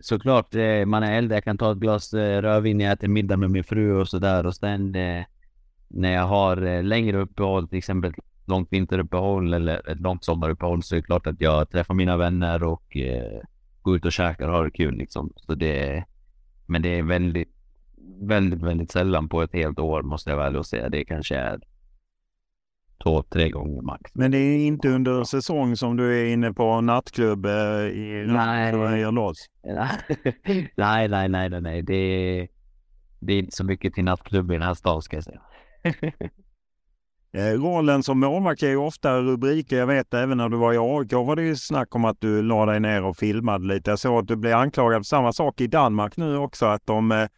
såklart 0.00 0.54
eh, 0.54 0.84
man 0.86 1.02
är 1.02 1.18
äldre. 1.18 1.36
Jag 1.36 1.44
kan 1.44 1.58
ta 1.58 1.72
ett 1.72 1.78
glas 1.78 2.14
eh, 2.14 2.42
rödvin 2.42 2.78
när 2.78 2.84
jag 2.84 2.92
äter 2.92 3.08
middag 3.08 3.36
med 3.36 3.50
min 3.50 3.64
fru 3.64 4.00
och 4.00 4.08
sådär 4.08 4.46
och 4.46 4.54
sen 4.54 4.94
eh, 4.94 5.24
när 5.88 6.12
jag 6.12 6.26
har 6.26 6.66
eh, 6.66 6.82
längre 6.82 7.18
uppehåll, 7.20 7.68
till 7.68 7.78
exempel 7.78 8.10
ett 8.10 8.48
långt 8.48 8.68
vinteruppehåll 8.72 9.54
eller 9.54 9.90
ett 9.90 10.00
långt 10.00 10.24
sommaruppehåll 10.24 10.82
så 10.82 10.94
är 10.94 11.00
det 11.00 11.06
klart 11.06 11.26
att 11.26 11.40
jag 11.40 11.70
träffar 11.70 11.94
mina 11.94 12.16
vänner 12.16 12.62
och 12.62 12.96
eh, 12.96 13.40
går 13.84 13.96
ut 13.96 14.04
och 14.04 14.12
käkar 14.12 14.48
och 14.48 14.54
har 14.54 14.64
det 14.64 14.70
kul 14.70 14.94
liksom. 14.94 15.32
Så 15.36 15.54
det, 15.54 16.04
men 16.66 16.82
det 16.82 16.98
är 16.98 17.02
väldigt, 17.02 17.54
väldigt, 18.20 18.62
väldigt 18.62 18.90
sällan 18.90 19.28
på 19.28 19.42
ett 19.42 19.52
helt 19.52 19.78
år 19.78 20.02
måste 20.02 20.30
jag 20.30 20.36
väl 20.36 20.64
säga. 20.64 20.88
Det 20.88 21.04
kanske 21.04 21.36
är 21.36 21.60
två, 23.02 23.22
tre 23.22 23.50
gånger 23.50 23.82
max. 23.82 24.10
Men 24.14 24.30
det 24.30 24.38
är 24.38 24.66
inte 24.66 24.88
under 24.88 25.24
säsong 25.24 25.76
som 25.76 25.96
du 25.96 26.20
är 26.20 26.32
inne 26.32 26.52
på 26.52 26.80
nattklubb 26.80 27.46
eh, 27.46 27.52
i 27.52 28.24
nej. 28.26 29.12
loss? 29.12 29.46
nej, 30.76 31.08
nej, 31.08 31.28
nej, 31.28 31.50
nej, 31.50 31.60
nej. 31.60 31.82
Det 31.82 31.94
är, 31.94 32.48
det 33.20 33.32
är 33.32 33.38
inte 33.38 33.56
så 33.56 33.64
mycket 33.64 33.94
till 33.94 34.04
nattklubb 34.04 34.50
i 34.50 34.54
den 34.54 34.62
här 34.62 34.74
stan 34.74 35.02
ska 35.02 35.16
jag 35.16 35.24
säga. 35.24 35.40
Eh, 37.34 37.52
rollen 37.52 38.02
som 38.02 38.20
målvakt 38.20 38.62
är 38.62 38.68
ju 38.68 38.76
ofta 38.76 39.20
rubriker. 39.20 39.76
Jag 39.76 39.86
vet 39.86 40.14
även 40.14 40.38
när 40.38 40.48
du 40.48 40.56
var 40.56 40.72
i 40.72 40.78
AIK 40.78 41.12
var 41.12 41.36
det 41.36 41.42
ju 41.42 41.56
snack 41.56 41.94
om 41.94 42.04
att 42.04 42.20
du 42.20 42.42
la 42.42 42.66
dig 42.66 42.80
ner 42.80 43.04
och 43.04 43.16
filmade 43.16 43.66
lite. 43.66 43.90
Jag 43.90 43.98
såg 43.98 44.18
att 44.18 44.28
du 44.28 44.36
blev 44.36 44.56
anklagad 44.56 44.98
för 44.98 45.04
samma 45.04 45.32
sak 45.32 45.60
i 45.60 45.66
Danmark 45.66 46.16
nu 46.16 46.36
också. 46.36 46.66
Att 46.66 46.86
de, 46.86 47.12
eh, 47.12 47.28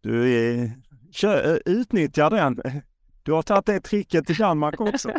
du 0.00 0.32
är, 0.32 0.70
kö, 1.12 1.58
utnyttjar 1.64 2.30
den 2.30 2.82
du 3.22 3.32
har 3.32 3.42
tagit 3.42 3.66
det 3.66 3.80
tricket 3.80 4.26
till 4.26 4.36
Danmark 4.36 4.80
också. 4.80 5.10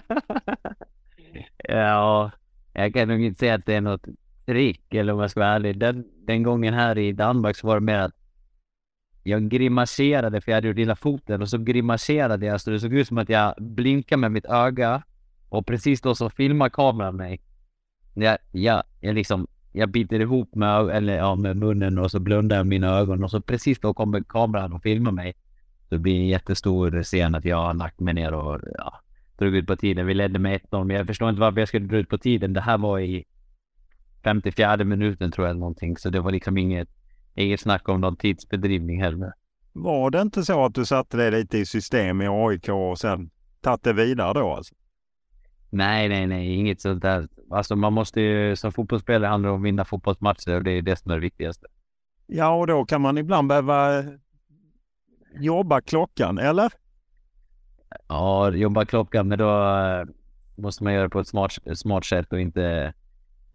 ja, 1.57 2.31
jag 2.73 2.93
kan 2.93 3.07
nog 3.07 3.21
inte 3.21 3.39
säga 3.39 3.53
att 3.53 3.65
det 3.65 3.75
är 3.75 3.81
något 3.81 4.05
trick 4.45 4.93
eller 4.93 5.13
om 5.13 5.19
jag 5.19 5.31
ska 5.31 5.39
vara 5.39 5.49
ärlig. 5.49 5.79
Den, 5.79 6.05
den 6.27 6.43
gången 6.43 6.73
här 6.73 6.97
i 6.97 7.11
Danmark 7.11 7.57
så 7.57 7.67
var 7.67 7.75
det 7.75 7.85
mer 7.85 7.99
att 7.99 8.22
jag 9.23 9.49
grimaserade 9.49 10.41
för 10.41 10.51
jag 10.51 10.57
hade 10.57 10.67
gjort 10.67 10.77
illa 10.77 10.95
foten 10.95 11.41
och 11.41 11.49
så 11.49 11.57
grimaserade 11.57 12.45
jag 12.45 12.61
så 12.61 12.71
det 12.71 12.79
såg 12.79 12.93
ut 12.93 13.07
som 13.07 13.17
att 13.17 13.29
jag 13.29 13.55
blinkade 13.57 14.19
med 14.19 14.31
mitt 14.31 14.45
öga 14.45 15.03
och 15.49 15.65
precis 15.65 16.01
då 16.01 16.15
så 16.15 16.29
filmar 16.29 16.69
kameran 16.69 17.15
mig. 17.15 17.41
Jag, 18.13 18.37
jag, 18.51 18.83
jag 19.01 19.15
liksom, 19.15 19.47
jag 19.71 19.89
biter 19.89 20.19
ihop 20.19 20.55
med, 20.55 20.89
eller, 20.89 21.17
ja, 21.17 21.35
med 21.35 21.57
munnen 21.57 21.99
och 21.99 22.11
så 22.11 22.19
blundar 22.19 22.57
jag 22.57 22.67
mina 22.67 22.87
ögon 22.87 23.23
och 23.23 23.31
så 23.31 23.41
precis 23.41 23.79
då 23.79 23.93
kommer 23.93 24.21
kameran 24.21 24.73
och 24.73 24.83
filmar 24.83 25.11
mig. 25.11 25.33
Det 25.89 25.97
blir 25.97 26.15
en 26.15 26.27
jättestor 26.27 27.03
scen 27.03 27.35
att 27.35 27.45
jag 27.45 27.57
har 27.57 27.73
lagt 27.73 27.99
mig 27.99 28.13
ner 28.13 28.33
och 28.33 28.61
ja, 28.77 28.99
drog 29.37 29.55
ut 29.55 29.67
på 29.67 29.75
tiden. 29.75 30.05
Vi 30.05 30.13
ledde 30.13 30.39
med 30.39 30.61
1-0, 30.61 30.83
men 30.83 30.95
jag 30.95 31.07
förstår 31.07 31.29
inte 31.29 31.41
varför 31.41 31.59
jag 31.59 31.67
skulle 31.67 31.87
dra 31.87 31.97
ut 31.97 32.09
på 32.09 32.17
tiden. 32.17 32.53
Det 32.53 32.61
här 32.61 32.77
var 32.77 32.99
i 32.99 33.25
54 34.23 34.77
minuten 34.77 35.31
tror 35.31 35.47
jag 35.47 35.57
någonting, 35.57 35.97
så 35.97 36.09
det 36.09 36.19
var 36.19 36.31
liksom 36.31 36.57
inget, 36.57 36.89
inget 37.35 37.59
snack 37.59 37.89
om 37.89 38.01
någon 38.01 38.15
tidsbedrivning 38.15 39.01
heller. 39.01 39.33
Var 39.73 40.09
det 40.09 40.21
inte 40.21 40.43
så 40.43 40.65
att 40.65 40.75
du 40.75 40.85
satte 40.85 41.17
det 41.17 41.31
lite 41.31 41.57
i 41.57 41.65
system 41.65 42.21
i 42.21 42.27
AIK 42.27 42.69
och 42.69 42.99
sen 42.99 43.29
tagit 43.61 43.83
det 43.83 43.93
vidare 43.93 44.33
då 44.33 44.53
alltså? 44.53 44.75
Nej, 45.69 46.09
nej, 46.09 46.27
nej, 46.27 46.55
inget 46.55 46.81
sånt 46.81 47.01
där. 47.01 47.27
Alltså 47.49 47.75
man 47.75 47.93
måste 47.93 48.21
ju, 48.21 48.55
som 48.55 48.71
fotbollsspelare 48.71 49.29
handlar 49.29 49.49
det 49.49 49.53
om 49.53 49.61
att 49.61 49.65
vinna 49.65 49.85
fotbollsmatcher 49.85 50.55
och 50.55 50.63
det 50.63 50.71
är 50.71 50.81
det 50.81 50.95
som 50.95 51.11
är 51.11 51.15
det 51.15 51.21
viktigaste. 51.21 51.67
Ja, 52.27 52.53
och 52.53 52.67
då 52.67 52.85
kan 52.85 53.01
man 53.01 53.17
ibland 53.17 53.47
behöva 53.47 54.03
jobba 55.39 55.81
klockan, 55.81 56.37
eller? 56.37 56.71
Ja, 58.07 58.51
jobba 58.51 58.85
klockan, 58.85 59.27
men 59.27 59.37
då 59.37 59.49
eh, 59.49 60.05
måste 60.55 60.83
man 60.83 60.93
göra 60.93 61.03
det 61.03 61.09
på 61.09 61.19
ett 61.19 61.27
smart, 61.27 61.57
smart 61.75 62.05
sätt 62.05 62.33
och 62.33 62.39
inte, 62.39 62.93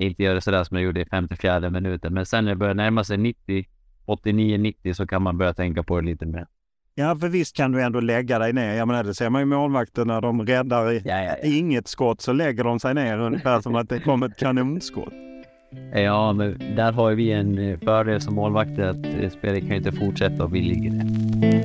inte 0.07 0.22
göra 0.22 0.40
sådär 0.40 0.64
som 0.64 0.76
jag 0.76 0.84
gjorde 0.84 1.01
i 1.01 1.05
54 1.05 1.70
minuten. 1.70 2.14
Men 2.14 2.26
sen 2.26 2.44
när 2.44 2.53
det 2.53 2.57
börjar 2.57 2.74
närma 2.74 3.05
sig 3.05 3.16
90, 3.16 3.64
89-90 4.07 4.92
så 4.92 5.07
kan 5.07 5.22
man 5.22 5.38
börja 5.38 5.55
tänka 5.55 5.82
på 5.82 6.01
det 6.01 6.07
lite 6.07 6.26
mer. 6.26 6.46
Ja, 6.94 7.16
för 7.16 7.28
visst 7.28 7.57
kan 7.57 7.72
du 7.72 7.82
ändå 7.82 8.01
lägga 8.01 8.38
dig 8.38 8.53
ner. 8.53 8.74
Jag 8.74 8.88
menar, 8.88 9.05
det 9.05 9.14
ser 9.14 9.30
man 9.30 9.42
ju 9.42 9.46
målvakter 9.46 10.05
när 10.05 10.20
de 10.20 10.46
räddar 10.46 10.92
ja, 10.92 11.01
ja, 11.05 11.22
ja. 11.22 11.36
inget 11.42 11.88
skott 11.88 12.20
så 12.20 12.32
lägger 12.32 12.64
de 12.64 12.80
sig 12.80 12.94
ner 12.94 13.18
ungefär 13.18 13.61
som 13.61 13.74
att 13.74 13.88
det 13.88 14.01
kom 14.01 14.22
ett 14.22 14.36
kanonskott. 14.36 15.12
Ja, 15.94 16.32
men 16.32 16.59
där 16.76 16.92
har 16.92 17.12
vi 17.12 17.32
en 17.32 17.59
eh, 17.59 17.78
fördel 17.78 18.20
som 18.20 18.34
målvakter 18.34 18.82
att 18.82 19.07
eh, 19.07 19.30
spelet 19.30 19.66
kan 19.66 19.76
inte 19.76 19.92
fortsätta 19.92 20.44
och 20.44 20.55
vi 20.55 20.61
ligger 20.61 20.90
ner. 20.90 21.64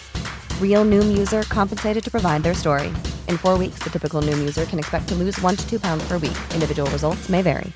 Real 0.61 0.85
Noom 0.85 1.17
user 1.17 1.43
compensated 1.43 2.03
to 2.03 2.11
provide 2.11 2.43
their 2.43 2.53
story. 2.53 2.87
In 3.27 3.37
four 3.37 3.57
weeks, 3.57 3.79
the 3.83 3.89
typical 3.89 4.21
Noom 4.21 4.39
user 4.39 4.65
can 4.65 4.79
expect 4.79 5.07
to 5.09 5.15
lose 5.15 5.39
one 5.41 5.55
to 5.55 5.69
two 5.69 5.79
pounds 5.79 6.03
per 6.07 6.17
week. 6.17 6.37
Individual 6.53 6.89
results 6.91 7.29
may 7.29 7.41
vary. 7.41 7.73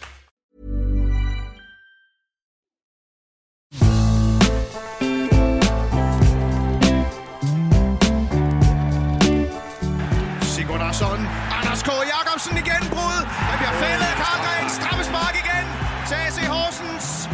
Sigurdarsson. 10.56 11.20
Anders 11.58 11.82
K. 11.84 11.90
Jacobsen 12.12 12.58
igen 12.58 12.84
brud. 12.90 13.22
Han 13.50 13.58
bliver 13.60 13.76
fældet 13.84 14.06
af 14.06 14.16
Karlgren. 14.22 14.70
Straffespark 14.70 15.36
igen 15.44 15.66
til 16.08 16.16
AC 16.16 16.38
Horsens. 16.48 17.30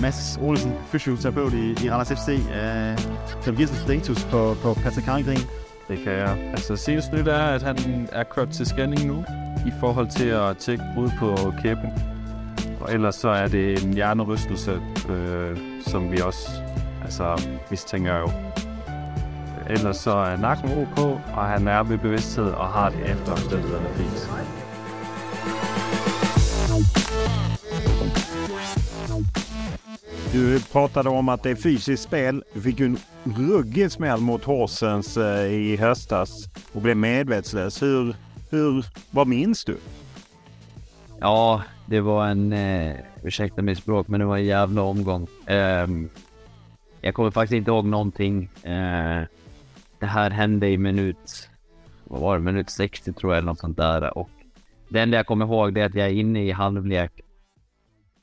Mads 0.00 0.38
Olsen, 0.42 0.72
fysioterapeut 0.86 1.52
i, 1.52 1.70
i 1.84 1.90
Randers 1.90 2.12
FC. 2.12 2.28
øh, 2.28 2.98
kan 3.42 3.52
du 3.52 3.56
give 3.56 3.68
os 3.68 3.70
en 3.70 3.76
status 3.76 4.24
på, 4.24 4.56
på 4.62 4.74
Patrick 4.74 5.04
Karlgren? 5.04 5.38
Det 5.88 5.98
kan 6.04 6.12
jeg. 6.12 6.50
Altså 6.50 6.76
senest 6.76 7.12
nyt 7.12 7.28
er, 7.28 7.44
at 7.44 7.62
han 7.62 8.08
er 8.12 8.22
kørt 8.22 8.48
til 8.48 8.66
scanning 8.66 9.06
nu 9.06 9.24
i 9.66 9.72
forhold 9.80 10.08
til 10.08 10.28
at 10.28 10.56
tjekke 10.56 10.84
brud 10.94 11.10
på 11.18 11.52
kæben. 11.62 11.90
Og 12.80 12.92
ellers 12.92 13.14
så 13.14 13.28
er 13.28 13.48
det 13.48 13.84
en 13.84 13.94
hjernerystelse, 13.94 14.80
øh, 15.10 15.58
som 15.86 16.12
vi 16.12 16.20
også 16.20 16.50
altså, 17.04 17.46
mistænker 17.70 18.18
jo. 18.18 18.30
Ellers 19.70 19.96
så 19.96 20.10
er 20.10 20.36
nakken 20.36 20.70
ok, 20.78 20.98
og 21.34 21.44
han 21.44 21.68
er 21.68 21.82
ved 21.82 21.98
bevidsthed 21.98 22.50
og 22.50 22.68
har 22.68 22.90
det 22.90 23.00
efter 23.10 23.32
omstændighederne 23.32 23.88
fint. 23.96 24.59
Du 30.32 30.62
pratade 30.62 31.08
om 31.08 31.28
att 31.28 31.42
det 31.42 31.50
är 31.50 31.54
fysiskt 31.54 32.02
spel. 32.02 32.44
Du 32.54 32.60
fick 32.60 32.80
ju 32.80 32.86
en 32.86 32.98
ruggig 33.24 33.92
smäll 33.92 34.20
mot 34.20 34.44
Horsens 34.44 35.16
eh, 35.16 35.52
i 35.52 35.76
höstas 35.76 36.48
och 36.72 36.82
blev 36.82 36.96
medvetslös. 36.96 37.82
Hur, 37.82 38.14
hur, 38.50 38.86
vad 39.10 39.26
minns 39.26 39.64
du? 39.64 39.76
Ja, 41.20 41.62
det 41.86 42.00
var 42.00 42.26
en, 42.26 42.52
eh, 42.52 42.96
ursäkta 43.22 43.62
mitt 43.62 43.78
språk, 43.78 44.08
men 44.08 44.20
det 44.20 44.26
var 44.26 44.36
en 44.36 44.44
jävla 44.44 44.82
omgång. 44.82 45.26
Eh, 45.46 45.86
jag 47.00 47.14
kommer 47.14 47.30
faktiskt 47.30 47.56
inte 47.56 47.70
ihåg 47.70 47.84
någonting. 47.84 48.50
Eh, 48.62 49.22
det 49.98 50.06
här 50.06 50.30
hände 50.30 50.68
i 50.68 50.78
minut, 50.78 51.48
vad 52.04 52.20
var 52.20 52.38
det, 52.38 52.44
minut 52.44 52.70
60 52.70 53.12
tror 53.12 53.32
jag 53.32 53.38
eller 53.38 53.46
något 53.46 53.58
sånt 53.58 53.76
där. 53.76 54.18
Och 54.18 54.30
det 54.88 55.00
enda 55.00 55.16
jag 55.16 55.26
kommer 55.26 55.44
ihåg 55.44 55.74
det 55.74 55.80
är 55.80 55.86
att 55.86 55.94
jag 55.94 56.06
är 56.06 56.12
inne 56.12 56.44
i 56.44 56.50
halvlek. 56.50 57.20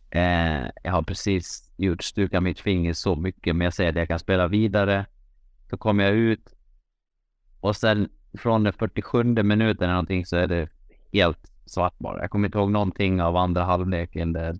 Eh, 0.09 0.65
jag 0.83 0.91
har 0.91 1.01
precis 1.01 1.66
gjort 1.77 2.03
stukat 2.03 2.43
mitt 2.43 2.59
finger 2.59 2.93
så 2.93 3.15
mycket, 3.15 3.55
men 3.55 3.65
jag 3.65 3.73
säger 3.73 3.89
att 3.89 3.95
jag 3.95 4.07
kan 4.07 4.19
spela 4.19 4.47
vidare. 4.47 5.05
Så 5.69 5.77
kommer 5.77 6.03
jag 6.03 6.13
ut 6.13 6.55
och 7.59 7.75
sen 7.75 8.09
från 8.37 8.63
den 8.63 8.73
47 8.73 9.23
minuten 9.23 9.83
eller 9.83 9.93
någonting 9.93 10.25
så 10.25 10.37
är 10.37 10.47
det 10.47 10.69
helt 11.13 11.51
svart 11.65 11.97
bara. 11.97 12.21
Jag 12.21 12.29
kommer 12.29 12.47
inte 12.47 12.57
ihåg 12.57 12.71
någonting 12.71 13.21
av 13.21 13.35
andra 13.35 13.63
halvleken. 13.63 14.33
Där 14.33 14.59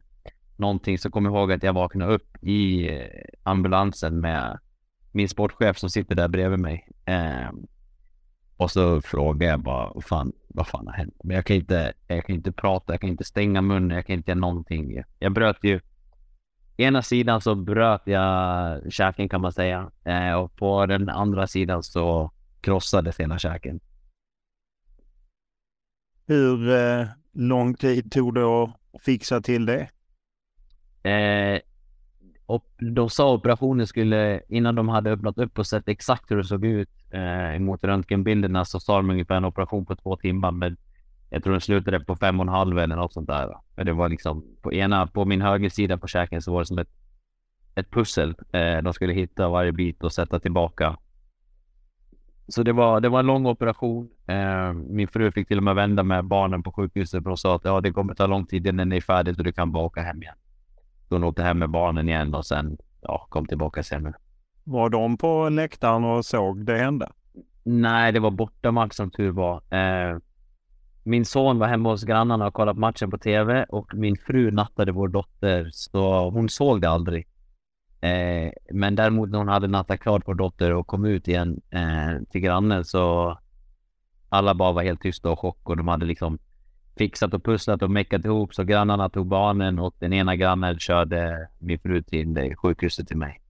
någonting 0.56 0.98
så 0.98 1.12
kommer 1.12 1.30
jag 1.30 1.40
ihåg 1.40 1.52
att 1.52 1.64
jag 1.64 1.74
vaknade 1.74 2.14
upp 2.14 2.44
i 2.44 2.90
eh, 2.90 3.08
ambulansen 3.44 4.20
med 4.20 4.60
min 5.12 5.30
sportchef 5.30 5.78
som 5.78 5.90
sitter 5.90 6.16
där 6.16 6.28
bredvid 6.28 6.60
mig. 6.60 6.88
Eh, 7.06 7.52
och 8.58 8.72
så 8.72 9.02
frågar 9.02 9.48
jag 9.48 9.60
bara, 9.60 10.02
fan, 10.02 10.32
vad 10.48 10.68
fan 10.68 10.88
har 10.88 10.94
hänt? 10.94 11.16
Men 11.24 11.36
jag 11.36 11.46
kan 11.46 11.56
inte, 11.56 11.94
jag 12.08 12.26
kan 12.26 12.36
inte 12.36 12.52
prata, 12.52 12.94
jag 12.94 13.02
kan 13.02 13.10
inte 13.10 13.24
stänga 13.24 13.62
munnen, 13.62 13.96
jag 13.96 14.06
kan 14.06 14.16
inte 14.16 14.32
göra 14.32 14.40
någonting. 14.40 15.04
Jag 15.20 15.34
bröt 15.34 15.58
ju, 15.64 15.80
ena 16.78 17.02
sidan 17.02 17.42
så 17.42 17.56
bröt 17.56 18.02
jag 18.06 18.94
käken 18.94 19.30
kan 19.30 19.42
man 19.42 19.54
säga. 19.54 19.92
Eh, 20.04 20.34
och 20.34 20.56
på 20.56 20.86
den 20.86 21.10
andra 21.10 21.48
sidan 21.48 21.84
så 21.84 22.32
krossades 22.62 23.20
hela 23.20 23.40
käken. 23.40 23.80
Hur 26.28 26.70
eh, 26.70 27.08
lång 27.34 27.74
tid 27.74 28.12
tog 28.12 28.34
det 28.34 28.46
att 28.46 28.72
fixa 29.02 29.42
till 29.42 29.66
det? 29.66 29.90
Eh, 31.10 31.62
och 32.46 32.66
de 32.96 33.10
sa 33.10 33.34
operationen 33.34 33.88
skulle, 33.88 34.42
innan 34.50 34.76
de 34.76 34.90
hade 34.90 35.12
öppnat 35.12 35.38
upp 35.38 35.60
och 35.60 35.68
sett 35.68 35.88
exakt 35.88 36.32
hur 36.32 36.38
det 36.38 36.44
såg 36.44 36.66
ut 36.66 36.90
eh, 37.12 37.60
mot 37.60 37.84
röntgenbilderna 37.84 38.66
så 38.66 38.80
sa 38.80 38.98
de 38.98 39.10
ungefär 39.10 39.36
en 39.36 39.46
operation 39.46 39.86
på 39.86 39.96
två 39.96 40.16
timmar. 40.16 40.52
Men 40.52 40.78
jag 41.30 41.44
tror 41.44 41.52
den 41.52 41.62
slutade 41.62 42.00
på 42.00 42.16
fem 42.16 42.40
och 42.40 42.46
en 42.46 42.54
halv 42.54 42.80
eller 42.80 42.96
något 42.96 43.14
sånt 43.14 43.28
där. 43.28 43.58
Men 43.76 43.86
det 43.86 43.94
var 43.94 44.10
liksom 44.10 44.46
på 44.62 44.74
ena, 44.74 45.08
på 45.08 45.26
min 45.26 45.42
högersida 45.42 45.98
på 45.98 46.08
käken 46.08 46.42
så 46.42 46.54
var 46.54 46.60
det 46.60 46.66
som 46.66 46.80
ett, 46.80 46.90
ett 47.76 47.92
pussel. 47.92 48.36
Eh, 48.52 48.78
de 48.78 48.94
skulle 48.94 49.14
hitta 49.14 49.50
varje 49.50 49.72
bit 49.72 50.04
och 50.04 50.14
sätta 50.14 50.40
tillbaka. 50.40 50.98
Så 52.48 52.64
det 52.64 52.74
var, 52.74 53.02
det 53.02 53.10
var 53.10 53.20
en 53.20 53.26
lång 53.26 53.46
operation. 53.46 54.10
Eh, 54.28 54.74
min 54.74 55.08
fru 55.08 55.32
fick 55.32 55.48
till 55.48 55.58
och 55.58 55.64
med 55.64 55.76
vända 55.76 56.04
med 56.04 56.26
barnen 56.26 56.64
på 56.64 56.72
sjukhuset 56.72 57.28
och 57.28 57.40
sa 57.40 57.56
att 57.56 57.66
ja, 57.66 57.82
det 57.82 57.92
kommer 57.92 58.14
ta 58.14 58.28
lång 58.28 58.46
tid 58.46 58.68
innan 58.68 58.90
det 58.90 58.96
är 58.96 59.02
färdigt 59.02 59.38
och 59.38 59.44
du 59.44 59.52
kan 59.52 59.72
bara 59.72 59.84
åka 59.84 60.02
hem 60.02 60.22
igen. 60.22 60.36
Så 61.10 61.16
hon 61.16 61.24
åkte 61.24 61.44
hem 61.44 61.60
med 61.60 61.70
barnen 61.70 62.10
igen 62.10 62.36
och 62.36 62.46
sen 62.46 62.78
ja, 63.02 63.28
kom 63.30 63.46
tillbaka 63.46 63.84
sen. 63.84 64.14
Var 64.64 64.90
de 64.90 65.18
på 65.18 65.50
läktaren 65.50 66.04
och 66.04 66.26
såg 66.26 66.66
det 66.66 66.78
hända? 66.78 67.12
Nej, 67.64 68.12
det 68.12 68.20
var 68.20 68.32
bortamatch 68.32 68.96
som 68.96 69.12
tur 69.12 69.32
var. 69.32 69.56
Eh, 69.56 70.18
min 71.08 71.26
son 71.26 71.60
var 71.60 71.68
hemma 71.68 71.90
hos 71.90 72.04
grannarna 72.04 72.48
och 72.48 72.54
kollade 72.54 72.76
på 72.76 72.80
matchen 72.80 73.12
på 73.12 73.18
tv 73.18 73.66
och 73.70 73.94
min 73.94 74.18
fru 74.18 74.52
nattade 74.52 74.92
vår 74.92 75.08
dotter 75.08 75.70
så 75.74 76.30
hon 76.30 76.50
såg 76.50 76.82
det 76.82 76.90
aldrig. 76.90 77.28
Eh, 78.02 78.52
men 78.74 78.96
däremot 78.96 79.30
när 79.30 79.38
hon 79.38 79.48
hade 79.48 79.68
nattat 79.68 80.00
klart 80.00 80.24
vår 80.26 80.34
dotter 80.34 80.74
och 80.74 80.88
kom 80.88 81.06
ut 81.06 81.28
igen 81.28 81.62
eh, 81.70 82.24
till 82.30 82.42
grannen 82.42 82.86
så 82.86 83.38
alla 84.30 84.56
bara 84.56 84.72
var 84.72 84.84
helt 84.84 85.02
tysta 85.02 85.30
och 85.30 85.40
chock 85.40 85.70
och 85.70 85.78
de 85.78 85.88
hade 85.88 86.06
liksom 86.06 86.40
fixat 86.98 87.34
och 87.34 87.44
pusslat 87.44 87.82
och 87.82 87.92
meckat 87.92 88.26
ihop 88.26 88.54
så 88.54 88.64
grannarna 88.64 89.10
tog 89.10 89.28
barnen 89.28 89.80
och 89.80 89.96
den 90.00 90.14
ena 90.14 90.36
grannen 90.36 90.80
körde 90.80 91.48
min 91.60 91.80
fru 91.80 92.04
till 92.04 92.56
sjukhuset 92.56 93.08
till 93.08 93.18
mig. 93.18 93.42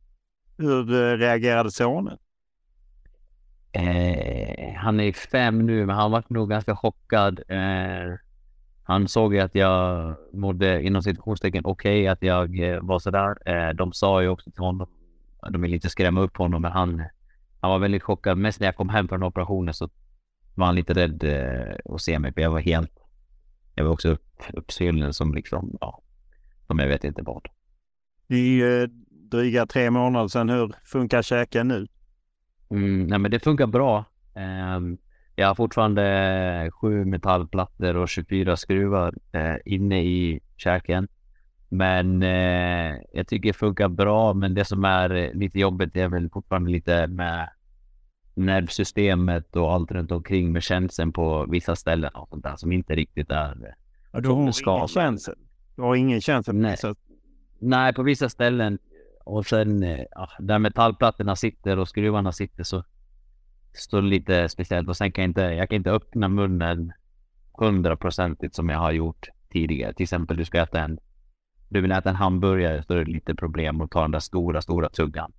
Hur 0.57 0.93
eh, 0.93 1.17
reagerade 1.17 1.71
sonen? 1.71 2.17
Eh, 3.71 4.73
han 4.75 4.99
är 4.99 5.11
fem 5.11 5.65
nu, 5.65 5.85
men 5.85 5.95
han 5.95 6.11
var 6.11 6.23
nog 6.27 6.49
ganska 6.49 6.75
chockad. 6.75 7.39
Eh, 7.47 8.15
han 8.83 9.07
såg 9.07 9.33
ju 9.33 9.39
att 9.39 9.55
jag 9.55 10.15
mådde 10.33 10.83
inom 10.83 11.03
situationstecken 11.03 11.65
okej, 11.65 12.01
okay, 12.01 12.07
att 12.07 12.23
jag 12.23 12.59
eh, 12.59 12.81
var 12.81 12.99
sådär. 12.99 13.49
Eh, 13.49 13.73
de 13.73 13.93
sa 13.93 14.21
ju 14.21 14.29
också 14.29 14.51
till 14.51 14.63
honom, 14.63 14.87
de 15.51 15.61
ville 15.61 15.75
inte 15.75 15.89
skrämma 15.89 16.21
upp 16.21 16.37
honom, 16.37 16.61
men 16.61 16.71
han, 16.71 17.03
han 17.59 17.71
var 17.71 17.79
väldigt 17.79 18.03
chockad. 18.03 18.37
Mest 18.37 18.59
när 18.59 18.67
jag 18.67 18.75
kom 18.75 18.89
hem 18.89 19.07
från 19.07 19.23
operationen 19.23 19.73
så 19.73 19.89
var 20.55 20.65
han 20.65 20.75
lite 20.75 20.93
rädd 20.93 21.23
eh, 21.23 21.93
att 21.95 22.01
se 22.01 22.19
mig, 22.19 22.33
för 22.33 22.41
jag 22.41 22.51
var 22.51 22.59
helt 22.59 22.91
jag 23.77 23.83
var 23.83 23.91
också 23.91 24.17
upp, 24.53 24.71
som 25.11 25.33
liksom, 25.33 25.77
ja, 25.81 26.01
som 26.67 26.79
jag 26.79 26.87
vet 26.87 27.03
inte 27.03 27.21
vad. 27.21 27.47
Det 28.27 28.35
är 28.35 28.39
ju 28.39 28.87
dryga 29.09 29.65
tre 29.65 29.91
månader 29.91 30.27
sedan. 30.27 30.49
Hur 30.49 30.75
funkar 30.85 31.21
käken 31.21 31.67
nu? 31.67 31.87
Mm, 32.69 33.07
nej 33.07 33.19
men 33.19 33.31
det 33.31 33.39
funkar 33.39 33.67
bra. 33.67 34.05
Um, 34.75 34.97
jag 35.35 35.47
har 35.47 35.55
fortfarande 35.55 36.71
sju 36.73 37.05
metallplattor 37.05 37.95
och 37.95 38.09
24 38.09 38.57
skruvar 38.57 39.13
eh, 39.31 39.55
inne 39.65 40.03
i 40.03 40.39
käken. 40.57 41.07
Men 41.69 42.23
eh, 42.23 42.95
jag 43.13 43.27
tycker 43.27 43.49
det 43.49 43.53
funkar 43.53 43.87
bra. 43.87 44.33
Men 44.33 44.53
det 44.53 44.65
som 44.65 44.85
är 44.85 45.33
lite 45.33 45.59
jobbigt 45.59 45.95
är 45.95 46.07
väl 46.07 46.29
fortfarande 46.29 46.71
lite 46.71 47.07
med 47.07 47.49
nervsystemet 48.33 49.55
och 49.55 49.73
allt 49.73 49.91
runt 49.91 50.11
omkring 50.11 50.51
med 50.51 50.63
känseln 50.63 51.13
på 51.13 51.45
vissa 51.49 51.75
ställen 51.75 52.11
och 52.13 52.29
sånt 52.29 52.43
där 52.43 52.55
som 52.55 52.71
inte 52.71 52.95
riktigt 52.95 53.31
är 53.31 53.75
ja, 54.11 54.19
du 54.19 54.29
har 54.29 54.41
ingen 54.41 54.87
känsel? 54.87 55.35
Du 55.75 55.81
har 55.81 55.95
ingen 55.95 56.21
känsel? 56.21 56.55
Nej. 56.55 56.77
Så... 56.77 56.95
Nej, 57.59 57.93
på 57.93 58.03
vissa 58.03 58.29
ställen. 58.29 58.79
Och 59.27 59.45
sen 59.45 59.81
ja, 60.11 60.29
där 60.39 60.59
metallplattorna 60.59 61.35
sitter 61.35 61.79
och 61.79 61.87
skruvarna 61.87 62.31
sitter 62.31 62.63
så 62.63 62.83
står 63.73 64.01
det 64.01 64.07
lite 64.07 64.49
speciellt. 64.49 64.89
Och 64.89 64.97
sen 64.97 65.11
kan 65.11 65.21
jag 65.21 65.29
inte, 65.29 65.41
jag 65.41 65.69
kan 65.69 65.75
inte 65.75 65.91
öppna 65.91 66.27
munnen 66.27 66.93
hundraprocentigt 67.53 68.55
som 68.55 68.69
jag 68.69 68.79
har 68.79 68.91
gjort 68.91 69.29
tidigare. 69.49 69.93
Till 69.93 70.03
exempel 70.03 70.37
du 70.37 70.45
ska 70.45 70.61
äta 70.61 70.79
en, 70.79 70.99
du 71.69 71.81
vill 71.81 71.91
äta 71.91 72.09
en 72.09 72.15
hamburgare 72.15 72.83
så 72.83 72.93
är 72.93 73.05
det 73.05 73.11
lite 73.11 73.35
problem 73.35 73.81
att 73.81 73.91
ta 73.91 74.01
den 74.01 74.11
där 74.11 74.19
stora, 74.19 74.61
stora 74.61 74.89
tuggan. 74.89 75.31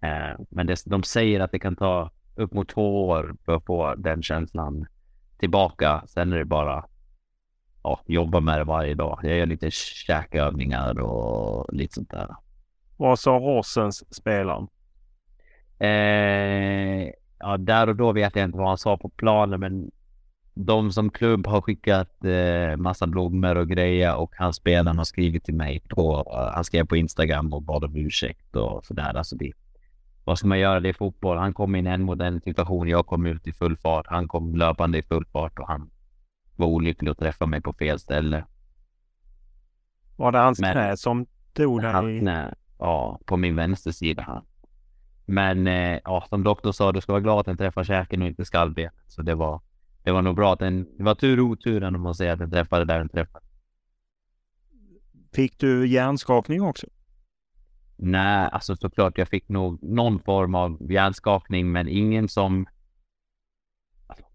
Eh, 0.00 0.40
men 0.50 0.66
det, 0.66 0.82
de 0.86 1.02
säger 1.02 1.40
att 1.40 1.52
det 1.52 1.58
kan 1.58 1.76
ta 1.76 2.10
upp 2.36 2.52
mot 2.52 2.68
två 2.68 3.08
år 3.08 3.36
för 3.44 3.56
att 3.56 3.64
få 3.64 3.94
den 3.94 4.22
känslan 4.22 4.86
tillbaka. 5.38 6.04
Sen 6.06 6.32
är 6.32 6.38
det 6.38 6.44
bara 6.44 6.84
ja, 7.82 8.00
jobba 8.06 8.40
med 8.40 8.58
det 8.58 8.64
varje 8.64 8.94
dag. 8.94 9.20
Jag 9.22 9.38
gör 9.38 9.46
lite 9.46 9.70
käkövningar 9.70 11.00
och 11.00 11.74
lite 11.74 11.94
sånt 11.94 12.10
där. 12.10 12.28
Vad 12.98 13.18
sa 13.18 13.30
Rossens 13.30 14.14
spelaren? 14.14 14.68
Eh, 15.78 17.10
ja, 17.38 17.56
där 17.58 17.88
och 17.88 17.96
då 17.96 18.12
vet 18.12 18.36
jag 18.36 18.44
inte 18.44 18.58
vad 18.58 18.68
han 18.68 18.78
sa 18.78 18.96
på 18.96 19.08
planen, 19.08 19.60
men 19.60 19.90
de 20.54 20.92
som 20.92 21.10
klubb 21.10 21.46
har 21.46 21.60
skickat 21.60 22.24
eh, 22.24 22.76
massa 22.76 23.06
blommor 23.06 23.56
och 23.56 23.68
grejer 23.68 24.16
och 24.16 24.32
hans 24.36 24.56
spelaren 24.56 24.98
har 24.98 25.04
skrivit 25.04 25.44
till 25.44 25.54
mig 25.54 25.80
på, 25.88 26.18
uh, 26.18 26.54
han 26.54 26.64
skrev 26.64 26.86
på 26.86 26.96
Instagram 26.96 27.52
och 27.52 27.62
bad 27.62 27.84
om 27.84 27.96
ursäkt 27.96 28.56
och 28.56 28.84
sådär. 28.84 29.14
Alltså 29.14 29.36
det, 29.36 29.52
vad 30.24 30.38
ska 30.38 30.48
man 30.48 30.58
göra? 30.58 30.80
Det 30.80 30.88
är 30.88 30.92
fotboll. 30.92 31.38
Han 31.38 31.54
kom 31.54 31.74
in 31.74 31.86
en 31.86 32.02
mot 32.02 32.20
en 32.20 32.40
situation. 32.40 32.88
Jag 32.88 33.06
kom 33.06 33.26
ut 33.26 33.46
i 33.46 33.52
full 33.52 33.76
fart. 33.76 34.06
Han 34.06 34.28
kom 34.28 34.56
löpande 34.56 34.98
i 34.98 35.02
full 35.02 35.24
fart 35.26 35.58
och 35.58 35.66
han 35.68 35.90
var 36.56 36.66
olycklig 36.66 37.10
att 37.10 37.18
träffa 37.18 37.46
mig 37.46 37.60
på 37.60 37.72
fel 37.72 37.98
ställe. 37.98 38.44
Var 40.16 40.32
det 40.32 40.38
hans 40.38 40.60
Men, 40.60 40.72
knä 40.72 40.96
som 40.96 41.26
tog 41.52 41.82
dig? 41.82 41.92
Hans 41.92 42.20
knä, 42.20 42.54
ja, 42.78 43.20
på 43.24 43.36
min 43.36 43.56
vänstersida. 43.56 44.22
Han. 44.22 44.44
Men 45.26 45.66
eh, 45.66 45.98
ja, 46.04 46.26
som 46.28 46.44
doktorn 46.44 46.72
sa, 46.72 46.92
du 46.92 47.00
ska 47.00 47.12
vara 47.12 47.22
glad 47.22 47.40
att 47.40 47.46
den 47.46 47.56
träffar 47.56 47.84
käken 47.84 48.22
och 48.22 48.28
inte 48.28 48.44
skallbenet. 48.44 48.94
Så 49.06 49.22
det 49.22 49.34
var, 49.34 49.60
det 50.02 50.12
var 50.12 50.22
nog 50.22 50.36
bra 50.36 50.52
att 50.52 50.58
den, 50.58 50.96
det 50.96 51.02
var 51.02 51.14
tur 51.14 51.40
och 51.40 51.46
oturen 51.46 51.94
om 51.94 52.02
man 52.02 52.14
säger 52.14 52.32
att 52.32 52.38
den 52.38 52.50
träffade 52.50 52.84
där 52.84 52.98
den 52.98 53.08
träffade. 53.08 53.44
Fick 55.32 55.58
du 55.58 55.88
hjärnskakning 55.88 56.62
också? 56.62 56.86
Nej, 57.96 58.48
alltså 58.52 58.76
såklart 58.76 59.18
jag 59.18 59.28
fick 59.28 59.48
nog 59.48 59.82
någon 59.82 60.18
form 60.18 60.54
av 60.54 60.92
hjärnskakning, 60.92 61.72
men 61.72 61.88
ingen 61.88 62.28
som 62.28 62.66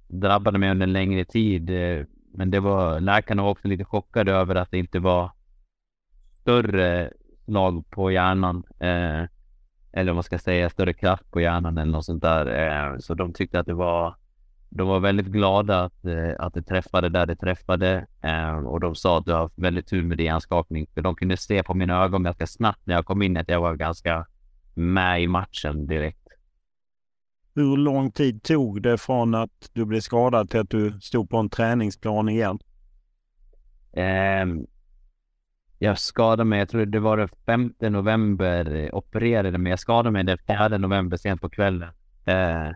drabbade 0.08 0.60
mig 0.60 0.72
under 0.72 0.88
en 0.88 0.94
längre 0.94 1.26
tid. 1.26 1.70
Eh, 1.70 2.06
men 2.34 2.52
det 2.52 2.60
var, 2.60 3.00
läkarna 3.00 3.44
var 3.44 3.50
också 3.50 3.68
lite 3.68 3.86
chockade 3.86 4.32
över 4.32 4.56
att 4.56 4.72
det 4.72 4.78
inte 4.78 5.00
var 5.00 5.32
större 6.41 7.12
slag 7.46 7.89
på 7.89 8.12
hjärnan. 8.12 8.64
Eh, 8.80 9.28
eller 9.96 10.12
vad 10.12 10.16
man 10.16 10.24
ska 10.24 10.39
säga, 10.39 10.70
större 10.70 10.94
kraft 10.94 11.32
på 11.32 11.41
hjärnan 11.41 11.78
eller 11.78 11.91
något 11.91 12.06
sånt 12.06 12.22
där. 12.22 12.46
Eh, 12.91 12.98
så 12.98 13.14
de 13.14 13.34
tyckte 13.34 13.60
att 13.60 13.66
det 13.66 13.74
var 13.74 14.16
de 14.76 14.88
var 14.88 15.00
väldigt 15.00 15.26
glada 15.26 15.84
att, 15.84 16.06
eh, 16.06 16.32
att 16.39 16.54
det 16.54 16.62
träffade 16.62 17.10
där 17.10 17.26
det 17.26 17.36
träffade 17.36 18.08
eh, 18.22 18.56
och 18.56 18.80
de 18.80 18.96
sa 18.96 19.18
att 19.18 19.26
du 19.26 19.32
har 19.32 19.52
väldigt 19.56 19.88
tur 19.88 20.04
med 20.04 20.18
din 20.18 20.26
hjärnskakning. 20.26 20.88
För 20.94 21.02
de 21.02 21.16
kunde 21.16 21.38
se 21.38 21.64
på 21.64 21.74
mina 21.74 22.04
ögon 22.04 22.24
ganska 22.24 22.48
snabbt 22.48 22.82
när 22.84 22.96
jag 22.96 23.06
kom 23.06 23.22
in 23.22 23.38
att 23.38 23.50
jag 23.50 23.62
var 23.62 23.76
ganska 23.76 24.26
med 24.74 25.22
i 25.24 25.28
matchen 25.28 25.88
direkt. 25.88 26.20
Hur 27.56 27.78
lång 27.78 28.12
tid 28.12 28.44
tog 28.44 28.82
det 28.82 28.98
från 28.98 29.36
att 29.36 29.70
du 29.74 29.86
blev 29.86 30.00
skadad 30.00 30.50
till 30.50 30.60
att 30.60 30.70
du 30.70 31.00
stod 31.02 31.30
på 31.30 31.38
en 31.38 31.50
träningsplan 31.50 32.30
igen? 32.30 32.60
Eh, 33.94 34.46
jag 35.84 36.00
skadade 36.00 36.44
mig, 36.44 36.60
jag 36.60 36.70
tror 36.70 36.86
det 36.86 37.00
var 37.00 37.18
den 37.18 37.30
5 37.46 37.74
november, 37.80 38.76
eh, 38.76 38.90
opererade 38.94 39.58
mig. 39.58 39.70
Jag 39.70 39.80
skadade 39.80 40.12
mig 40.12 40.24
den 40.24 40.38
4 40.48 40.78
november 40.78 41.18
sent 41.18 41.42
på 41.42 41.50
kvällen. 41.50 41.90
Eh, 42.26 42.70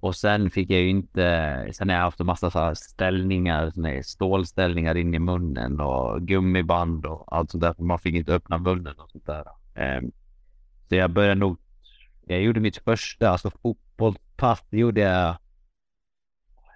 och 0.00 0.16
sen 0.16 0.50
fick 0.50 0.70
jag 0.70 0.80
ju 0.80 0.88
inte, 0.88 1.68
sen 1.72 1.88
har 1.88 1.96
jag 1.96 2.02
haft 2.02 2.20
en 2.20 2.26
massa 2.26 2.50
så 2.50 2.58
här 2.58 2.74
ställningar, 2.74 3.70
såna 3.70 4.02
stålställningar 4.02 4.96
in 4.96 5.14
i 5.14 5.18
munnen 5.18 5.80
och 5.80 6.22
gummiband 6.22 7.06
och 7.06 7.36
allt 7.36 7.50
sånt 7.50 7.62
där. 7.62 7.74
Man 7.78 7.98
fick 7.98 8.14
inte 8.14 8.34
öppna 8.34 8.58
munnen 8.58 8.94
och 8.98 9.10
sånt 9.10 9.26
där. 9.26 9.44
Eh, 9.74 10.02
så 10.88 10.94
jag 10.94 11.10
började 11.10 11.40
nog, 11.40 11.58
jag 12.26 12.42
gjorde 12.42 12.60
mitt 12.60 12.76
första, 12.76 13.30
alltså 13.30 13.50
fotbollspass, 13.50 14.64
det 14.70 14.78
gjorde 14.78 15.00
jag, 15.00 15.36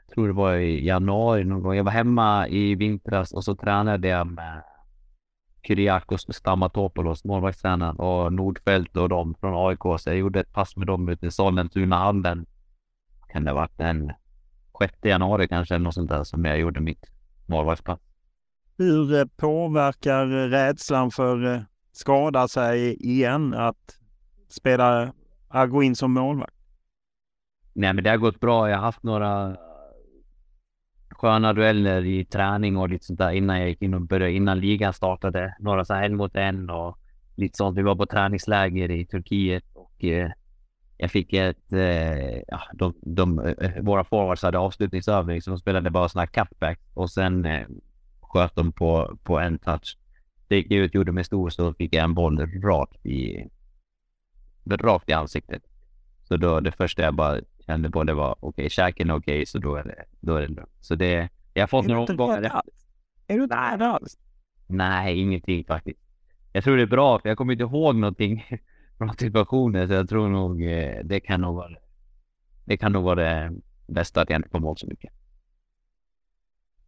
jag 0.07 0.15
tror 0.15 0.27
det 0.27 0.33
var 0.33 0.55
i 0.55 0.87
januari 0.87 1.45
någon 1.45 1.63
gång. 1.63 1.75
Jag 1.75 1.85
var 1.85 1.93
hemma 1.93 2.49
i 2.49 2.75
vintras 2.75 3.33
och 3.33 3.45
så 3.45 3.55
tränade 3.55 4.09
jag 4.09 4.27
med 4.27 4.63
Kyriakos 5.63 6.27
Stamatopoulos, 6.31 7.25
målvaktstränaren, 7.25 7.97
och 7.97 8.33
Nordfeldt 8.33 8.97
och 8.97 9.09
de 9.09 9.35
från 9.35 9.69
AIK. 9.69 10.01
Så 10.01 10.11
jag 10.11 10.17
gjorde 10.17 10.41
ett 10.41 10.53
pass 10.53 10.77
med 10.77 10.87
dem 10.87 11.09
ute 11.09 11.27
i 11.27 11.31
Sollentuna-hallen 11.31 12.47
kan 13.29 13.45
det 13.45 13.51
ha 13.51 13.55
varit 13.55 13.79
den 13.79 14.13
6 14.79 14.95
januari 15.03 15.49
kanske 15.49 15.75
eller 15.75 15.85
något 15.85 15.95
sånt 15.95 16.11
där 16.11 16.25
som 16.25 16.45
jag 16.45 16.59
gjorde 16.59 16.81
mitt 16.81 17.07
målvaktspass. 17.47 17.99
Hur 18.77 19.15
eh, 19.15 19.25
påverkar 19.37 20.27
rädslan 20.27 21.11
för 21.11 21.55
eh, 21.55 21.61
skada 21.93 22.49
sig 22.49 22.95
igen 22.95 23.55
att 23.55 23.99
spela, 24.49 25.13
att 25.49 25.71
gå 25.71 25.83
in 25.83 25.97
som 25.97 26.13
målvakt? 26.13 26.55
Nej, 27.73 27.93
men 27.93 28.05
det 28.05 28.11
har 28.11 28.17
gått 28.17 28.41
bra. 28.41 28.71
Jag 28.71 28.77
har 28.77 28.85
haft 28.85 29.03
några 29.03 29.57
sköna 31.11 31.53
dueller 31.53 32.05
i 32.05 32.25
träning 32.25 32.77
och 32.77 32.89
lite 32.89 33.05
sånt 33.05 33.19
där 33.19 33.31
innan 33.31 33.59
jag 33.59 33.69
gick 33.69 33.83
in 33.83 33.95
och 33.95 34.01
började, 34.01 34.33
innan 34.33 34.61
ligan 34.61 34.93
startade. 34.93 35.57
Några 35.61 35.85
så 35.85 35.95
här 35.95 36.03
en 36.03 36.17
mot 36.17 36.37
en 36.37 36.71
och 36.71 36.99
lite 37.35 37.57
sånt. 37.57 37.79
Vi 37.79 37.83
var 37.83 37.97
på 37.97 38.07
träningsläger 38.07 38.91
i 38.91 39.07
Turkiet 39.07 39.65
och 39.75 40.05
eh, 40.05 40.31
jag 40.97 41.11
fick 41.11 41.33
ett, 41.33 41.73
eh, 41.73 42.39
ja, 42.49 42.61
de, 42.75 42.95
de, 43.03 43.39
eh, 43.39 43.83
våra 43.83 44.05
forwards 44.05 44.43
hade 44.43 44.59
avslutningsövning 44.59 45.43
så 45.43 45.51
de 45.51 45.59
spelade 45.59 45.91
bara 45.91 46.09
sådana 46.09 46.29
här 46.35 46.45
cutback 46.45 46.81
och 46.95 47.11
sen 47.11 47.45
eh, 47.45 47.67
sköt 48.21 48.55
de 48.55 48.73
på, 48.73 49.19
på 49.23 49.39
en 49.39 49.59
touch. 49.59 49.99
Det 50.49 50.57
gick 50.57 50.71
ut, 50.71 50.95
gjorde 50.95 51.13
mig 51.13 51.25
stor 51.25 51.51
så 51.51 51.75
fick 51.75 51.95
jag 51.95 52.05
en 52.05 52.15
boll 52.15 52.63
rakt 52.63 53.07
i, 53.07 53.49
rakt 54.71 55.09
i 55.09 55.13
ansiktet. 55.13 55.63
Så 56.25 56.37
då 56.37 56.61
det 56.61 56.73
första 56.73 57.03
jag 57.03 57.15
bara 57.15 57.41
kände 57.69 57.91
på 57.91 58.05
det 58.05 58.15
var 58.15 58.33
okej, 58.33 58.49
okay, 58.49 58.69
käken 58.69 59.11
är 59.11 59.15
okej 59.15 59.35
okay, 59.35 59.47
så 59.47 59.59
då 59.59 59.75
är 59.75 59.85
det, 59.85 60.05
då 60.21 60.37
är 60.37 60.41
det 60.41 60.49
lugnt. 60.49 60.71
Så 60.81 60.95
det, 60.95 61.29
jag 61.55 61.63
har 61.63 61.67
fått 61.67 61.87
några 61.87 62.01
omgångar. 62.01 62.63
Är 63.27 63.37
du 63.37 63.43
inte 63.43 63.57
rädd 63.57 63.83
alls? 63.83 64.19
Nej, 64.67 65.21
ingenting 65.21 65.65
faktiskt. 65.65 66.01
Jag 66.53 66.65
tror 66.65 66.77
det 66.77 66.83
är 66.83 66.87
bra 66.87 67.19
för 67.19 67.29
jag 67.29 67.39
kommer 67.39 67.53
inte 67.53 67.65
ihåg 67.65 67.97
någonting 67.97 68.45
bra 68.99 69.15
situationer. 69.19 69.87
Så 69.87 69.93
jag 69.93 70.09
tror 70.09 70.29
nog 70.29 70.63
eh, 70.63 71.05
det 71.05 71.21
kan 71.21 71.41
nog 71.41 71.57
vara 71.57 71.71
det 72.65 72.77
kan 72.77 72.93
nog 72.93 73.05
vara 73.05 73.15
det 73.15 73.53
bästa 73.87 74.21
att 74.21 74.31
jag 74.31 74.39
inte 74.39 74.49
kommer 74.49 74.67
ihåg 74.67 74.79
så 74.79 74.87
mycket. 74.87 75.13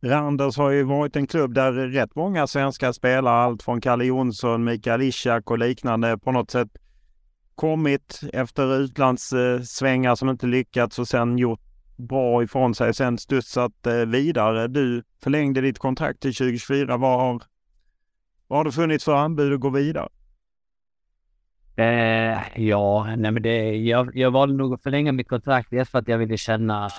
Randers 0.03 0.57
har 0.57 0.71
ju 0.71 0.83
varit 0.83 1.17
en 1.17 1.27
klubb 1.27 1.55
där 1.55 1.73
rätt 1.73 2.15
många 2.15 2.47
svenska 2.47 2.93
spelare, 2.93 3.35
allt 3.35 3.63
från 3.63 3.81
Kalle 3.81 4.05
Jonsson, 4.05 4.65
Mikael 4.65 5.03
Ishak 5.03 5.51
och 5.51 5.59
liknande 5.59 6.19
på 6.19 6.33
något 6.33 6.51
sätt 6.51 6.69
kommit 7.61 8.21
efter 8.33 8.77
utlandssvängar 8.77 10.15
som 10.15 10.29
inte 10.29 10.47
lyckats 10.47 10.99
och 10.99 11.09
sen 11.09 11.39
gjort 11.39 11.61
bra 11.97 12.43
ifrån 12.43 12.75
sig, 12.75 12.95
sen 12.95 13.19
studsat 13.19 13.87
eh, 13.87 13.95
vidare. 13.95 14.69
Du 14.69 15.03
förlängde 15.23 15.61
ditt 15.61 15.79
kontrakt 15.79 16.21
till 16.21 16.35
2024. 16.35 16.97
Vad 16.97 17.21
har, 17.21 17.43
vad 18.47 18.59
har 18.59 18.65
det 18.65 18.73
funnits 18.73 19.05
för 19.05 19.15
anbud 19.15 19.53
att 19.53 19.61
gå 19.61 19.71
vidare? 19.71 20.09
Eh, 21.77 22.63
ja, 22.63 23.15
nej 23.17 23.31
men 23.31 23.43
det, 23.43 23.77
jag, 23.77 24.17
jag 24.17 24.31
valde 24.31 24.55
nog 24.55 24.75
att 24.75 24.83
förlänga 24.83 25.13
mitt 25.13 25.29
kontrakt. 25.29 25.71
Dels 25.71 25.91
för 25.91 25.99
att 25.99 26.09
jag 26.09 26.19
ville 26.19 26.37
känna 26.37 26.91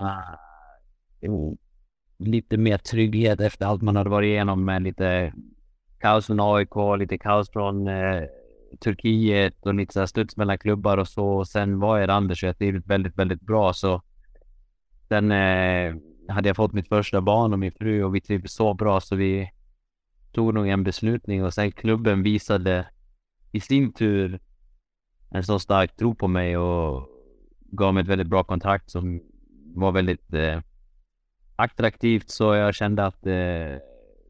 uh, 1.23 1.53
lite 2.17 2.57
mer 2.57 2.77
trygghet 2.77 3.41
efter 3.41 3.65
allt 3.65 3.81
man 3.81 3.95
hade 3.95 4.09
varit 4.09 4.27
igenom 4.27 4.65
med 4.65 4.83
lite 4.83 5.33
kaos 5.99 6.25
från 6.25 6.39
AIK, 6.39 6.99
lite 6.99 7.17
kaos 7.17 7.49
från 7.49 7.87
uh, 7.87 8.23
Turkiet 8.79 9.65
och 9.65 9.73
lite 9.73 9.93
så 9.93 9.99
här 9.99 10.07
studs 10.07 10.37
mellan 10.37 10.57
klubbar 10.57 10.97
och 10.97 11.07
så. 11.07 11.25
Och 11.25 11.47
Sen 11.47 11.79
var 11.79 11.97
jag 11.97 12.09
Anders 12.09 12.43
och 12.43 12.49
jag 12.49 12.57
trivdes 12.57 12.87
väldigt, 12.87 13.17
väldigt 13.17 13.41
bra. 13.41 13.73
Så 13.73 14.01
sen 15.07 15.31
eh, 15.31 15.95
hade 16.27 16.49
jag 16.49 16.55
fått 16.55 16.73
mitt 16.73 16.87
första 16.87 17.21
barn 17.21 17.53
och 17.53 17.59
min 17.59 17.71
fru 17.71 18.03
och 18.03 18.15
vi 18.15 18.21
trivdes 18.21 18.53
så 18.53 18.73
bra 18.73 19.01
så 19.01 19.15
vi 19.15 19.51
tog 20.31 20.53
nog 20.53 20.67
en 20.67 20.83
beslutning 20.83 21.43
och 21.43 21.53
sen 21.53 21.71
klubben 21.71 22.23
visade 22.23 22.87
i 23.51 23.59
sin 23.59 23.93
tur 23.93 24.39
en 25.29 25.43
så 25.43 25.59
stark 25.59 25.95
tro 25.95 26.15
på 26.15 26.27
mig 26.27 26.57
och 26.57 27.07
gav 27.71 27.93
mig 27.93 28.01
ett 28.01 28.07
väldigt 28.07 28.27
bra 28.27 28.43
kontrakt 28.43 28.91
som 28.91 29.21
var 29.75 29.91
väldigt 29.91 30.33
eh, 30.33 30.59
attraktivt 31.55 32.29
så 32.29 32.55
jag 32.55 32.75
kände 32.75 33.05
att 33.05 33.27
eh, 33.27 33.79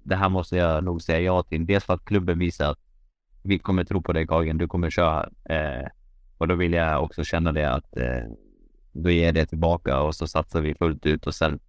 det 0.04 0.16
här 0.16 0.30
måste 0.30 0.58
jag 0.58 0.84
nog 0.84 1.02
säga 1.02 1.20
ja 1.20 1.44
till. 1.44 1.66
Dels 1.66 1.84
för 1.84 1.94
att 1.94 2.06
klubben 2.06 2.40
visar 2.40 2.72
att 2.72 2.80
vi 3.42 3.60
kommer 3.60 3.84
tro 3.84 4.02
på 4.02 4.14
dig 4.14 4.28
Kagen, 4.28 4.58
du 4.58 4.68
kommer 4.68 4.90
köra. 4.90 5.30
Eh, 5.50 5.88
och 6.38 6.48
då 6.48 6.56
vill 6.56 6.74
jag 6.74 7.04
också 7.04 7.24
känna 7.24 7.52
det 7.52 7.74
att 7.74 7.98
eh, 7.98 8.24
då 8.92 9.10
ger 9.10 9.32
det 9.32 9.46
tillbaka 9.46 10.02
och 10.02 10.16
så 10.16 10.28
satsar 10.28 10.62
vi 10.62 10.76
fullt 10.76 11.06
ut 11.06 11.28
och 11.28 11.36
sen 11.36 11.60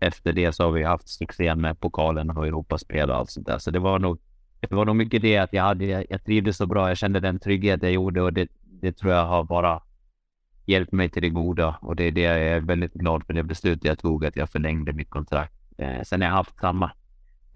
efter 0.00 0.32
det 0.32 0.52
så 0.52 0.64
har 0.64 0.70
vi 0.70 0.82
haft 0.82 1.08
succén 1.08 1.60
med 1.60 1.80
pokalen 1.80 2.30
och 2.30 2.46
Europaspel 2.46 3.10
och 3.10 3.16
allt 3.16 3.30
sånt 3.30 3.46
där. 3.46 3.58
Så 3.58 3.70
det 3.70 3.78
var 3.78 3.98
nog, 3.98 4.18
det 4.60 4.74
var 4.74 4.84
nog 4.84 4.96
mycket 4.96 5.22
det 5.22 5.38
att 5.38 5.52
jag 5.52 5.62
hade, 5.62 6.06
jag 6.10 6.24
trivdes 6.24 6.56
så 6.56 6.66
bra. 6.66 6.88
Jag 6.88 6.98
kände 6.98 7.20
den 7.20 7.38
trygghet 7.38 7.82
jag 7.82 7.92
gjorde 7.92 8.22
och 8.22 8.32
det, 8.32 8.48
det 8.60 8.92
tror 8.92 9.12
jag 9.12 9.26
har 9.26 9.44
bara 9.44 9.82
hjälpt 10.66 10.92
mig 10.92 11.08
till 11.08 11.22
det 11.22 11.28
goda 11.28 11.78
och 11.80 11.96
det 11.96 12.04
är 12.04 12.12
det 12.12 12.20
jag 12.20 12.38
är 12.38 12.60
väldigt 12.60 12.92
glad 12.92 13.24
för 13.26 13.32
det 13.32 13.42
beslutet 13.42 13.84
jag 13.84 13.98
tog 13.98 14.26
att 14.26 14.36
jag 14.36 14.50
förlängde 14.50 14.92
mitt 14.92 15.10
kontrakt. 15.10 15.54
Eh, 15.78 16.02
sen 16.02 16.20
har 16.20 16.28
jag 16.28 16.34
haft 16.34 16.58
samma. 16.60 16.90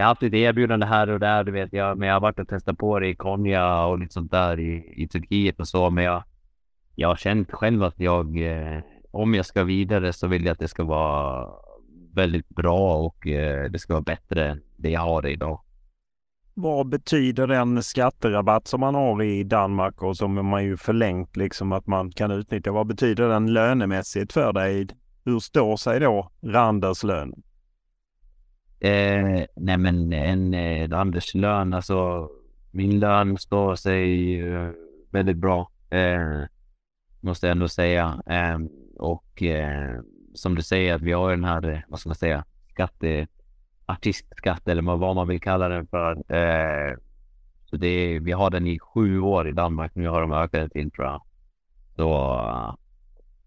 Jag 0.03 0.07
har 0.07 0.11
haft 0.11 0.23
lite 0.23 0.37
erbjudande 0.37 0.87
här 0.87 1.11
och 1.11 1.21
där, 1.21 1.45
du 1.45 1.53
vet 1.53 1.73
jag, 1.73 1.99
men 1.99 2.09
jag 2.09 2.15
har 2.15 2.21
varit 2.21 2.39
och 2.39 2.49
testat 2.49 2.79
på 2.79 2.99
det 2.99 3.09
i 3.09 3.15
Konya 3.15 3.85
och 3.85 3.99
lite 3.99 4.13
sånt 4.15 4.31
där 4.31 4.61
i, 4.61 5.03
i 5.03 5.09
Turkiet 5.09 5.61
och 5.61 5.69
så, 5.69 5.91
men 5.91 6.05
jag, 6.05 6.23
jag 6.95 7.09
har 7.09 7.17
känt 7.17 7.53
själv 7.53 7.83
att 7.83 8.01
jag, 8.01 8.43
eh, 8.43 8.81
om 9.11 9.35
jag 9.35 9.47
ska 9.47 9.65
vidare 9.65 10.13
så 10.13 10.27
vill 10.27 10.45
jag 10.45 10.53
att 10.53 10.59
det 10.59 10.69
ska 10.69 10.85
vara 10.85 11.49
väldigt 12.15 12.49
bra 12.49 12.97
och 12.97 13.27
eh, 13.27 13.71
det 13.71 13.79
ska 13.79 13.93
vara 13.93 14.03
bättre 14.03 14.49
än 14.49 14.63
det 14.77 14.91
jag 14.91 15.01
har 15.01 15.27
idag. 15.27 15.61
Vad 16.55 16.89
betyder 16.89 17.47
den 17.47 17.83
skatterabatt 17.83 18.69
som 18.69 18.81
man 18.81 18.95
har 18.95 19.23
i 19.23 19.45
Danmark 19.45 20.03
och 20.03 20.17
som 20.17 20.47
man 20.47 20.65
ju 20.65 20.77
förlängt 20.77 21.37
liksom 21.37 21.73
att 21.73 21.87
man 21.87 22.11
kan 22.11 22.31
utnyttja? 22.31 22.73
Vad 22.73 22.87
betyder 22.87 23.29
den 23.29 23.53
lönemässigt 23.53 24.33
för 24.33 24.53
dig? 24.53 24.87
Hur 25.25 25.39
står 25.39 25.77
sig 25.77 26.01
då 26.01 26.31
Randers 26.43 27.05
lön? 27.05 27.43
Eh, 28.85 29.45
nej 29.57 29.79
men 29.79 30.13
en 30.13 30.55
eh, 30.55 30.99
Anders 30.99 31.35
lön, 31.35 31.75
alltså 31.75 32.29
min 32.71 33.01
lön 33.01 33.39
står 33.39 33.75
sig 33.75 34.41
eh, 34.41 34.71
väldigt 35.11 35.37
bra. 35.37 35.71
Eh, 35.91 36.45
måste 37.21 37.47
jag 37.47 37.53
ändå 37.53 37.69
säga. 37.69 38.23
Eh, 38.27 38.59
och 38.99 39.43
eh, 39.43 40.01
som 40.35 40.55
du 40.55 40.63
säger, 40.63 40.95
att 40.95 41.03
vi 41.03 41.13
har 41.13 41.31
den 41.31 41.45
här, 41.45 41.69
eh, 41.69 41.79
vad 41.89 42.01
ska 42.01 42.09
man 42.09 42.17
säga, 42.17 42.45
skatte 42.71 43.27
artistskatt 43.87 44.69
eller 44.69 44.83
vad 44.83 45.17
man 45.17 45.29
vill 45.29 45.41
kalla 45.41 45.69
den 45.69 45.87
för. 45.87 46.35
Eh, 46.35 46.97
så 47.65 47.77
det 47.77 48.19
vi 48.19 48.33
har 48.33 48.51
den 48.51 48.67
i 48.67 48.79
sju 48.79 49.21
år 49.21 49.49
i 49.49 49.53
Danmark. 49.53 49.95
Nu 49.95 50.09
har 50.09 50.21
de 50.21 50.33
ökat 50.33 50.61
den 50.61 50.71
till 50.71 50.91
tror 50.91 51.07
jag. 51.07 51.23
Så 51.97 52.37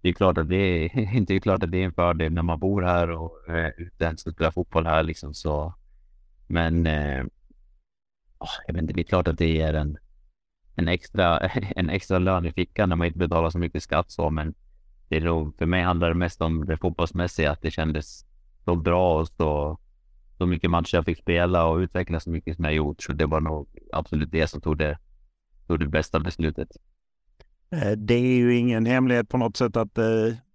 det 0.06 0.10
är 0.10 0.14
klart 0.14 0.38
att 0.38 0.50
det 0.50 0.56
är, 0.56 1.00
inte 1.16 1.34
är 1.34 1.40
klart 1.40 1.64
att 1.64 1.72
det 1.72 1.78
är 1.78 1.86
en 1.86 1.94
fördel 1.94 2.34
när 2.34 2.42
man 2.42 2.60
bor 2.60 2.82
här 2.82 3.12
och 3.12 3.50
eh, 3.50 3.72
utländskt 3.78 4.32
spelar 4.32 4.52
fotboll 4.52 4.86
här 4.86 5.04
liksom 5.04 5.34
så. 5.34 5.74
Men 6.48 6.88
eh, 6.88 7.24
jag 8.68 8.74
vet 8.74 8.82
inte, 8.82 8.94
det 8.94 9.02
är 9.02 9.04
klart 9.04 9.28
att 9.28 9.38
det 9.38 9.62
är 9.62 9.74
en, 9.74 9.98
en 10.76 10.88
extra, 10.88 11.40
en 11.76 11.90
extra 11.90 12.20
lön 12.20 12.46
i 12.46 12.52
fickan 12.52 12.90
när 12.90 12.96
man 12.96 13.08
inte 13.08 13.20
betalar 13.20 13.50
så 13.50 13.60
mycket 13.60 13.84
skatt 13.84 14.12
så, 14.12 14.30
men 14.30 14.54
det 15.08 15.18
är 15.18 15.22
nog, 15.22 15.58
för 15.58 15.66
mig 15.66 15.84
handlar 15.84 16.10
det 16.10 16.16
mest 16.16 16.42
om 16.42 16.66
det 16.66 16.78
fotbollsmässiga, 16.78 17.52
att 17.52 17.62
det 17.62 17.72
kändes 17.72 18.26
så 18.66 18.76
bra 18.76 19.20
och 19.20 19.28
så 19.28 19.80
så 20.38 20.46
mycket 20.46 20.72
matcher 20.72 20.96
jag 20.98 21.06
fick 21.06 21.18
spela 21.18 21.66
och 21.66 21.78
utveckla 21.78 22.20
så 22.20 22.30
mycket 22.30 22.56
som 22.56 22.66
jag 22.66 22.74
gjort. 22.74 23.04
Så 23.04 23.14
det 23.14 23.26
var 23.26 23.42
nog 23.42 23.68
absolut 23.94 24.32
det 24.32 24.48
som 24.48 24.62
tog 24.62 24.78
det, 24.78 24.98
tog 25.68 25.80
det 25.80 25.88
bästa 25.88 26.20
beslutet. 26.20 26.68
Eh, 27.72 27.92
det 27.92 28.14
är 28.14 28.38
ju 28.38 28.56
ingen 28.56 28.86
hemlighet 28.86 29.30
på 29.30 29.38
något 29.38 29.58
sätt 29.58 29.78
att 29.78 29.98
eh, 29.98 30.06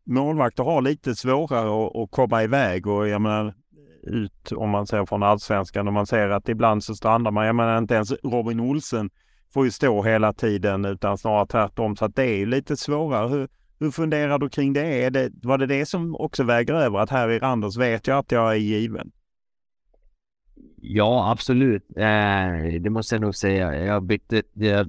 målvakter 0.05 0.63
har 0.63 0.83
lite 0.83 1.15
svårare 1.15 2.03
att, 2.03 2.11
komma 2.11 2.43
iväg 2.43 2.87
och 2.87 3.09
jag 3.09 3.21
menar 3.21 3.55
ut 4.03 4.53
om 4.53 4.71
man 4.71 4.87
ser 4.87 5.07
från 5.07 5.23
allsvenskan 5.23 5.87
och 5.87 5.93
man 5.93 6.07
ser 6.07 6.29
att 6.29 6.49
ibland 6.49 6.85
så 6.85 6.95
strandar 6.95 7.31
man. 7.31 7.47
Jag 7.47 7.55
menar 7.55 7.79
inte 7.79 7.95
ens 7.95 8.13
Robin 8.23 8.61
Olsen 8.61 9.11
får 9.55 9.65
ju 9.65 9.71
stå 9.71 10.03
hela 10.03 10.33
tiden 10.33 10.85
utan 10.85 11.19
snarare 11.19 11.47
tvärtom 11.47 11.97
så 11.97 12.05
att 12.05 12.17
det 12.17 12.25
är 12.25 12.37
ju 12.37 12.47
lite 12.47 12.77
svårare. 12.77 13.29
Hur, 13.29 13.49
hur 13.79 13.91
funderar 13.91 14.39
du 14.39 14.49
kring 14.49 14.73
det? 14.73 15.05
Är 15.05 15.11
det? 15.11 15.31
Var 15.43 15.59
det 15.59 15.67
det 15.67 15.87
som 15.87 16.17
också 16.17 16.45
väger 16.45 16.75
över 16.75 16.99
att 16.99 17.11
här 17.11 17.31
i 17.31 17.39
Randers 17.39 17.77
vet 17.77 18.07
jag 18.07 18.19
att 18.19 18.33
jag 18.33 18.53
är 18.53 18.57
given? 18.57 19.11
Ja, 20.83 21.31
absolut. 21.31 21.85
Eh, 21.97 22.81
det 22.81 22.91
måste 22.91 23.15
jag 23.15 23.23
nog 23.23 23.35
säga. 23.35 23.85
Jag 23.85 24.03
bytte, 24.03 24.43
jag, 24.53 24.87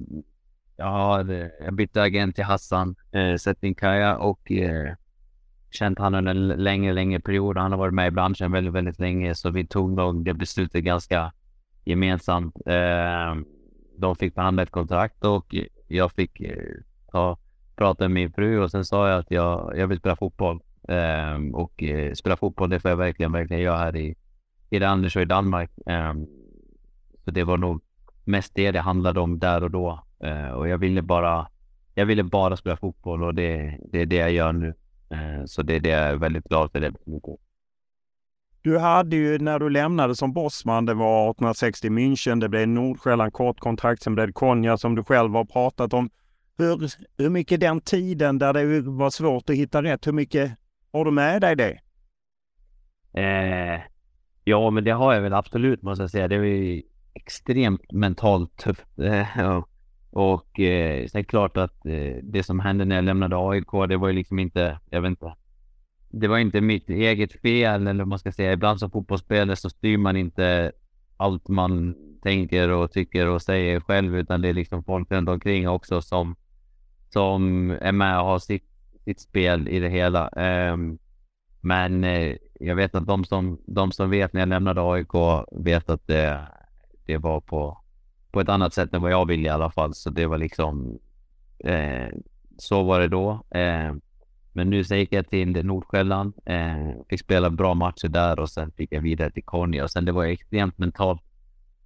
jag, 0.76 0.86
har, 0.86 1.50
jag 1.64 1.74
bytte 1.74 2.02
agent 2.02 2.34
till 2.34 2.44
Hassan 2.44 2.96
eh, 3.12 3.36
Settinkaya 3.36 4.16
och 4.16 4.52
eh, 4.52 4.94
känt 5.70 5.98
han 5.98 6.14
under 6.14 6.30
en 6.30 6.48
längre, 6.48 6.92
längre 6.92 7.20
period. 7.20 7.58
Han 7.58 7.72
har 7.72 7.78
varit 7.78 7.94
med 7.94 8.08
i 8.08 8.10
branschen 8.10 8.52
väldigt, 8.52 8.74
väldigt 8.74 8.98
länge, 8.98 9.34
så 9.34 9.50
vi 9.50 9.66
tog 9.66 9.92
nog 9.92 10.24
det 10.24 10.34
beslutet 10.34 10.84
ganska 10.84 11.32
gemensamt. 11.84 12.56
Eh, 12.66 13.34
de 13.98 14.16
fick 14.16 14.34
behandla 14.34 14.62
ett 14.62 14.70
kontrakt 14.70 15.24
och 15.24 15.54
jag 15.88 16.12
fick 16.12 16.40
eh, 16.40 16.56
ta, 17.12 17.38
prata 17.76 18.04
med 18.04 18.10
min 18.10 18.32
fru 18.32 18.58
och 18.58 18.70
sen 18.70 18.84
sa 18.84 19.08
jag 19.08 19.18
att 19.18 19.30
jag, 19.30 19.72
jag 19.76 19.86
vill 19.86 19.98
spela 19.98 20.16
fotboll. 20.16 20.60
Eh, 20.88 21.52
och 21.52 21.82
eh, 21.82 22.12
spela 22.12 22.36
fotboll, 22.36 22.70
det 22.70 22.80
får 22.80 22.90
jag 22.90 22.98
verkligen, 22.98 23.32
verkligen 23.32 23.62
göra 23.62 23.78
här 23.78 23.96
i 23.96 24.14
i 24.72 24.84
Anders 24.84 25.16
och 25.16 25.22
i 25.22 25.24
Danmark. 25.24 25.70
Ehm, 25.86 26.26
så 27.24 27.30
det 27.30 27.44
var 27.44 27.56
nog 27.56 27.82
mest 28.24 28.54
det 28.54 28.70
det 28.70 28.80
handlade 28.80 29.20
om 29.20 29.38
där 29.38 29.62
och 29.62 29.70
då. 29.70 30.04
Uh, 30.24 30.50
och 30.50 30.68
jag 30.68 30.78
ville 30.78 31.02
bara, 31.02 31.48
jag 31.94 32.06
ville 32.06 32.22
bara 32.22 32.56
spela 32.56 32.76
fotboll 32.76 33.22
och 33.22 33.34
det, 33.34 33.78
det 33.92 33.98
är 33.98 34.06
det 34.06 34.16
jag 34.16 34.32
gör 34.32 34.52
nu. 34.52 34.68
Uh, 35.12 35.44
så 35.46 35.62
det 35.62 35.76
är 35.76 35.80
det 35.80 35.88
jag 35.88 36.00
är 36.00 36.16
väldigt 36.16 36.44
glad 36.44 36.72
för 36.72 36.80
det 36.80 36.92
Du 38.62 38.78
hade 38.78 39.16
ju 39.16 39.38
när 39.38 39.58
du 39.58 39.70
lämnade 39.70 40.16
som 40.16 40.32
bossman, 40.32 40.86
det 40.86 40.94
var 40.94 41.30
1860 41.30 41.88
München, 41.88 42.40
det 42.40 42.48
blev 42.48 42.68
Nordsjälland 42.68 43.32
kortkontrakt, 43.32 44.02
sen 44.02 44.14
blev 44.14 44.26
det 44.26 44.32
Konya 44.32 44.78
som 44.78 44.94
du 44.94 45.04
själv 45.04 45.34
har 45.34 45.44
pratat 45.44 45.92
om. 45.92 46.10
Hur, 46.58 46.90
hur 47.18 47.30
mycket 47.30 47.60
den 47.60 47.80
tiden 47.80 48.38
där 48.38 48.52
det 48.52 48.80
var 48.80 49.10
svårt 49.10 49.50
att 49.50 49.56
hitta 49.56 49.82
rätt, 49.82 50.06
hur 50.06 50.12
mycket 50.12 50.52
har 50.92 51.04
du 51.04 51.10
med 51.10 51.40
dig 51.40 51.56
det? 51.56 51.80
Eh, 53.20 53.80
Ja, 54.44 54.70
men 54.70 54.84
det 54.84 54.90
har 54.90 55.14
jag 55.14 55.20
väl 55.20 55.32
absolut 55.32 55.82
måste 55.82 56.02
jag 56.02 56.10
säga. 56.10 56.28
Det 56.28 56.34
är 56.34 56.42
ju 56.42 56.82
extremt 57.14 57.92
mentalt 57.92 58.56
tufft. 58.56 58.98
Eh, 58.98 59.56
och 59.56 59.68
eh, 60.58 61.06
sen 61.08 61.18
är 61.18 61.22
det 61.22 61.24
klart 61.24 61.56
att 61.56 61.86
eh, 61.86 62.16
det 62.22 62.42
som 62.42 62.60
hände 62.60 62.84
när 62.84 62.96
jag 62.96 63.04
lämnade 63.04 63.36
AIK, 63.36 63.88
det 63.88 63.96
var 63.96 64.08
ju 64.08 64.14
liksom 64.14 64.38
inte, 64.38 64.78
jag 64.90 65.00
vet 65.00 65.08
inte. 65.08 65.34
Det 66.10 66.28
var 66.28 66.38
inte 66.38 66.60
mitt 66.60 66.90
eget 66.90 67.40
fel 67.40 67.86
eller 67.86 68.04
vad 68.04 68.08
man 68.08 68.18
ska 68.18 68.32
säga. 68.32 68.52
Ibland 68.52 68.78
som 68.78 68.90
fotbollsspelare 68.90 69.56
så 69.56 69.70
styr 69.70 69.98
man 69.98 70.16
inte 70.16 70.72
allt 71.16 71.48
man 71.48 71.94
tänker 72.22 72.68
och 72.68 72.92
tycker 72.92 73.26
och 73.26 73.42
säger 73.42 73.80
själv, 73.80 74.16
utan 74.16 74.42
det 74.42 74.48
är 74.48 74.52
liksom 74.52 74.84
folk 74.84 75.10
runt 75.10 75.28
omkring 75.28 75.68
också 75.68 76.02
som, 76.02 76.36
som 77.10 77.70
är 77.70 77.92
med 77.92 78.20
och 78.20 78.26
har 78.26 78.38
sitt, 78.38 78.68
sitt 79.04 79.20
spel 79.20 79.68
i 79.68 79.80
det 79.80 79.88
hela. 79.88 80.28
Um, 80.72 80.98
men 81.60 82.04
eh, 82.04 82.36
jag 82.60 82.76
vet 82.76 82.94
att 82.94 83.06
de 83.06 83.24
som, 83.24 83.60
de 83.66 83.92
som 83.92 84.10
vet 84.10 84.32
när 84.32 84.40
jag 84.40 84.48
lämnade 84.48 84.80
AIK 84.82 85.44
vet 85.52 85.90
att 85.90 86.06
det, 86.06 86.40
det 87.06 87.18
var 87.18 87.40
på, 87.40 87.81
på 88.32 88.40
ett 88.40 88.48
annat 88.48 88.74
sätt 88.74 88.94
än 88.94 89.02
vad 89.02 89.12
jag 89.12 89.26
ville 89.26 89.48
i 89.48 89.48
alla 89.48 89.70
fall. 89.70 89.94
Så 89.94 90.10
det 90.10 90.26
var 90.26 90.38
liksom, 90.38 90.98
eh, 91.58 92.08
så 92.58 92.82
var 92.82 93.00
det 93.00 93.08
då. 93.08 93.30
Eh, 93.50 93.94
men 94.52 94.70
nu 94.70 94.84
så 94.84 94.94
gick 94.94 95.12
jag 95.12 95.28
till 95.28 95.64
Nordsjälland, 95.66 96.34
eh, 96.46 96.90
fick 97.08 97.20
spela 97.20 97.50
bra 97.50 97.74
matcher 97.74 98.08
där 98.08 98.38
och 98.38 98.50
sen 98.50 98.70
fick 98.70 98.92
jag 98.92 99.00
vidare 99.00 99.30
till 99.30 99.44
Konya 99.44 99.84
och 99.84 99.90
sen 99.90 100.04
det 100.04 100.12
var 100.12 100.24
extremt 100.24 100.78
mentalt 100.78 101.22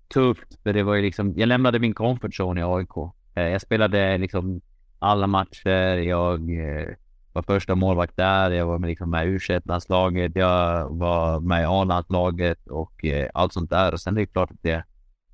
tufft. 0.08 0.62
För 0.62 0.72
det 0.72 0.82
var 0.82 0.94
ju 0.94 1.02
liksom, 1.02 1.34
jag 1.36 1.46
lämnade 1.46 1.78
min 1.78 1.94
comfort 1.94 2.40
zone 2.40 2.60
i 2.60 2.64
AIK. 2.64 2.96
Eh, 3.34 3.48
jag 3.48 3.60
spelade 3.60 4.18
liksom 4.18 4.60
alla 4.98 5.26
matcher, 5.26 5.96
jag 5.96 6.40
eh, 6.50 6.88
var 7.32 7.42
första 7.42 7.74
målvakt 7.74 8.16
där. 8.16 8.50
Jag 8.50 8.66
var 8.66 8.78
med, 8.78 8.88
liksom 8.88 9.10
med 9.10 9.26
u 9.26 9.38
landslaget 9.64 10.32
Jag 10.36 10.88
var 10.90 11.40
med 11.40 11.62
i 11.62 11.64
A-landslaget 11.64 12.66
och 12.68 13.04
eh, 13.04 13.30
allt 13.34 13.52
sånt 13.52 13.70
där. 13.70 13.92
Och 13.92 14.00
sen 14.00 14.14
det 14.14 14.22
är 14.22 14.26
klart 14.26 14.50
att 14.50 14.62
det, 14.62 14.84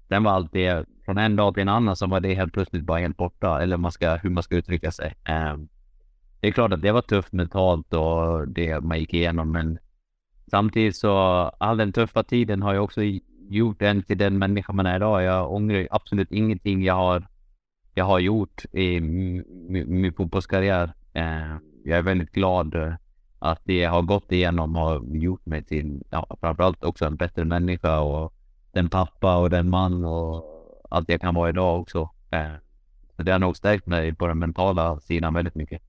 sen 0.08 0.24
var 0.24 0.32
allt 0.32 0.52
det 0.52 0.86
från 1.04 1.18
en 1.18 1.36
dag 1.36 1.54
till 1.54 1.62
en 1.62 1.68
annan 1.68 1.96
så 1.96 2.06
var 2.06 2.20
det 2.20 2.34
helt 2.34 2.52
plötsligt 2.52 2.84
bara 2.84 2.98
helt 2.98 3.16
borta. 3.16 3.62
Eller 3.62 3.76
man 3.76 3.92
ska, 3.92 4.14
hur 4.14 4.30
man 4.30 4.42
ska 4.42 4.56
uttrycka 4.56 4.90
sig. 4.90 5.14
Ehm, 5.24 5.68
det 6.40 6.48
är 6.48 6.52
klart 6.52 6.72
att 6.72 6.82
det 6.82 6.92
var 6.92 7.02
tufft 7.02 7.32
mentalt 7.32 7.94
och 7.94 8.48
det 8.48 8.80
man 8.80 8.98
gick 8.98 9.14
igenom. 9.14 9.52
Men 9.52 9.78
samtidigt 10.50 10.96
så 10.96 11.16
all 11.58 11.76
den 11.76 11.92
tuffa 11.92 12.22
tiden 12.22 12.62
har 12.62 12.72
ju 12.72 12.78
också 12.78 13.00
gjort 13.48 13.82
en 13.82 14.02
till 14.02 14.18
den 14.18 14.38
människa 14.38 14.72
man 14.72 14.86
är 14.86 14.96
idag. 14.96 15.22
Jag 15.22 15.52
ångrar 15.52 15.88
absolut 15.90 16.32
ingenting 16.32 16.82
jag 16.82 16.94
har, 16.94 17.26
jag 17.94 18.04
har 18.04 18.18
gjort 18.18 18.64
i 18.72 19.00
min 19.00 20.12
fotbollskarriär. 20.12 20.92
Ehm, 21.12 21.58
jag 21.84 21.98
är 21.98 22.02
väldigt 22.02 22.32
glad 22.32 22.96
att 23.38 23.60
det 23.64 23.78
jag 23.78 23.90
har 23.90 24.02
gått 24.02 24.32
igenom 24.32 24.74
har 24.74 25.02
gjort 25.16 25.46
mig 25.46 25.64
till 25.64 26.02
ja, 26.10 26.36
framförallt 26.40 26.84
också 26.84 27.04
en 27.04 27.16
bättre 27.16 27.44
människa 27.44 28.00
och 28.00 28.34
den 28.72 28.88
pappa 28.88 29.36
och 29.36 29.50
den 29.50 29.70
man 29.70 30.04
och 30.04 30.61
allt 30.92 31.08
jag 31.08 31.20
kan 31.20 31.34
vara 31.34 31.48
idag 31.48 31.80
också. 31.80 32.10
Eh, 32.30 32.52
så 33.16 33.22
det 33.22 33.32
har 33.32 33.38
nog 33.38 33.56
stärkt 33.56 33.86
mig 33.86 34.14
på 34.14 34.26
den 34.26 34.38
mentala 34.38 35.00
sidan 35.00 35.34
väldigt 35.34 35.54
mycket. 35.54 35.82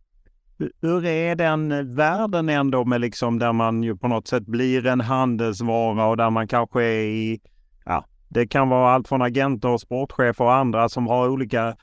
Hur 0.82 1.06
är 1.06 1.36
den 1.36 1.96
världen 1.96 2.50
ändå 2.50 2.86
med 2.86 3.02
liksom 3.02 3.40
där 3.40 3.54
man 3.54 3.84
ju 3.84 3.98
på 3.98 4.08
något 4.08 4.28
sätt 4.28 4.46
blir 4.46 4.86
en 4.86 5.02
handelsvara 5.02 6.06
och 6.06 6.18
där 6.18 6.30
man 6.30 6.48
kanske 6.48 6.84
är 6.84 7.06
i, 7.06 7.42
ja, 7.86 8.06
det 8.30 8.48
kan 8.48 8.70
vara 8.70 8.92
allt 8.92 9.08
från 9.08 9.22
agenter 9.22 9.70
och 9.70 9.82
sportchefer 9.82 10.46
och 10.46 10.54
andra 10.54 10.90
som 10.90 11.08
har 11.08 11.30
olika 11.30 11.76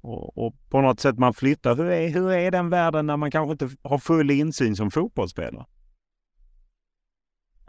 och, 0.00 0.38
och, 0.46 0.54
på 0.70 0.80
något 0.80 1.00
sätt 1.00 1.18
man 1.18 1.34
flyttar. 1.34 1.76
Hur 1.76 1.90
är, 1.90 2.08
hur 2.08 2.32
är 2.32 2.50
den 2.50 2.70
världen 2.70 3.06
när 3.06 3.16
man 3.16 3.30
kanske 3.30 3.52
inte 3.52 3.76
har 3.82 3.98
full 3.98 4.30
insyn 4.30 4.76
som 4.76 4.90
fotbollsspelare? 4.90 5.64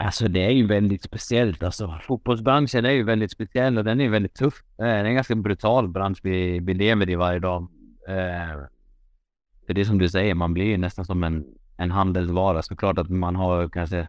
Alltså 0.01 0.27
det 0.27 0.45
är 0.45 0.49
ju 0.49 0.67
väldigt 0.67 1.03
speciellt. 1.03 1.63
Alltså 1.63 1.99
fotbollsbranschen 2.03 2.85
är 2.85 2.91
ju 2.91 3.03
väldigt 3.03 3.31
speciell 3.31 3.77
och 3.77 3.83
den 3.83 4.01
är 4.01 4.09
väldigt 4.09 4.33
tuff. 4.33 4.63
Eh, 4.77 4.85
det 4.85 4.91
är 4.91 5.05
en 5.05 5.15
ganska 5.15 5.35
brutal 5.35 5.87
bransch 5.87 6.19
vi, 6.23 6.59
vi 6.59 6.73
lever 6.73 7.09
i 7.09 7.15
varje 7.15 7.39
dag. 7.39 7.67
Eh, 8.07 8.59
för 9.65 9.73
det 9.73 9.81
är 9.81 9.85
som 9.85 9.97
du 9.97 10.09
säger, 10.09 10.33
man 10.33 10.53
blir 10.53 10.65
ju 10.65 10.77
nästan 10.77 11.05
som 11.05 11.23
en, 11.23 11.45
en 11.77 11.91
handelsvara. 11.91 12.61
Såklart 12.61 12.97
att 12.97 13.09
man 13.09 13.35
har 13.35 13.69
kanske, 13.69 14.07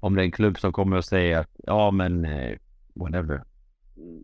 om 0.00 0.14
det 0.14 0.22
är 0.22 0.24
en 0.24 0.32
klubb 0.32 0.58
som 0.58 0.72
kommer 0.72 0.96
och 0.96 1.04
säger 1.04 1.38
att 1.38 1.50
ja 1.66 1.90
men 1.90 2.24
eh, 2.24 2.56
whatever. 2.94 3.42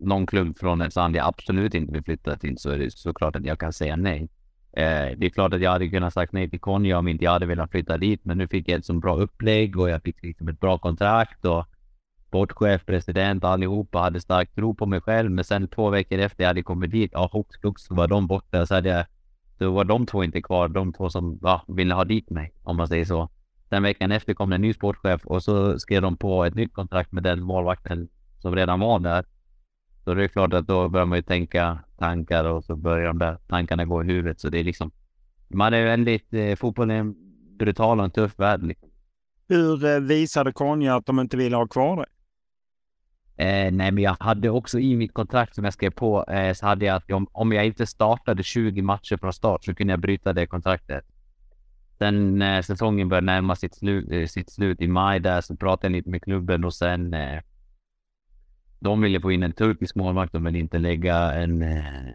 Någon 0.01 0.25
klubb 0.25 0.57
från 0.57 0.81
ett 0.81 0.95
land 0.95 1.15
jag 1.15 1.27
absolut 1.27 1.73
inte 1.73 1.93
vill 1.93 2.03
flytta 2.03 2.37
till 2.37 2.57
så 2.57 2.69
är 2.69 2.79
det 2.79 2.91
såklart 2.91 3.35
att 3.35 3.45
jag 3.45 3.59
kan 3.59 3.73
säga 3.73 3.95
nej. 3.95 4.29
Eh, 4.73 5.17
det 5.17 5.25
är 5.25 5.29
klart 5.29 5.53
att 5.53 5.61
jag 5.61 5.71
hade 5.71 5.89
kunnat 5.89 6.13
sagt 6.13 6.33
nej 6.33 6.49
till 6.49 6.59
Konya 6.59 6.97
om 6.97 7.07
inte 7.07 7.23
jag 7.23 7.31
hade 7.31 7.45
velat 7.45 7.71
flytta 7.71 7.97
dit. 7.97 8.25
Men 8.25 8.37
nu 8.37 8.47
fick 8.47 8.69
jag 8.69 8.79
ett 8.79 8.85
så 8.85 8.93
bra 8.93 9.15
upplägg 9.15 9.79
och 9.79 9.89
jag 9.89 10.03
fick 10.03 10.23
liksom 10.23 10.47
ett 10.47 10.59
bra 10.59 10.77
kontrakt 10.77 11.45
och 11.45 11.65
sportchef, 12.27 12.85
president, 12.85 13.43
allihopa 13.43 13.99
hade 13.99 14.21
stark 14.21 14.55
tro 14.55 14.75
på 14.75 14.85
mig 14.85 15.01
själv. 15.01 15.31
Men 15.31 15.43
sen 15.43 15.67
två 15.67 15.89
veckor 15.89 16.19
efter 16.19 16.43
jag 16.43 16.47
hade 16.47 16.63
kommit 16.63 16.91
dit, 16.91 17.11
ja, 17.13 17.29
hux 17.33 17.61
flux 17.61 17.83
så 17.83 17.95
var 17.95 18.07
de 18.07 18.27
borta. 18.27 18.65
Så 18.65 18.75
hade 18.75 18.89
jag 18.89 19.05
då 19.57 19.71
var 19.71 19.83
de 19.83 20.05
två 20.05 20.23
inte 20.23 20.41
kvar, 20.41 20.67
de 20.67 20.93
två 20.93 21.09
som 21.09 21.39
ja, 21.41 21.63
ville 21.67 21.93
ha 21.93 22.03
dit 22.03 22.29
mig, 22.29 22.53
om 22.63 22.77
man 22.77 22.87
säger 22.87 23.05
så. 23.05 23.29
Sen 23.69 23.83
veckan 23.83 24.11
efter 24.11 24.33
kom 24.33 24.49
det 24.49 24.55
en 24.55 24.61
ny 24.61 24.73
sportchef 24.73 25.25
och 25.25 25.43
så 25.43 25.79
skrev 25.79 26.01
de 26.01 26.17
på 26.17 26.45
ett 26.45 26.55
nytt 26.55 26.73
kontrakt 26.73 27.11
med 27.11 27.23
den 27.23 27.41
målvakten 27.41 28.07
som 28.39 28.55
redan 28.55 28.79
var 28.79 28.99
där. 28.99 29.25
Så 30.03 30.13
det 30.13 30.23
är 30.23 30.27
klart 30.27 30.53
att 30.53 30.67
då 30.67 30.89
börjar 30.89 31.05
man 31.05 31.17
ju 31.17 31.21
tänka 31.21 31.79
tankar 31.97 32.45
och 32.45 32.63
så 32.63 32.75
börjar 32.75 33.07
de 33.07 33.19
där 33.19 33.37
tankarna 33.47 33.85
gå 33.85 34.03
i 34.03 34.05
huvudet. 34.05 34.39
Så 34.39 34.49
det 34.49 34.59
är 34.59 34.63
liksom, 34.63 34.91
man 35.47 35.73
är 35.73 35.83
väldigt, 35.83 36.33
eh, 36.33 36.55
fotbollen 36.55 36.95
är 36.95 36.99
en 36.99 37.15
brutal 37.57 37.99
och 37.99 38.05
en 38.05 38.11
tuff 38.11 38.39
värld. 38.39 38.63
Liksom. 38.63 38.89
Hur 39.47 39.85
eh, 39.85 39.99
visade 39.99 40.51
Konja 40.51 40.95
att 40.95 41.05
de 41.05 41.19
inte 41.19 41.37
ville 41.37 41.55
ha 41.55 41.67
kvar 41.67 41.95
dig? 41.95 42.05
Eh, 43.37 43.71
nej, 43.71 43.91
men 43.91 43.97
jag 43.97 44.15
hade 44.19 44.49
också 44.49 44.79
i 44.79 44.95
mitt 44.95 45.13
kontrakt 45.13 45.55
som 45.55 45.63
jag 45.63 45.73
skrev 45.73 45.89
på 45.89 46.25
eh, 46.25 46.53
så 46.53 46.65
hade 46.65 46.85
jag 46.85 46.95
att 46.95 47.11
om, 47.11 47.27
om 47.31 47.51
jag 47.51 47.65
inte 47.65 47.85
startade 47.85 48.43
20 48.43 48.81
matcher 48.81 49.17
från 49.17 49.33
start 49.33 49.63
så 49.63 49.75
kunde 49.75 49.93
jag 49.93 49.99
bryta 49.99 50.33
det 50.33 50.47
kontraktet. 50.47 51.05
Sen 51.97 52.37
när 52.37 52.61
säsongen 52.61 53.09
började 53.09 53.25
närma 53.25 53.55
sitt, 53.55 53.75
slu, 53.75 54.21
eh, 54.21 54.27
sitt 54.27 54.51
slut 54.51 54.81
i 54.81 54.87
maj 54.87 55.19
där 55.19 55.41
så 55.41 55.55
pratade 55.55 55.87
jag 55.87 55.97
lite 55.97 56.09
med 56.09 56.23
klubben 56.23 56.63
och 56.63 56.73
sen 56.73 57.13
eh, 57.13 57.41
de 58.83 59.01
ville 59.01 59.21
få 59.21 59.31
in 59.31 59.43
en 59.43 59.53
turkisk 59.53 59.95
målvakt. 59.95 60.33
De 60.33 60.43
ville 60.43 60.59
inte 60.59 60.77
lägga 60.77 61.33
en 61.33 61.61
eh, 61.61 62.13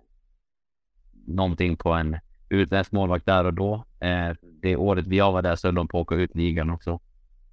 någonting 1.27 1.77
på 1.77 1.93
en 1.93 2.16
utländsk 2.49 2.93
målvakt 2.93 3.27
där 3.27 3.45
och 3.45 3.55
då. 3.55 3.85
Eh, 4.01 4.31
det 4.62 4.77
året 4.77 5.07
vi 5.07 5.21
var 5.21 5.43
där 5.43 5.57
så 5.57 5.69
höll 5.69 5.75
de 5.75 5.89
på 5.89 5.99
att 5.99 6.03
åka 6.03 6.14
ut 6.14 6.35
ligan 6.35 6.71
också. 6.71 7.01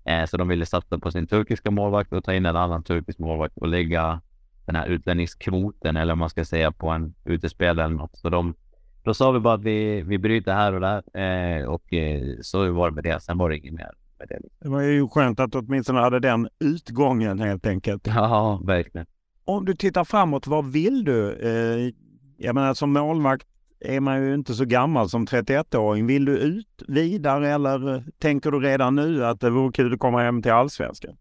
Eh, 0.05 0.25
så 0.25 0.37
de 0.37 0.47
ville 0.47 0.65
satsa 0.65 0.99
på 0.99 1.11
sin 1.11 1.27
turkiska 1.27 1.71
målvakt 1.71 2.13
och 2.13 2.23
ta 2.23 2.33
in 2.33 2.45
en 2.45 2.55
annan 2.55 2.83
turkisk 2.83 3.19
målvakt 3.19 3.57
och 3.57 3.67
lägga 3.67 4.21
den 4.65 4.75
här 4.75 4.87
utlänningskvoten 4.87 5.97
eller 5.97 6.13
om 6.13 6.19
man 6.19 6.29
ska 6.29 6.45
säga 6.45 6.71
på 6.71 6.89
en 6.89 7.15
utespelare 7.25 7.85
eller 7.85 7.95
något. 7.95 8.17
Så 8.17 8.29
de, 8.29 8.55
då 9.03 9.13
sa 9.13 9.31
vi 9.31 9.39
bara 9.39 9.53
att 9.53 9.63
vi, 9.63 10.01
vi 10.01 10.17
bryter 10.17 10.53
här 10.53 10.73
och 10.73 10.81
där 10.81 11.03
eh, 11.19 11.65
och 11.65 11.93
eh, 11.93 12.37
så 12.41 12.71
var 12.71 12.89
det 12.89 12.95
med 12.95 13.03
det. 13.03 13.19
Sen 13.19 13.37
var 13.37 13.49
det 13.49 13.57
inget 13.57 13.73
mer 13.73 13.91
med 14.19 14.27
det. 14.27 14.39
Det 14.59 14.69
var 14.69 14.81
ju 14.81 15.07
skönt 15.07 15.39
att 15.39 15.51
du 15.51 15.57
åtminstone 15.57 15.99
hade 15.99 16.19
den 16.19 16.49
utgången 16.59 17.39
helt 17.39 17.67
enkelt. 17.67 18.07
Ja, 18.07 18.61
verkligen. 18.63 19.07
Om 19.45 19.65
du 19.65 19.75
tittar 19.75 20.03
framåt, 20.03 20.47
vad 20.47 20.71
vill 20.71 21.03
du? 21.03 21.31
Eh, 21.33 21.93
jag 22.37 22.55
menar 22.55 22.73
som 22.73 22.93
målvakt 22.93 23.47
är 23.79 23.99
man 23.99 24.23
ju 24.25 24.33
inte 24.33 24.53
så 24.53 24.65
gammal 24.65 25.09
som 25.09 25.25
31-åring. 25.25 26.07
Vill 26.07 26.25
du 26.25 26.37
ut 26.37 26.83
vidare 26.87 27.49
eller 27.49 28.03
tänker 28.19 28.51
du 28.51 28.59
redan 28.59 28.95
nu 28.95 29.25
att 29.25 29.39
det 29.39 29.49
vore 29.49 29.71
kul 29.71 29.93
att 29.93 29.99
komma 29.99 30.21
hem 30.21 30.41
till 30.41 30.51
allsvenskan? 30.51 31.17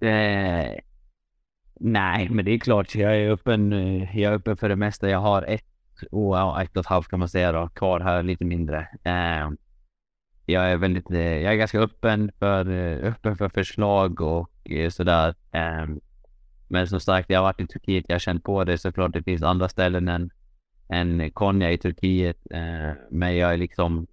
Eh, 0.00 0.70
nej, 1.80 2.28
men 2.30 2.44
det 2.44 2.50
är 2.50 2.58
klart. 2.58 2.94
Jag 2.94 3.16
är 3.16 3.30
öppen. 3.30 3.72
Jag 4.14 4.32
är 4.32 4.36
öppen 4.36 4.56
för 4.56 4.68
det 4.68 4.76
mesta. 4.76 5.08
Jag 5.08 5.20
har 5.20 5.42
ett 5.42 5.64
och 6.10 6.60
ett 6.62 6.76
och 6.76 6.80
ett 6.80 6.86
halvt 6.86 7.08
kan 7.08 7.18
man 7.18 7.28
säga 7.28 7.52
då, 7.52 7.68
kvar 7.68 8.00
här 8.00 8.22
lite 8.22 8.44
mindre. 8.44 8.88
Eh, 9.04 9.50
jag 10.46 10.70
är 10.70 10.76
väldigt, 10.76 11.10
eh, 11.10 11.18
jag 11.20 11.52
är 11.52 11.56
ganska 11.56 11.80
öppen 11.80 12.30
för, 12.38 12.70
eh, 12.70 13.08
öppen 13.08 13.36
för 13.36 13.48
förslag 13.48 14.20
och 14.20 14.50
eh, 14.70 14.90
sådär. 14.90 15.34
Ehm, 15.52 16.00
men 16.68 16.88
som 16.88 17.00
sagt, 17.00 17.30
jag 17.30 17.38
har 17.38 17.44
varit 17.44 17.60
i 17.60 17.66
Turkiet. 17.66 18.04
Jag 18.08 18.14
har 18.14 18.18
känt 18.18 18.44
på 18.44 18.64
det 18.64 18.78
såklart. 18.78 19.12
Det 19.12 19.22
finns 19.22 19.42
andra 19.42 19.68
ställen 19.68 20.08
än 20.08 20.30
än 20.88 21.30
Konya 21.30 21.72
i 21.72 21.78
Turkiet. 21.78 22.36
Ehm, 22.50 22.94
men 23.10 23.36
jag 23.36 23.52
är 23.52 23.56
liksom 23.56 24.06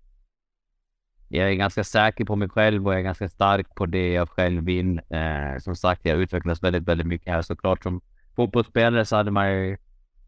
jag 1.27 1.49
är 1.49 1.53
ganska 1.53 1.83
säker 1.83 2.25
på 2.25 2.35
mig 2.35 2.49
själv 2.49 2.87
och 2.87 2.93
jag 2.93 2.99
är 2.99 3.03
ganska 3.03 3.29
stark 3.29 3.75
på 3.75 3.85
det 3.85 4.13
jag 4.13 4.29
själv 4.29 4.65
vill. 4.65 5.01
Ehm, 5.09 5.59
som 5.59 5.75
sagt, 5.75 6.05
jag 6.05 6.17
utvecklas 6.17 6.63
väldigt, 6.63 6.83
väldigt 6.83 7.07
mycket 7.07 7.33
här. 7.33 7.41
Såklart 7.41 7.83
som 7.83 8.01
fotbollsspelare 8.35 9.05
så 9.05 9.15
hade 9.15 9.31
man 9.31 9.51
ju 9.51 9.77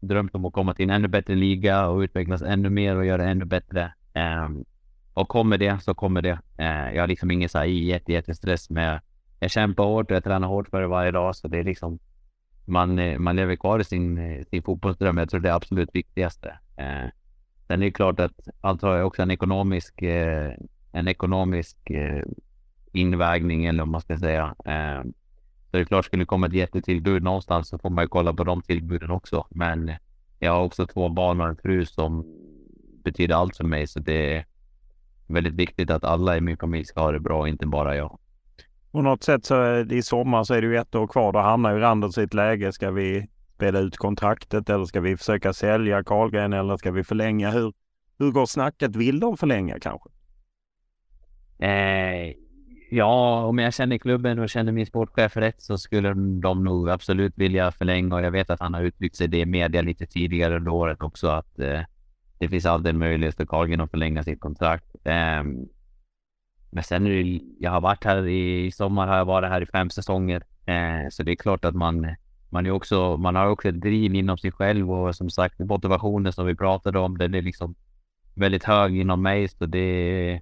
drömt 0.00 0.34
om 0.34 0.44
att 0.44 0.52
komma 0.52 0.74
till 0.74 0.84
en 0.84 0.90
ännu 0.90 1.08
bättre 1.08 1.34
liga 1.34 1.88
och 1.88 1.98
utvecklas 1.98 2.42
ännu 2.42 2.70
mer 2.70 2.96
och 2.96 3.06
göra 3.06 3.24
ännu 3.24 3.44
bättre 3.44 3.92
och 5.16 5.28
kommer 5.28 5.58
det 5.58 5.82
så 5.82 5.94
kommer 5.94 6.22
det. 6.22 6.38
Eh, 6.58 6.94
jag 6.94 7.02
har 7.02 7.06
liksom 7.06 7.30
ingen 7.30 7.48
så 7.48 7.58
här 7.58 7.64
jätte, 7.64 8.12
jättestress 8.12 8.70
med. 8.70 9.00
Jag 9.40 9.50
kämpar 9.50 9.84
hårt 9.84 10.10
och 10.10 10.16
jag 10.16 10.24
tränar 10.24 10.48
hårt 10.48 10.68
för 10.68 10.80
det 10.80 10.86
varje 10.86 11.10
dag 11.10 11.36
så 11.36 11.48
det 11.48 11.58
är 11.58 11.64
liksom 11.64 11.98
man, 12.64 12.98
eh, 12.98 13.18
man 13.18 13.36
lever 13.36 13.56
kvar 13.56 13.78
i 13.78 13.84
sin, 13.84 14.18
eh, 14.18 14.44
sin 14.44 14.62
fotbollsdröm. 14.62 15.18
Jag 15.18 15.30
tror 15.30 15.40
det 15.40 15.48
är 15.48 15.54
absolut 15.54 15.90
viktigaste. 15.92 16.48
Eh, 16.76 17.10
sen 17.66 17.82
är 17.82 17.86
det 17.86 17.90
klart 17.90 18.20
att 18.20 18.48
allt 18.60 18.82
har 18.82 19.02
också 19.02 19.22
en 19.22 19.30
ekonomisk, 19.30 20.02
en 20.92 21.08
ekonomisk 21.08 21.76
invägning 22.92 23.66
eller 23.66 23.82
vad 23.82 23.88
man 23.88 24.00
ska 24.00 24.18
säga. 24.18 24.54
Så 25.64 25.76
det 25.76 25.80
är 25.80 25.84
klart, 25.84 26.04
skulle 26.04 26.22
det 26.22 26.26
komma 26.26 26.46
ett 26.46 26.52
jättetillbud 26.52 27.22
någonstans 27.22 27.68
så 27.68 27.78
får 27.78 27.90
man 27.90 28.04
ju 28.04 28.08
kolla 28.08 28.32
på 28.32 28.44
de 28.44 28.62
tillbuden 28.62 29.10
också. 29.10 29.46
Men 29.50 29.92
jag 30.38 30.52
har 30.52 30.62
också 30.62 30.86
två 30.86 31.08
barn 31.08 31.40
och 31.40 31.48
en 31.48 31.56
fru 31.56 31.86
som 31.86 32.24
betyder 33.04 33.34
allt 33.34 33.56
för 33.56 33.64
mig. 33.64 33.86
Så 33.86 34.00
det 34.00 34.34
är 34.34 34.46
väldigt 35.26 35.54
viktigt 35.54 35.90
att 35.90 36.04
alla 36.04 36.36
i 36.36 36.40
min 36.40 36.56
familj 36.56 36.84
ska 36.84 37.00
ha 37.00 37.12
det 37.12 37.20
bra, 37.20 37.48
inte 37.48 37.66
bara 37.66 37.96
jag. 37.96 38.18
På 38.92 39.02
något 39.02 39.22
sätt 39.22 39.44
så 39.44 39.76
i 39.76 40.02
sommar 40.02 40.44
så 40.44 40.54
är 40.54 40.60
det 40.60 40.66
ju 40.66 40.76
ett 40.76 40.94
år 40.94 41.06
kvar. 41.06 41.32
Då 41.32 41.38
hamnar 41.38 41.74
ju 41.74 41.80
Randers 41.80 42.18
i 42.18 42.22
ett 42.22 42.34
läge. 42.34 42.72
Ska 42.72 42.90
vi 42.90 43.28
spela 43.54 43.78
ut 43.78 43.96
kontraktet 43.96 44.70
eller 44.70 44.84
ska 44.84 45.00
vi 45.00 45.16
försöka 45.16 45.52
sälja 45.52 46.04
Karlgren 46.04 46.52
eller 46.52 46.76
ska 46.76 46.90
vi 46.90 47.04
förlänga? 47.04 47.50
Hur, 47.50 47.72
hur 48.18 48.30
går 48.30 48.46
snacket? 48.46 48.96
Vill 48.96 49.20
de 49.20 49.36
förlänga 49.36 49.78
kanske? 49.80 50.08
Eh, 51.58 52.32
ja, 52.90 53.44
om 53.44 53.58
jag 53.58 53.74
känner 53.74 53.98
klubben 53.98 54.38
och 54.38 54.48
känner 54.48 54.72
min 54.72 54.86
sportchef 54.86 55.36
rätt 55.36 55.62
så 55.62 55.78
skulle 55.78 56.08
de 56.42 56.64
nog 56.64 56.90
absolut 56.90 57.38
vilja 57.38 57.72
förlänga 57.72 58.14
och 58.14 58.22
jag 58.22 58.30
vet 58.30 58.50
att 58.50 58.60
han 58.60 58.74
har 58.74 58.82
uttryckt 58.82 59.16
sig 59.16 59.28
det 59.28 59.38
i 59.38 59.46
media 59.46 59.82
lite 59.82 60.06
tidigare 60.06 60.56
under 60.56 60.72
året 60.72 61.02
också 61.02 61.28
att 61.28 61.58
eh, 61.58 61.80
det 62.38 62.48
finns 62.48 62.66
alltid 62.66 62.86
en 62.86 62.98
möjlighet 62.98 63.36
för 63.36 63.46
Carlgren 63.46 63.80
att 63.80 63.90
förlänga 63.90 64.22
sitt 64.22 64.40
kontrakt. 64.40 64.96
Um, 65.04 65.68
men 66.70 66.84
sen 66.84 67.06
är 67.06 67.10
det, 67.10 67.40
jag 67.58 67.70
har 67.70 67.80
varit 67.80 68.04
här 68.04 68.26
i, 68.26 68.66
i 68.66 68.72
sommar, 68.72 69.06
har 69.06 69.16
jag 69.16 69.24
varit 69.24 69.50
här 69.50 69.60
i 69.60 69.66
fem 69.66 69.90
säsonger. 69.90 70.42
Uh, 70.68 71.08
så 71.10 71.22
det 71.22 71.32
är 71.32 71.36
klart 71.36 71.64
att 71.64 71.74
man, 71.74 72.14
man, 72.50 72.66
är 72.66 72.70
också, 72.70 73.16
man 73.16 73.34
har 73.34 73.46
också 73.46 73.68
ett 73.68 73.80
driv 73.80 74.14
inom 74.14 74.38
sig 74.38 74.52
själv 74.52 74.92
och 74.92 75.16
som 75.16 75.30
sagt 75.30 75.58
motivationen 75.58 76.32
som 76.32 76.46
vi 76.46 76.54
pratade 76.54 76.98
om, 76.98 77.18
den 77.18 77.34
är 77.34 77.42
liksom 77.42 77.74
väldigt 78.34 78.64
hög 78.64 78.96
inom 78.96 79.22
mig. 79.22 79.48
Så 79.48 79.66
det 79.66 80.40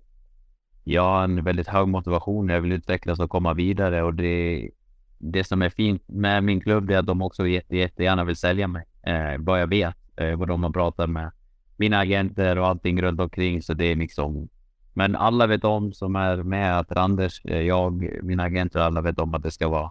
jag 0.85 1.03
har 1.03 1.25
en 1.25 1.45
väldigt 1.45 1.69
hög 1.69 1.89
motivation. 1.89 2.49
Jag 2.49 2.61
vill 2.61 2.73
utvecklas 2.73 3.21
och 3.21 3.31
komma 3.31 3.55
vidare 3.55 4.03
och 4.03 4.15
det, 4.15 4.71
det 5.19 5.45
som 5.45 5.63
är 5.63 5.71
fint 5.71 6.03
med 6.09 6.45
min 6.45 6.61
klubb 6.61 6.91
är 6.91 6.99
att 6.99 7.07
de 7.07 7.23
också 7.23 7.47
jätte, 7.47 7.77
jättegärna 7.77 8.25
vill 8.25 8.37
sälja 8.37 8.69
mig. 8.69 8.85
Eh, 9.03 9.39
vad 9.39 9.61
jag 9.61 9.67
vet, 9.67 9.97
eh, 10.17 10.37
vad 10.37 10.49
de 10.49 10.63
har 10.63 10.71
pratat 10.71 11.11
med 11.11 11.31
mina 11.77 11.99
agenter 11.99 12.59
och 12.59 12.67
allting 12.67 13.03
runt 13.03 13.21
omkring. 13.21 13.63
Så 13.63 13.75
det 13.75 13.85
är 13.85 13.97
liksom 13.97 14.49
men 14.97 15.17
alla 15.17 15.47
vet 15.47 15.65
om 15.65 15.93
som 15.93 16.17
är 16.17 16.37
med 16.37 16.79
att 16.79 16.97
Anders, 16.97 17.45
eh, 17.45 17.61
jag, 17.61 18.11
mina 18.23 18.43
agenter, 18.43 18.81
alla 18.81 19.01
vet 19.01 19.19
om 19.19 19.35
att 19.35 19.43
det 19.43 19.51
ska 19.51 19.69
vara 19.69 19.91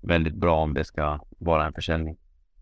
väldigt 0.00 0.34
bra 0.34 0.60
om 0.60 0.74
det 0.74 0.84
ska 0.84 1.20
vara 1.38 1.66
en 1.66 1.72
försäljning. 1.72 2.16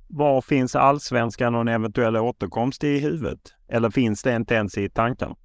Var 0.08 0.40
finns 0.40 0.76
allsvenskan 0.76 1.54
och 1.54 1.60
en 1.60 1.68
eventuell 1.68 2.16
återkomst 2.16 2.84
i 2.84 2.98
huvudet? 2.98 3.54
Eller 3.68 3.90
finns 3.90 4.22
det 4.22 4.36
inte 4.36 4.54
ens 4.54 4.78
i 4.78 4.88
tankarna? 4.88 5.36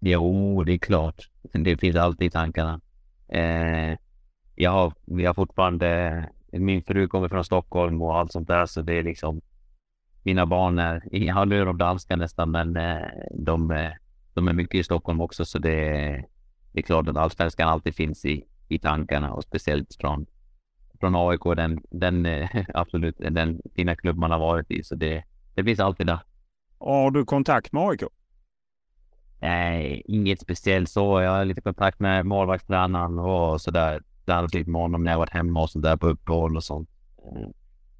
Jo, 0.00 0.64
det 0.64 0.72
är 0.72 0.78
klart. 0.78 1.30
Det 1.52 1.76
finns 1.76 1.96
alltid 1.96 2.26
i 2.26 2.30
tankarna. 2.30 2.80
Eh, 3.28 3.98
jag 4.54 4.70
har, 4.70 4.92
vi 5.04 5.24
har 5.24 5.34
fortfarande, 5.34 6.28
min 6.52 6.82
fru 6.82 7.08
kommer 7.08 7.28
från 7.28 7.44
Stockholm 7.44 8.02
och 8.02 8.18
allt 8.18 8.32
sånt 8.32 8.48
där 8.48 8.66
så 8.66 8.82
det 8.82 8.98
är 8.98 9.02
liksom 9.02 9.40
mina 10.26 10.46
barn 10.46 10.78
är, 10.78 11.02
ja 11.10 11.44
nu 11.44 11.60
är 11.60 11.66
de 11.66 11.78
danska 11.78 12.16
nästan 12.16 12.50
men 12.50 12.76
eh, 12.76 13.08
de, 13.30 13.70
eh, 13.70 13.90
de 14.34 14.48
är 14.48 14.52
mycket 14.52 14.80
i 14.80 14.84
Stockholm 14.84 15.20
också 15.20 15.44
så 15.44 15.58
det, 15.58 15.80
det 16.72 16.80
är 16.80 16.82
klart 16.82 17.08
att 17.08 17.16
allsvenskan 17.16 17.68
alltid 17.68 17.94
finns 17.94 18.24
i, 18.24 18.44
i 18.68 18.78
tankarna 18.78 19.32
och 19.32 19.44
speciellt 19.44 19.96
från, 20.00 20.26
från 21.00 21.16
AIK, 21.16 21.42
den, 21.56 21.82
den 21.90 22.26
eh, 22.26 22.48
absolut 22.74 23.16
den 23.18 23.60
fina 23.76 23.96
klubb 23.96 24.16
man 24.18 24.30
har 24.30 24.38
varit 24.38 24.70
i 24.70 24.82
så 24.82 24.94
det, 24.94 25.24
det 25.54 25.64
finns 25.64 25.80
alltid 25.80 26.06
där. 26.06 26.18
Har 26.78 27.10
du 27.10 27.24
kontakt 27.24 27.72
med 27.72 27.82
AIK? 27.82 28.02
Nej, 29.40 30.02
inget 30.04 30.40
speciellt 30.40 30.90
så. 30.90 31.20
Jag 31.20 31.30
har 31.30 31.44
lite 31.44 31.60
kontakt 31.60 32.00
med 32.00 32.26
målvaktstränaren 32.26 33.18
och 33.18 33.60
sådär. 33.60 34.02
Tränat 34.24 34.54
lite 34.54 34.70
med 34.70 34.80
honom 34.80 35.04
när 35.04 35.10
jag 35.10 35.18
varit 35.18 35.30
hemma 35.30 35.62
och 35.62 35.70
sådär 35.70 35.96
på 35.96 36.06
uppehåll 36.06 36.56
och 36.56 36.64
sånt. 36.64 36.90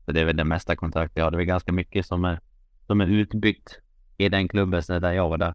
Så 0.07 0.13
det 0.13 0.21
är 0.21 0.25
väl 0.25 0.37
den 0.37 0.49
mesta 0.49 0.77
kontakt 0.77 1.13
jag 1.17 1.25
har. 1.25 1.31
Det 1.31 1.39
är 1.39 1.43
ganska 1.43 1.73
mycket 1.73 2.07
som 2.07 2.25
är, 2.25 2.41
som 2.87 3.01
är 3.01 3.07
utbyggt 3.07 3.79
i 4.17 4.29
den 4.29 4.49
klubben 4.49 4.83
sen 4.83 5.03
där 5.03 5.13
jag 5.13 5.29
var 5.29 5.39
där. 5.39 5.55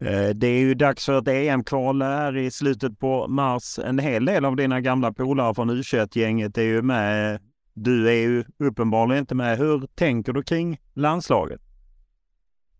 Eh, 0.00 0.34
det 0.34 0.46
är 0.46 0.60
ju 0.60 0.74
dags 0.74 1.06
för 1.06 1.18
ett 1.18 1.28
EM-kval 1.28 2.02
här 2.02 2.36
i 2.36 2.50
slutet 2.50 2.98
på 2.98 3.28
mars. 3.28 3.78
En 3.78 3.98
hel 3.98 4.24
del 4.24 4.44
av 4.44 4.56
dina 4.56 4.80
gamla 4.80 5.12
polare 5.12 5.54
från 5.54 5.70
U21-gänget 5.70 6.58
är 6.58 6.62
ju 6.62 6.82
med. 6.82 7.40
Du 7.74 8.08
är 8.08 8.28
ju 8.28 8.44
uppenbarligen 8.58 9.20
inte 9.20 9.34
med. 9.34 9.58
Hur 9.58 9.86
tänker 9.94 10.32
du 10.32 10.42
kring 10.42 10.78
landslaget? 10.94 11.60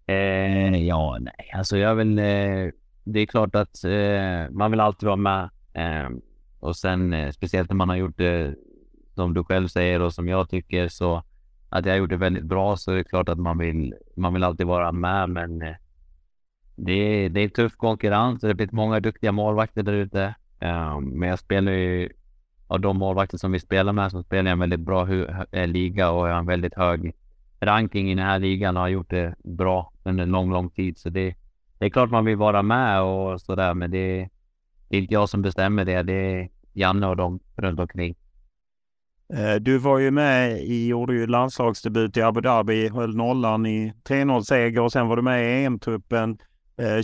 Eh, 0.07 0.77
ja, 0.77 1.19
nej, 1.21 1.53
alltså 1.55 1.79
jag 1.79 1.95
vill... 1.95 2.19
Eh, 2.19 2.71
det 3.05 3.21
är 3.21 3.27
klart 3.27 3.55
att 3.55 3.85
eh, 3.85 4.51
man 4.51 4.71
vill 4.71 4.81
alltid 4.81 5.07
vara 5.07 5.17
med. 5.17 5.51
Eh, 5.75 6.11
och 6.61 6.77
sen 6.77 7.13
eh, 7.13 7.31
speciellt 7.31 7.71
när 7.71 7.77
man 7.77 7.89
har 7.89 7.97
gjort 7.97 8.19
det 8.19 8.55
som 9.19 9.35
du 9.35 9.45
själv 9.45 9.69
säger 9.69 10.03
och 10.03 10.15
som 10.15 10.29
jag 10.29 10.51
tycker 10.51 10.89
så 10.89 11.23
att 11.69 11.87
jag 11.87 11.93
har 11.93 11.99
gjort 11.99 12.11
det 12.11 12.17
väldigt 12.17 12.45
bra 12.45 12.77
så 12.77 12.93
är 12.93 12.97
det 12.97 13.05
klart 13.05 13.29
att 13.29 13.39
man 13.39 13.59
vill, 13.59 13.95
man 14.17 14.35
vill 14.35 14.45
alltid 14.45 14.67
vara 14.67 14.93
med 14.93 15.31
men 15.31 15.63
eh, 15.63 15.75
det 16.77 16.93
är, 16.93 17.29
det 17.29 17.41
är 17.41 17.49
tuff 17.49 17.77
konkurrens 17.77 18.43
och 18.43 18.49
det 18.49 18.57
finns 18.57 18.73
många 18.73 19.01
duktiga 19.01 19.33
målvakter 19.33 19.83
där 19.83 19.93
ute. 19.93 20.35
Ehm, 20.61 21.05
men 21.05 21.29
jag 21.29 21.39
spelar 21.39 21.73
ju 21.73 22.09
av 22.67 22.81
de 22.81 22.99
målvakter 22.99 23.39
som 23.39 23.53
vi 23.53 23.61
spelar 23.61 23.93
med 23.93 24.11
så 24.11 24.23
spelar 24.23 24.45
jag 24.45 24.53
en 24.53 24.59
väldigt 24.59 24.81
bra 24.81 25.09
eh, 25.53 25.67
liga 25.67 26.11
och 26.11 26.29
jag 26.29 26.33
har 26.33 26.41
en 26.41 26.47
väldigt 26.47 26.75
hög 26.75 27.13
ranking 27.61 28.11
i 28.11 28.15
den 28.15 28.25
här 28.25 28.39
ligan 28.39 28.77
och 28.77 28.83
har 28.83 28.89
gjort 28.89 29.11
det 29.11 29.35
bra 29.45 29.93
under 30.05 30.23
en 30.23 30.31
lång, 30.31 30.51
lång 30.51 30.71
tid. 30.71 30.99
Så 30.99 31.11
det, 31.11 31.35
det 31.79 31.87
är 31.87 31.91
klart 31.91 32.11
man 32.11 32.25
vill 32.25 32.37
vara 32.37 32.63
med 32.63 33.03
och 33.03 33.41
sådär 33.41 33.75
men 33.75 33.91
det, 33.91 34.29
det 34.89 34.97
är 34.97 35.01
inte 35.01 35.15
jag 35.15 35.29
som 35.29 35.43
bestämmer 35.43 35.85
det. 35.85 36.03
Det 36.03 36.13
är 36.13 36.49
Janne 36.73 37.07
och 37.07 37.17
de 37.17 37.41
runt 37.57 37.81
omkring. 37.81 38.15
Eh, 39.35 39.55
du 39.55 39.79
var 39.79 39.99
ju 39.99 40.11
med 40.11 40.61
i, 40.61 40.87
gjorde 40.87 41.15
ju 41.15 41.27
landslagsdebut 41.27 42.17
i 42.17 42.23
Abu 42.23 42.41
Dhabi, 42.41 42.89
höll 42.89 43.17
nollan 43.17 43.67
i 43.67 43.93
3-0-seger 44.05 44.81
och 44.81 44.93
sen 44.93 45.09
var 45.09 45.17
du 45.17 45.23
med 45.23 45.45
i 45.45 45.65
EM-truppen 45.65 46.39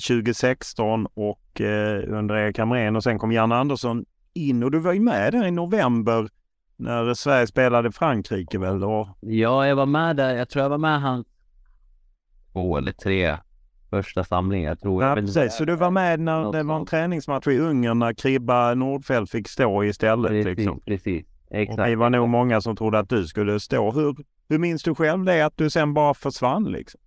2016 0.09 1.01
eh, 1.01 1.07
och 1.15 1.61
eh, 1.61 2.19
under 2.19 2.35
Erik 2.35 2.59
Hamrén 2.59 2.97
och 2.97 3.03
sen 3.03 3.19
kom 3.19 3.33
Janne 3.33 3.55
Andersson 3.55 4.05
in 4.35 4.63
och 4.63 4.71
du 4.71 4.79
var 4.79 4.93
ju 4.93 5.01
med 5.01 5.33
där 5.33 5.47
i 5.47 5.51
november 5.51 6.29
när 6.77 7.15
Sverige 7.15 7.47
spelade 7.47 7.93
Frankrike 7.93 8.59
väl? 8.59 8.85
Och... 8.85 9.09
Ja, 9.21 9.67
jag 9.67 9.77
var 9.77 9.87
med 9.87 10.17
där. 10.17 10.35
Jag 10.35 10.49
tror 10.49 10.63
jag 10.63 10.71
var 10.71 10.79
med 10.79 11.01
hans 11.01 11.27
två 12.53 12.79
eller 12.79 12.93
tre 12.93 13.37
första 13.91 14.25
samlingar. 14.25 14.75
tror 14.75 15.03
jag. 15.03 15.11
Ja, 15.11 15.15
precis. 15.15 15.57
Så 15.57 15.65
du 15.65 15.77
var 15.77 15.91
med 15.91 16.21
när 16.21 16.53
det 16.53 16.63
var 16.63 16.77
en 16.77 16.87
träningsmatch 16.87 17.47
i 17.47 17.59
Ungern 17.59 17.99
när 17.99 18.13
Kribba 18.13 18.75
Nordfeldt 18.75 19.31
fick 19.31 19.49
stå 19.49 19.85
istället? 19.85 20.31
Precis, 20.31 20.59
liksom. 20.59 20.81
precis. 20.81 21.27
Exakt. 21.55 21.79
Och 21.79 21.87
det 21.87 21.97
var 21.97 22.11
nog 22.11 22.29
många 22.29 22.61
som 22.61 22.77
trodde 22.77 22.99
att 22.99 23.09
du 23.09 23.27
skulle 23.27 23.61
stå. 23.61 23.93
Hur, 23.93 24.17
hur 24.49 24.59
minns 24.59 24.83
du 24.83 24.95
själv 24.95 25.25
det 25.25 25.47
att 25.47 25.57
du 25.57 25.71
sen 25.71 25.95
bara 25.95 26.15
försvann 26.15 26.73
liksom? 26.73 27.01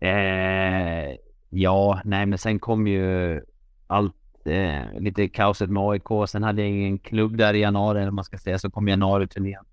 Eh, 0.00 1.16
ja, 1.50 2.00
nej 2.04 2.26
men 2.26 2.38
sen 2.38 2.58
kom 2.58 2.86
ju 2.86 3.40
allt, 3.86 4.14
eh, 4.44 5.00
lite 5.00 5.28
kaoset 5.28 5.70
med 5.70 5.82
AIK. 5.82 6.28
Sen 6.28 6.42
hade 6.42 6.62
jag 6.62 6.70
ingen 6.70 6.98
klubb 6.98 7.36
där 7.36 7.54
i 7.54 7.60
januari, 7.60 8.00
eller 8.00 8.10
man 8.10 8.24
ska 8.24 8.38
säga, 8.38 8.58
så 8.58 8.70
kom 8.70 8.88
januari-turnén. 8.88 9.64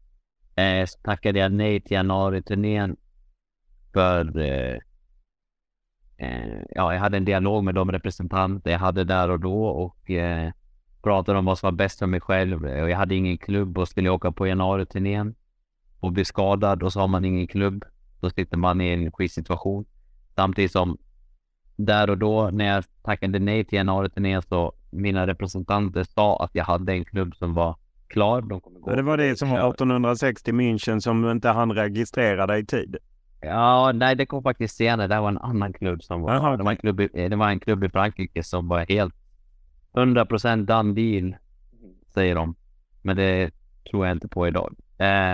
Eh, 0.55 0.86
så 0.86 0.99
tackade 1.03 1.39
jag 1.39 1.51
nej 1.51 1.82
till 1.82 1.95
januari-turnén 1.95 2.95
för 3.93 4.39
eh, 4.39 4.78
eh, 6.17 6.61
ja, 6.69 6.93
jag 6.93 6.99
hade 6.99 7.17
en 7.17 7.26
dialog 7.26 7.63
med 7.63 7.76
de 7.76 7.91
representanter 7.91 8.71
jag 8.71 8.80
hade 8.80 9.03
där 9.03 9.30
och 9.30 9.39
då 9.39 9.65
och 9.65 10.11
eh, 10.11 10.51
pratade 11.06 11.39
om 11.39 11.45
vad 11.45 11.58
som 11.58 11.68
var 11.68 11.72
bäst 11.72 11.99
för 11.99 12.08
mig 12.08 12.22
själv. 12.22 12.66
Och 12.66 12.89
jag 12.89 12.97
hade 12.97 13.16
ingen 13.16 13.38
klubb 13.38 13.78
och 13.78 13.88
skulle 13.88 14.10
åka 14.10 14.32
på 14.32 14.47
januari-turnén 14.47 15.36
och 15.99 16.12
bli 16.12 16.26
skadad 16.26 16.84
och 16.84 16.93
så 16.93 16.99
har 16.99 17.08
man 17.08 17.26
ingen 17.26 17.47
klubb. 17.47 17.86
Då 18.22 18.30
sitter 18.30 18.58
man 18.58 18.82
i 18.82 18.89
en 18.89 19.12
skitsituation. 19.12 19.86
Samtidigt 20.36 20.72
som 20.72 20.97
där 21.76 22.10
och 22.10 22.18
då 22.18 22.49
när 22.53 22.66
jag 22.66 22.84
tackade 23.03 23.39
nej 23.39 23.66
till 23.66 23.78
januari-turnén 23.78 24.41
så 24.41 24.74
mina 24.91 25.28
representanter 25.28 26.03
sa 26.03 26.43
att 26.43 26.56
jag 26.56 26.66
hade 26.66 26.91
en 26.91 27.06
klubb 27.06 27.36
som 27.36 27.53
var 27.53 27.76
klar. 28.08 28.41
De 28.41 28.62
kommer 28.62 28.80
gå 28.80 28.95
det 28.95 29.01
var 29.01 29.18
det 29.18 29.39
som 29.39 29.49
var 29.49 29.58
1860 29.70 30.51
München 30.51 30.99
som 30.99 31.32
inte 31.32 31.49
hann 31.49 31.72
registrera 31.72 32.58
i 32.58 32.66
tid? 32.66 32.97
Ja, 33.41 33.91
nej, 33.91 34.16
det 34.16 34.26
kom 34.26 34.43
faktiskt 34.43 34.76
senare. 34.76 35.08
Det 35.08 35.20
var 35.20 35.30
en 35.30 35.38
annan 35.38 35.74
klubb 35.74 36.03
som 36.03 36.22
var... 36.22 36.36
Aha, 36.36 36.58
det, 36.58 36.64
var 36.64 36.72
en 36.72 36.78
klubb 36.78 37.01
i, 37.01 37.08
det 37.30 37.36
var 37.36 37.49
en 37.49 37.60
klubb 37.60 37.84
i 37.84 37.89
Frankrike 37.89 38.43
som 38.43 38.68
var 38.68 38.86
helt 38.89 39.16
100% 39.96 40.66
done 40.66 40.93
deal, 40.93 41.36
säger 42.14 42.36
de. 42.36 42.56
Men 43.02 43.16
det 43.16 43.52
tror 43.91 44.06
jag 44.06 44.16
inte 44.16 44.28
på 44.28 44.48
idag. 44.48 44.76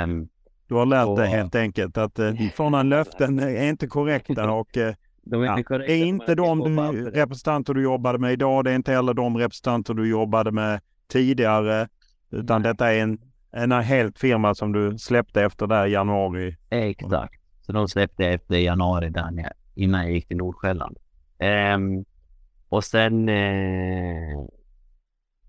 Um, 0.03 0.30
du 0.68 0.76
har 0.76 0.86
lärt 0.86 1.07
och, 1.07 1.18
dig 1.18 1.28
helt 1.30 1.55
enkelt 1.55 1.97
att 1.97 2.20
uh, 2.20 2.49
sådana 2.55 2.84
löften 2.84 3.39
är 3.39 3.70
inte 3.70 3.88
korrekta 3.88 4.51
och 4.59 4.78
uh, 4.78 4.93
de 5.24 5.41
är 5.41 5.47
inte, 5.47 5.59
ja, 5.59 5.64
korrekta, 5.64 5.93
är 5.93 6.05
inte 6.05 6.36
de 6.36 6.76
du, 6.76 7.09
representanter 7.09 7.74
du 7.74 7.84
jobbade 7.84 8.20
med 8.20 8.34
idag. 8.34 8.64
Det 8.64 8.72
är 8.72 8.76
inte 8.76 8.91
heller 8.91 9.14
de 9.14 9.38
representanter 9.38 9.93
du 9.93 10.09
jobbade 10.09 10.51
med 10.51 10.82
tidigare. 11.07 11.88
Utan 12.32 12.62
Nej. 12.62 12.72
detta 12.72 12.93
är 12.93 12.99
en, 12.99 13.20
en 13.51 13.72
helt 13.72 14.20
firma 14.20 14.55
som 14.55 14.72
du 14.72 14.97
släppte 14.97 15.43
efter 15.43 15.68
där 15.68 15.86
i 15.86 15.91
januari. 15.91 16.57
Exakt. 16.70 17.41
Så 17.62 17.72
de 17.72 17.88
släppte 17.88 18.26
efter 18.26 18.55
januari 18.55 19.09
där 19.09 19.51
innan 19.76 20.01
jag 20.01 20.12
gick 20.12 20.28
till 20.28 20.38
Nordsjälland. 20.38 20.97
Um, 21.76 22.05
och 22.72 22.84
sen... 22.84 23.30
Eh, 23.30 24.45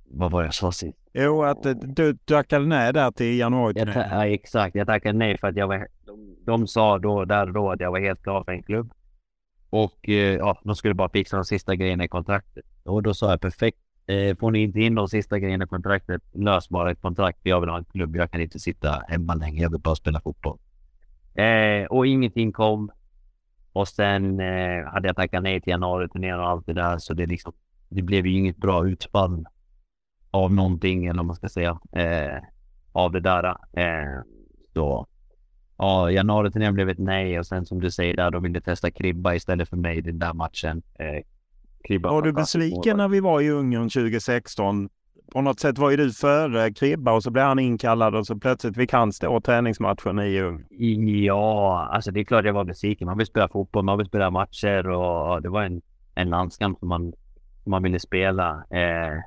vad 0.05 0.31
var 0.31 0.43
jag 0.43 0.55
sa 0.55 0.73
sist? 0.73 0.99
Jo, 1.12 1.43
att 1.43 1.66
eh, 1.66 1.73
du 1.73 2.16
tackade 2.16 2.66
nej 2.66 2.93
där 2.93 3.11
till 3.11 3.39
januari. 3.39 3.75
Jag 3.77 3.89
ja, 3.89 4.27
exakt. 4.27 4.75
Jag 4.75 4.87
tackade 4.87 5.18
nej 5.18 5.39
för 5.39 5.49
att 5.49 5.57
jag 5.57 5.68
var... 5.68 5.89
De, 6.07 6.37
de 6.45 6.66
sa 6.66 6.99
då, 6.99 7.25
där 7.25 7.47
och 7.47 7.53
då 7.53 7.70
att 7.70 7.81
jag 7.81 7.91
var 7.91 8.01
helt 8.01 8.23
klar 8.23 8.45
för 8.45 8.53
en 8.53 8.62
klubb. 8.62 8.93
Och 9.70 10.09
eh, 10.09 10.37
ja, 10.37 10.61
de 10.64 10.77
skulle 10.77 10.95
bara 10.95 11.09
fixa 11.09 11.37
de 11.37 11.45
sista 11.45 11.75
grejerna 11.75 12.05
i 12.05 12.09
kontraktet. 12.09 12.64
Och 12.85 13.03
då 13.03 13.14
sa 13.14 13.31
jag 13.31 13.41
perfekt. 13.41 13.79
Eh, 14.07 14.37
får 14.37 14.51
ni 14.51 14.62
inte 14.62 14.81
in 14.81 14.95
de 14.95 15.09
sista 15.09 15.39
grejerna 15.39 15.64
i 15.64 15.68
kontraktet, 15.68 16.23
lös 16.33 16.68
bara 16.68 16.91
ett 16.91 17.03
kontrakt. 17.03 17.39
Jag 17.43 17.61
vill 17.61 17.70
ha 17.70 17.79
en 17.79 17.85
klubb. 17.85 18.16
Jag 18.16 18.31
kan 18.31 18.41
inte 18.41 18.59
sitta 18.59 19.05
hemma 19.09 19.35
längre. 19.35 19.62
Jag 19.62 19.70
vill 19.70 19.81
bara 19.81 19.95
spela 19.95 20.20
fotboll. 20.20 20.59
Eh, 21.35 21.87
och 21.91 22.07
ingenting 22.07 22.53
kom. 22.53 22.91
Och 23.73 23.89
sen 23.89 24.41
eh, 24.41 24.85
hade 24.85 25.09
jag 25.09 25.16
tackat 25.16 25.43
nej 25.43 25.61
till 25.61 25.70
januari-turnén 25.70 26.39
och 26.39 26.49
allt 26.49 26.66
det 26.66 26.73
där. 26.73 26.99
Så 26.99 27.14
det, 27.14 27.27
liksom, 27.27 27.53
det 27.89 28.03
blev 28.03 28.27
ju 28.27 28.39
inget 28.39 28.57
bra 28.57 28.89
utfall 28.89 29.45
av 30.31 30.53
någonting, 30.53 31.07
eller 31.07 31.16
vad 31.18 31.27
man 31.27 31.37
ska 31.37 31.49
säga, 31.49 31.79
eh, 31.93 32.43
av 32.93 33.12
det 33.12 33.20
där. 33.20 33.45
Eh, 33.73 34.23
så 34.75 35.07
ja, 35.77 36.11
januari-turnén 36.11 36.75
blev 36.75 36.89
ett 36.89 36.99
nej 36.99 37.39
och 37.39 37.47
sen 37.47 37.66
som 37.66 37.81
du 37.81 37.91
säger 37.91 38.16
där, 38.16 38.31
de 38.31 38.43
ville 38.43 38.61
testa 38.61 38.91
Kribba 38.91 39.35
istället 39.35 39.68
för 39.68 39.77
mig 39.77 39.99
i 39.99 40.01
den 40.01 40.18
där 40.18 40.33
matchen. 40.33 40.83
Eh, 40.99 41.23
Kribba 41.85 42.11
var 42.11 42.23
du 42.23 42.33
besviken 42.33 42.97
när 42.97 43.09
vi 43.09 43.20
var 43.20 43.41
i 43.41 43.51
Ungern 43.51 43.91
2016? 43.91 44.89
På 45.33 45.41
något 45.41 45.61
sätt 45.61 45.78
var 45.78 45.91
ju 45.91 45.97
du 45.97 46.12
före 46.12 46.72
Kribba 46.72 47.12
och 47.12 47.22
så 47.22 47.30
blev 47.30 47.45
han 47.45 47.59
inkallad 47.59 48.14
och 48.14 48.26
så 48.26 48.37
plötsligt 48.37 48.76
fick 48.76 48.93
han 48.93 49.12
stå 49.12 49.41
träningsmatchen 49.41 50.18
i 50.18 50.28
Ljung. 50.28 50.64
Ja, 51.24 51.89
alltså 51.93 52.11
det 52.11 52.20
är 52.20 52.24
klart 52.24 52.45
jag 52.45 52.53
var 52.53 52.64
besviken. 52.64 53.07
Man 53.07 53.18
vill 53.18 53.26
spela 53.26 53.49
fotboll, 53.49 53.85
man 53.85 53.99
vill 53.99 54.07
spela 54.07 54.30
matcher 54.30 54.89
och 54.89 55.43
det 55.43 55.49
var 55.49 55.62
en, 55.62 55.83
en 56.14 56.30
landskamp 56.30 56.78
som 56.78 56.89
man, 56.89 57.12
som 57.62 57.70
man 57.70 57.83
ville 57.83 58.01
spela. 58.01 58.64
Eh, 58.70 59.22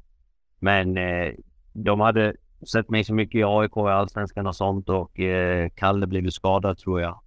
men 0.59 0.97
eh, 0.97 1.33
de 1.73 1.99
hade 1.99 2.33
sett 2.71 2.89
mig 2.89 3.03
så 3.03 3.13
mycket 3.13 3.39
i 3.39 3.43
AIK 3.43 3.77
i 3.77 3.79
Allsvenskan 3.79 4.47
och 4.47 4.55
sånt 4.55 4.89
och 4.89 5.19
eh, 5.19 5.69
Kalle 5.75 6.07
blev 6.07 6.23
ju 6.23 6.31
skadad 6.31 6.77
tror 6.77 7.01
jag. 7.01 7.19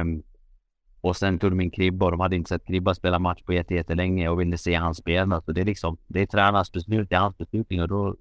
Um, 0.00 0.22
och 1.04 1.16
sen 1.16 1.38
tog 1.38 1.50
de 1.50 1.60
in 1.60 1.70
Kribba 1.70 2.04
och 2.04 2.10
de 2.10 2.20
hade 2.20 2.36
inte 2.36 2.48
sett 2.48 2.66
Kribba 2.66 2.94
spela 2.94 3.18
match 3.18 3.42
på 3.42 3.52
jättelänge 3.52 4.28
och 4.28 4.40
ville 4.40 4.58
se 4.58 4.74
han 4.74 4.94
spela. 4.94 5.40
Så 5.40 5.52
det 5.52 5.60
är 5.60 5.64
liksom, 5.64 5.96
det 6.06 6.20
är 6.20 6.26
tränarens 6.26 6.72
beslut, 6.72 7.10
det 7.10 7.16
är 7.16 7.20
hans 7.20 7.38
beslutning 7.38 7.82
och 7.82 7.88
då, 7.88 8.16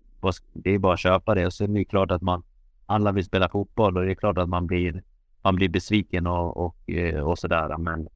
det 0.53 0.71
är 0.71 0.79
bara 0.79 0.93
att 0.93 0.99
köpa 0.99 1.35
det. 1.35 1.45
Och 1.45 1.53
sen 1.53 1.75
är 1.75 1.79
det 1.79 1.85
klart 1.85 2.11
att 2.11 2.21
man, 2.21 2.43
alla 2.85 3.11
vill 3.11 3.25
spela 3.25 3.49
fotboll 3.49 3.97
och 3.97 4.05
det 4.05 4.11
är 4.11 4.15
klart 4.15 4.37
att 4.37 4.49
man 4.49 4.67
blir, 4.67 5.03
man 5.41 5.55
blir 5.55 5.69
besviken 5.69 6.27
och, 6.27 6.65
och, 6.65 6.89
eh, 6.89 7.19
och 7.19 7.39
sådär. 7.39 7.77
Men 7.77 8.07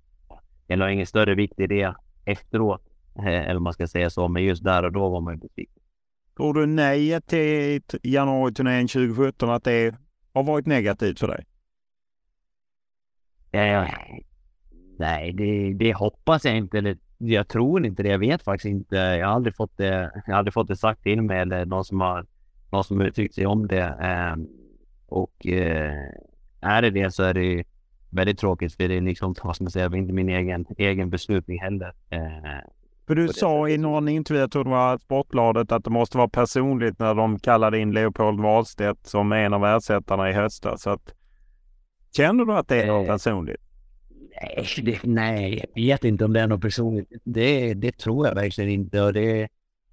jag 0.68 0.80
la 0.80 0.92
ingen 0.92 1.08
större 1.08 1.36
vikt 1.36 1.60
i 1.60 1.68
det 1.68 1.96
efteråt. 2.26 2.84
Eh, 3.16 3.50
eller 3.50 3.60
man 3.60 3.74
ska 3.74 3.88
säga 3.88 4.10
så, 4.10 4.28
men 4.28 4.44
just 4.44 4.64
där 4.64 4.84
och 4.84 4.92
då 4.92 5.10
var 5.10 5.22
man 5.22 5.40
besviken. 5.40 5.84
Tror 6.38 6.54
du 6.54 6.66
nej 6.66 7.22
till 7.22 7.82
januari-turnén 8.04 8.88
2017 8.88 9.50
att 9.50 9.64
det 9.64 9.96
har 10.34 10.44
varit 10.44 10.66
negativt 10.66 11.20
för 11.20 11.28
dig? 11.28 11.46
Ja, 13.52 13.88
nej, 15.00 15.34
det, 15.34 15.74
det 15.74 15.94
hoppas 15.94 16.46
jag 16.46 16.58
inte. 16.58 16.78
Eller, 16.78 16.98
jag 17.18 17.48
tror 17.48 17.86
inte 17.86 18.04
det. 18.04 18.10
Jag 18.10 18.20
vet 18.20 18.44
faktiskt 18.44 18.72
inte. 18.72 18.96
Jag 18.96 19.28
har 19.28 19.34
aldrig 19.34 19.56
fått 19.56 19.78
det, 19.78 20.12
jag 20.26 20.34
har 20.34 20.40
aldrig 20.40 20.54
fått 20.54 20.68
det 20.68 20.76
sagt 20.76 21.04
till 21.04 21.22
mig 21.22 21.40
eller 21.40 21.66
någon 21.66 21.86
som 21.86 22.02
har, 22.02 22.26
någon 22.72 22.84
som 22.84 23.02
uttryckt 23.02 23.36
sig 23.36 23.46
om 23.46 23.68
det. 23.68 24.34
Um, 24.34 24.48
och 25.08 25.46
uh, 25.46 25.92
är 26.62 26.82
det 26.82 26.90
det 26.90 27.12
så 27.12 27.24
är 27.24 27.34
det 27.34 27.64
väldigt 28.10 28.40
tråkigt 28.40 28.76
för 28.76 28.88
det 28.88 28.98
är 28.98 29.02
liksom, 29.02 29.36
vad 29.44 29.56
ska 29.56 29.64
man 29.64 29.72
säga, 29.72 29.86
inte 29.86 30.14
min 30.14 30.30
egen, 30.30 30.66
egen 30.78 31.10
beslutning 31.10 31.60
heller. 31.60 31.94
Uh, 32.14 32.62
för 33.08 33.16
du 33.16 33.28
sa 33.28 33.70
i 33.70 33.78
någon 33.78 34.08
intervju, 34.08 34.42
jag 34.42 34.52
tror 34.52 34.64
det 34.64 34.70
var 34.70 34.98
Sportbladet, 34.98 35.72
att 35.72 35.84
det 35.84 35.90
måste 35.90 36.18
vara 36.18 36.30
personligt 36.30 37.00
när 37.00 37.16
de 37.16 37.40
kallade 37.40 37.80
in 37.80 37.92
Leopold 37.92 38.40
Wahlstedt 38.40 39.08
som 39.08 39.32
en 39.32 39.54
av 39.54 39.66
ersättarna 39.66 40.30
i 40.30 40.34
höstas. 40.34 40.82
Så 40.82 40.90
att, 40.90 41.14
känner 42.16 42.46
du 42.46 42.54
att 42.54 42.68
det 42.68 42.82
är 42.82 42.88
något 42.88 43.08
personligt? 43.08 43.67
Nej, 44.42 44.68
det, 44.84 45.04
nej, 45.04 45.66
jag 45.74 45.84
vet 45.84 46.04
inte 46.04 46.26
om 46.26 46.34
det 46.34 46.40
är 46.40 46.48
något 46.48 46.62
personligt. 46.62 47.12
Det, 47.24 47.74
det 47.74 47.92
tror 47.98 48.28
jag 48.28 48.36
verkligen 48.36 48.70
inte. 48.70 49.02
Och 49.02 49.14
det, 49.14 49.48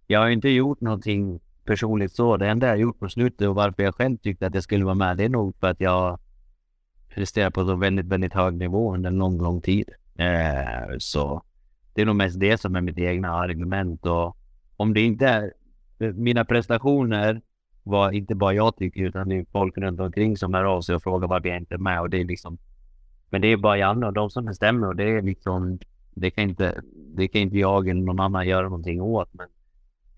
jag 0.07 0.21
har 0.21 0.29
inte 0.29 0.49
gjort 0.49 0.81
någonting 0.81 1.41
personligt 1.65 2.13
så. 2.13 2.37
Det 2.37 2.49
enda 2.49 2.67
jag 2.67 2.79
gjort 2.79 2.99
på 2.99 3.09
slutet 3.09 3.49
och 3.49 3.55
varför 3.55 3.83
jag 3.83 3.95
själv 3.95 4.17
tyckte 4.17 4.47
att 4.47 4.55
jag 4.55 4.63
skulle 4.63 4.85
vara 4.85 4.95
med, 4.95 5.17
det 5.17 5.25
är 5.25 5.29
nog 5.29 5.57
för 5.61 5.67
att 5.67 5.81
jag 5.81 6.19
presterar 7.09 7.51
på 7.51 7.65
så 7.65 7.77
väldigt, 7.77 8.07
väldigt 8.07 8.33
hög 8.33 8.55
nivå 8.55 8.95
under 8.95 9.11
en 9.11 9.19
lång, 9.19 9.43
lång 9.43 9.61
tid. 9.61 9.91
Eh, 10.19 10.97
så 10.99 11.43
det 11.95 12.03
är 12.03 12.07
nog 12.07 12.17
mest 12.17 12.41
det 12.41 12.61
som 12.61 12.77
är 12.77 12.81
mitt 12.81 12.99
egna 12.99 13.31
argument 13.31 14.07
och 14.07 14.37
om 14.77 14.95
det 14.95 15.01
inte 15.01 15.27
är 15.27 15.53
mina 15.99 16.45
prestationer 16.45 17.41
var 17.83 18.13
inte 18.13 18.35
bara 18.35 18.55
jag 18.55 18.77
tycker 18.77 19.01
utan 19.01 19.29
det 19.29 19.37
är 19.37 19.47
folk 19.53 19.79
runt 19.79 20.01
omkring 20.01 20.37
som 20.37 20.55
hör 20.55 20.65
av 20.65 20.81
sig 20.81 20.95
och 20.95 21.03
frågar 21.03 21.29
varför 21.29 21.49
jag 21.49 21.59
inte 21.59 21.75
är 21.75 21.79
med 21.79 22.01
och 22.01 22.11
det 22.11 22.21
är 22.21 22.25
liksom 22.25 22.59
men 23.35 23.41
det 23.41 23.49
är 23.49 23.57
bara 23.57 23.79
Janne 23.79 24.07
och 24.07 24.13
de 24.13 24.31
som 24.31 24.45
bestämmer 24.45 24.87
och 24.87 24.97
det 24.97 25.05
är 25.05 25.23
liksom 25.23 25.79
det 26.15 26.31
kan 26.31 26.45
inte 26.45 26.83
det 27.15 27.29
kan 27.29 27.41
inte 27.41 27.59
jag 27.59 27.89
eller 27.89 28.01
någon 28.01 28.21
annan 28.21 28.47
göra 28.47 28.63
någonting 28.63 29.03
åt 29.03 29.29
men 29.33 29.47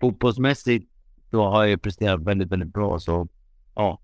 fotbollsmässigt 0.01 0.91
så 1.31 1.49
har 1.49 1.65
jag 1.65 1.81
presterat 1.81 2.21
väldigt, 2.21 2.51
väldigt 2.51 2.73
bra 2.73 2.99
så 2.99 3.27
ja. 3.75 3.99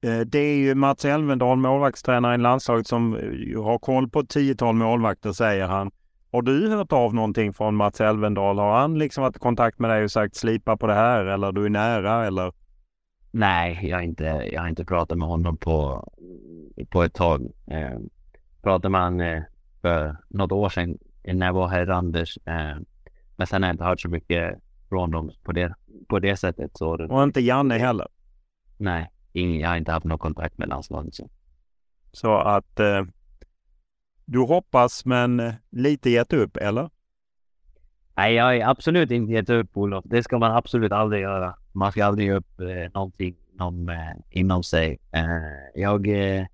Eh, 0.00 0.20
det 0.20 0.38
är 0.38 0.56
ju 0.56 0.74
Mats 0.74 1.04
Elvendal, 1.04 1.58
målvaktstränare 1.58 2.34
i 2.34 2.38
landslaget, 2.38 2.86
som 2.86 3.16
eh, 3.16 3.62
har 3.62 3.78
koll 3.78 4.08
på 4.08 4.20
ett 4.20 4.28
tiotal 4.28 4.74
målvakter, 4.74 5.32
säger 5.32 5.66
han. 5.66 5.90
Har 6.32 6.42
du 6.42 6.68
hört 6.68 6.92
av 6.92 7.14
någonting 7.14 7.52
från 7.52 7.76
Mats 7.76 8.00
Elvendal? 8.00 8.58
Har 8.58 8.80
han 8.80 8.98
liksom 8.98 9.22
varit 9.22 9.36
i 9.36 9.38
kontakt 9.38 9.78
med 9.78 9.90
dig 9.90 10.04
och 10.04 10.10
sagt 10.10 10.36
slipa 10.36 10.76
på 10.76 10.86
det 10.86 10.94
här 10.94 11.24
eller 11.24 11.52
du 11.52 11.64
är 11.64 11.70
nära 11.70 12.26
eller? 12.26 12.52
Nej, 13.38 13.78
jag 13.82 13.96
har 13.96 14.02
inte, 14.02 14.24
jag 14.24 14.60
har 14.60 14.68
inte 14.68 14.84
pratat 14.84 15.18
med 15.18 15.28
honom 15.28 15.56
på, 15.56 16.08
på 16.90 17.02
ett 17.02 17.14
tag. 17.14 17.52
Eh, 17.66 17.98
pratade 18.62 18.88
med 18.88 19.00
honom 19.00 19.20
eh, 19.20 19.42
för 19.80 20.16
något 20.28 20.52
år 20.52 20.68
sedan 20.68 20.98
när 21.22 21.46
jag 21.46 21.52
var 21.52 21.68
här 21.68 21.82
i 21.82 21.84
Randers. 21.84 22.38
Eh, 22.44 22.76
men 23.36 23.46
sen 23.46 23.62
har 23.62 23.68
jag 23.68 23.74
inte 23.74 23.84
hört 23.84 24.00
så 24.00 24.08
mycket 24.08 24.58
från 24.88 25.10
dem 25.10 25.30
på 25.42 25.52
det, 25.52 25.74
på 26.08 26.18
det 26.18 26.36
sättet. 26.36 26.70
Så 26.76 27.06
och 27.06 27.22
inte 27.22 27.40
Janne 27.40 27.78
heller? 27.78 28.08
Nej, 28.76 29.10
ingen, 29.32 29.60
jag 29.60 29.68
har 29.68 29.76
inte 29.76 29.92
haft 29.92 30.06
någon 30.06 30.18
kontakt 30.18 30.58
med 30.58 30.68
landslaget. 30.68 31.14
Så, 31.14 31.28
så 32.12 32.36
att 32.36 32.80
eh, 32.80 33.04
du 34.24 34.38
hoppas 34.38 35.04
men 35.04 35.40
eh, 35.40 35.54
lite 35.70 36.10
gett 36.10 36.32
upp, 36.32 36.56
eller? 36.56 36.90
Nej, 38.16 38.34
jag 38.34 38.44
har 38.44 38.70
absolut 38.70 39.10
inte 39.10 39.32
gett 39.32 39.50
upp 39.50 39.76
Olof. 39.76 40.04
Det 40.08 40.22
ska 40.22 40.38
man 40.38 40.56
absolut 40.56 40.92
aldrig 40.92 41.22
göra. 41.22 41.54
Man 41.78 41.92
ska 41.92 42.04
aldrig 42.04 42.28
ge 42.28 42.34
upp 42.34 42.60
eh, 42.60 42.92
någonting 42.94 43.36
inom, 43.52 43.88
eh, 43.88 44.12
inom 44.30 44.62
sig. 44.62 44.98
Eh, 45.12 45.80
jag, 45.80 46.06
eh, 46.08 46.46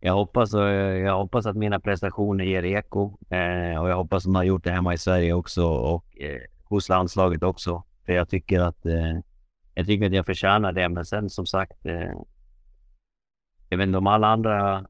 jag, 0.00 0.12
hoppas, 0.14 0.54
eh, 0.54 0.60
jag 0.98 1.18
hoppas 1.18 1.46
att 1.46 1.56
mina 1.56 1.80
prestationer 1.80 2.44
ger 2.44 2.64
eko 2.64 3.18
eh, 3.30 3.80
och 3.80 3.88
jag 3.90 3.96
hoppas 3.96 4.16
att 4.16 4.24
de 4.24 4.34
har 4.34 4.44
gjort 4.44 4.64
det 4.64 4.70
hemma 4.70 4.94
i 4.94 4.98
Sverige 4.98 5.32
också 5.32 5.64
och 5.66 6.20
eh, 6.20 6.40
hos 6.64 6.88
landslaget 6.88 7.42
också. 7.42 7.82
För 8.06 8.12
jag 8.12 8.28
tycker 8.28 8.60
att 8.60 8.86
eh, 8.86 9.18
jag 9.74 9.86
tycker 9.86 10.06
att 10.06 10.12
jag 10.12 10.26
förtjänar 10.26 10.72
det. 10.72 10.88
Men 10.88 11.04
sen 11.04 11.30
som 11.30 11.46
sagt, 11.46 11.86
eh, 11.86 12.12
jag 13.68 13.78
vet 13.78 13.86
inte 13.86 13.98
om 13.98 14.06
alla 14.06 14.26
andra 14.26 14.86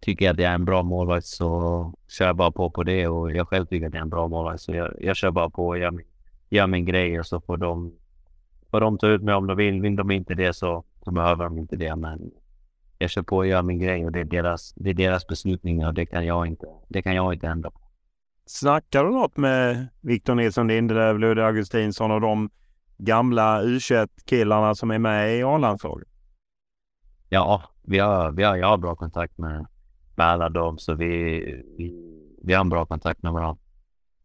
tycker 0.00 0.30
att 0.30 0.38
jag 0.38 0.50
är 0.50 0.54
en 0.54 0.64
bra 0.64 0.82
målvakt 0.82 1.26
så 1.26 1.94
kör 2.08 2.26
jag 2.26 2.36
bara 2.36 2.50
på 2.50 2.70
på 2.70 2.82
det 2.82 3.08
och 3.08 3.32
jag 3.32 3.48
själv 3.48 3.66
tycker 3.66 3.86
att 3.86 3.94
jag 3.94 4.00
är 4.00 4.04
en 4.04 4.10
bra 4.10 4.28
målvakt 4.28 4.60
så 4.60 4.74
jag, 4.74 4.94
jag 5.00 5.16
kör 5.16 5.30
bara 5.30 5.50
på 5.50 5.66
och 5.66 5.78
gör 5.78 5.90
min, 5.90 6.06
gör 6.50 6.66
min 6.66 6.84
grej 6.84 7.20
och 7.20 7.26
så 7.26 7.40
får 7.40 7.56
de, 7.56 7.92
får 8.70 8.80
de 8.80 8.98
ta 8.98 9.06
ut 9.06 9.22
mig 9.22 9.34
om 9.34 9.46
de 9.46 9.56
vill. 9.56 9.80
Vill 9.80 9.96
de 9.96 10.10
inte 10.10 10.34
det 10.34 10.52
så, 10.52 10.84
så 11.04 11.10
behöver 11.10 11.44
de 11.44 11.58
inte 11.58 11.76
det. 11.76 11.96
Men 11.96 12.30
jag 12.98 13.10
kör 13.10 13.22
på 13.22 13.36
och 13.36 13.46
gör 13.46 13.62
min 13.62 13.78
grej 13.78 14.04
och 14.04 14.12
det 14.12 14.20
är 14.20 14.24
deras, 14.24 14.72
det 14.76 14.90
är 14.90 14.94
deras 14.94 15.26
beslutningar 15.26 15.88
och 15.88 15.94
det 15.94 16.06
kan 16.06 16.26
jag 16.26 16.46
inte, 16.46 16.66
det 16.88 17.02
kan 17.02 17.14
jag 17.14 17.34
inte 17.34 17.46
ändra 17.46 17.70
på. 17.70 17.80
Snackar 18.46 19.04
du 19.04 19.10
något 19.10 19.36
med 19.36 19.88
Victor 20.00 20.34
Nilsson 20.34 20.68
Lindelöf, 20.68 21.18
Ludvig 21.18 21.42
Augustinsson 21.42 22.10
och 22.10 22.20
de 22.20 22.50
gamla 22.98 23.62
U21-killarna 23.62 24.74
som 24.74 24.90
är 24.90 24.98
med 24.98 25.38
i 25.38 25.42
A-landslaget? 25.42 26.08
Ja, 27.28 27.62
vi 27.82 27.98
har, 27.98 28.32
vi 28.32 28.42
har, 28.42 28.56
jag 28.56 28.66
har 28.66 28.78
bra 28.78 28.96
kontakt 28.96 29.38
med, 29.38 29.66
med 30.16 30.26
alla 30.26 30.48
dem 30.48 30.78
så 30.78 30.94
vi, 30.94 31.06
vi, 31.78 31.94
vi 32.42 32.52
har 32.52 32.60
en 32.60 32.68
bra 32.68 32.86
kontakt 32.86 33.22
med 33.22 33.32
varandra. 33.32 33.62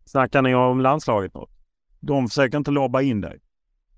Snackar 0.05 0.41
ni 0.41 0.55
om 0.55 0.81
landslaget 0.81 1.33
något? 1.33 1.49
De 1.99 2.27
försöker 2.27 2.57
inte 2.57 2.71
lobba 2.71 3.01
in 3.01 3.21
dig? 3.21 3.39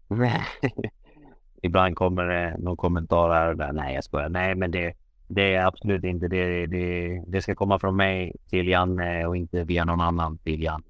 Ibland 1.61 1.95
kommer 1.95 2.23
det 2.23 2.57
någon 2.57 2.77
kommentar 2.77 3.29
här 3.29 3.49
och 3.49 3.57
där. 3.57 3.73
Nej, 3.73 3.95
jag 3.95 4.03
skojar. 4.03 4.29
Nej, 4.29 4.55
men 4.55 4.71
det, 4.71 4.93
det 5.27 5.55
är 5.55 5.65
absolut 5.65 6.03
inte 6.03 6.27
det. 6.27 6.65
Det, 6.65 7.23
det 7.27 7.41
ska 7.41 7.55
komma 7.55 7.79
från 7.79 7.95
mig 7.95 8.35
till 8.49 8.67
Janne 8.67 9.25
och 9.25 9.37
inte 9.37 9.63
via 9.63 9.85
någon 9.85 10.01
annan 10.01 10.37
till 10.37 10.63
Janne. 10.63 10.83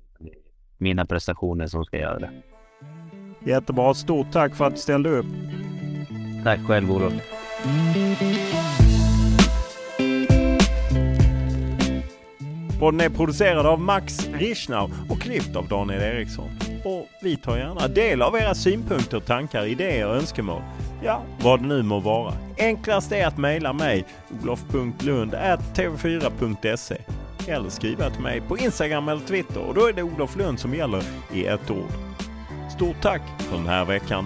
Mina 0.78 1.05
prestationer 1.05 1.68
som 1.68 1.86
ska 1.86 1.97
göra 1.97 2.20
det. 2.20 2.32
Jättebra. 3.45 3.93
Stort 3.93 4.32
tack 4.32 4.55
för 4.55 4.65
att 4.65 4.74
du 4.74 4.80
ställde 4.80 5.09
upp. 5.09 5.26
Tack 6.43 6.59
själv, 6.68 6.91
Olof. 6.91 7.13
Podden 12.80 13.01
är 13.01 13.09
producerad 13.09 13.65
av 13.65 13.80
Max 13.80 14.30
Richnau 14.34 14.89
och 15.09 15.22
klippt 15.22 15.55
av 15.55 15.68
Daniel 15.68 16.01
Eriksson. 16.01 16.49
Och 16.84 17.07
vi 17.21 17.38
tar 17.38 17.57
gärna 17.57 17.88
del 17.88 18.21
av 18.21 18.36
era 18.36 18.55
synpunkter, 18.55 19.19
tankar, 19.19 19.65
idéer 19.65 20.07
och 20.07 20.15
önskemål. 20.15 20.61
Ja, 21.03 21.21
vad 21.39 21.61
det 21.61 21.67
nu 21.67 21.84
må 21.84 21.99
vara. 21.99 22.34
Enklast 22.57 23.11
är 23.11 23.28
att 23.28 23.38
mejla 23.38 23.73
mig 23.73 24.05
olof.lund.tv4.se 24.43 26.97
eller 27.47 27.69
skriva 27.69 28.09
till 28.09 28.21
mig 28.21 28.41
på 28.41 28.57
Instagram 28.57 29.09
eller 29.09 29.21
Twitter 29.21 29.59
och 29.59 29.73
då 29.73 29.88
är 29.88 29.93
det 29.93 30.03
Olof 30.03 30.36
Lund 30.36 30.59
som 30.59 30.73
gäller 30.73 31.03
i 31.34 31.45
ett 31.45 31.71
ord. 31.71 31.91
Stort 32.75 33.01
tack 33.01 33.21
för 33.38 33.57
den 33.57 33.67
här 33.67 33.86
veckan. 33.86 34.25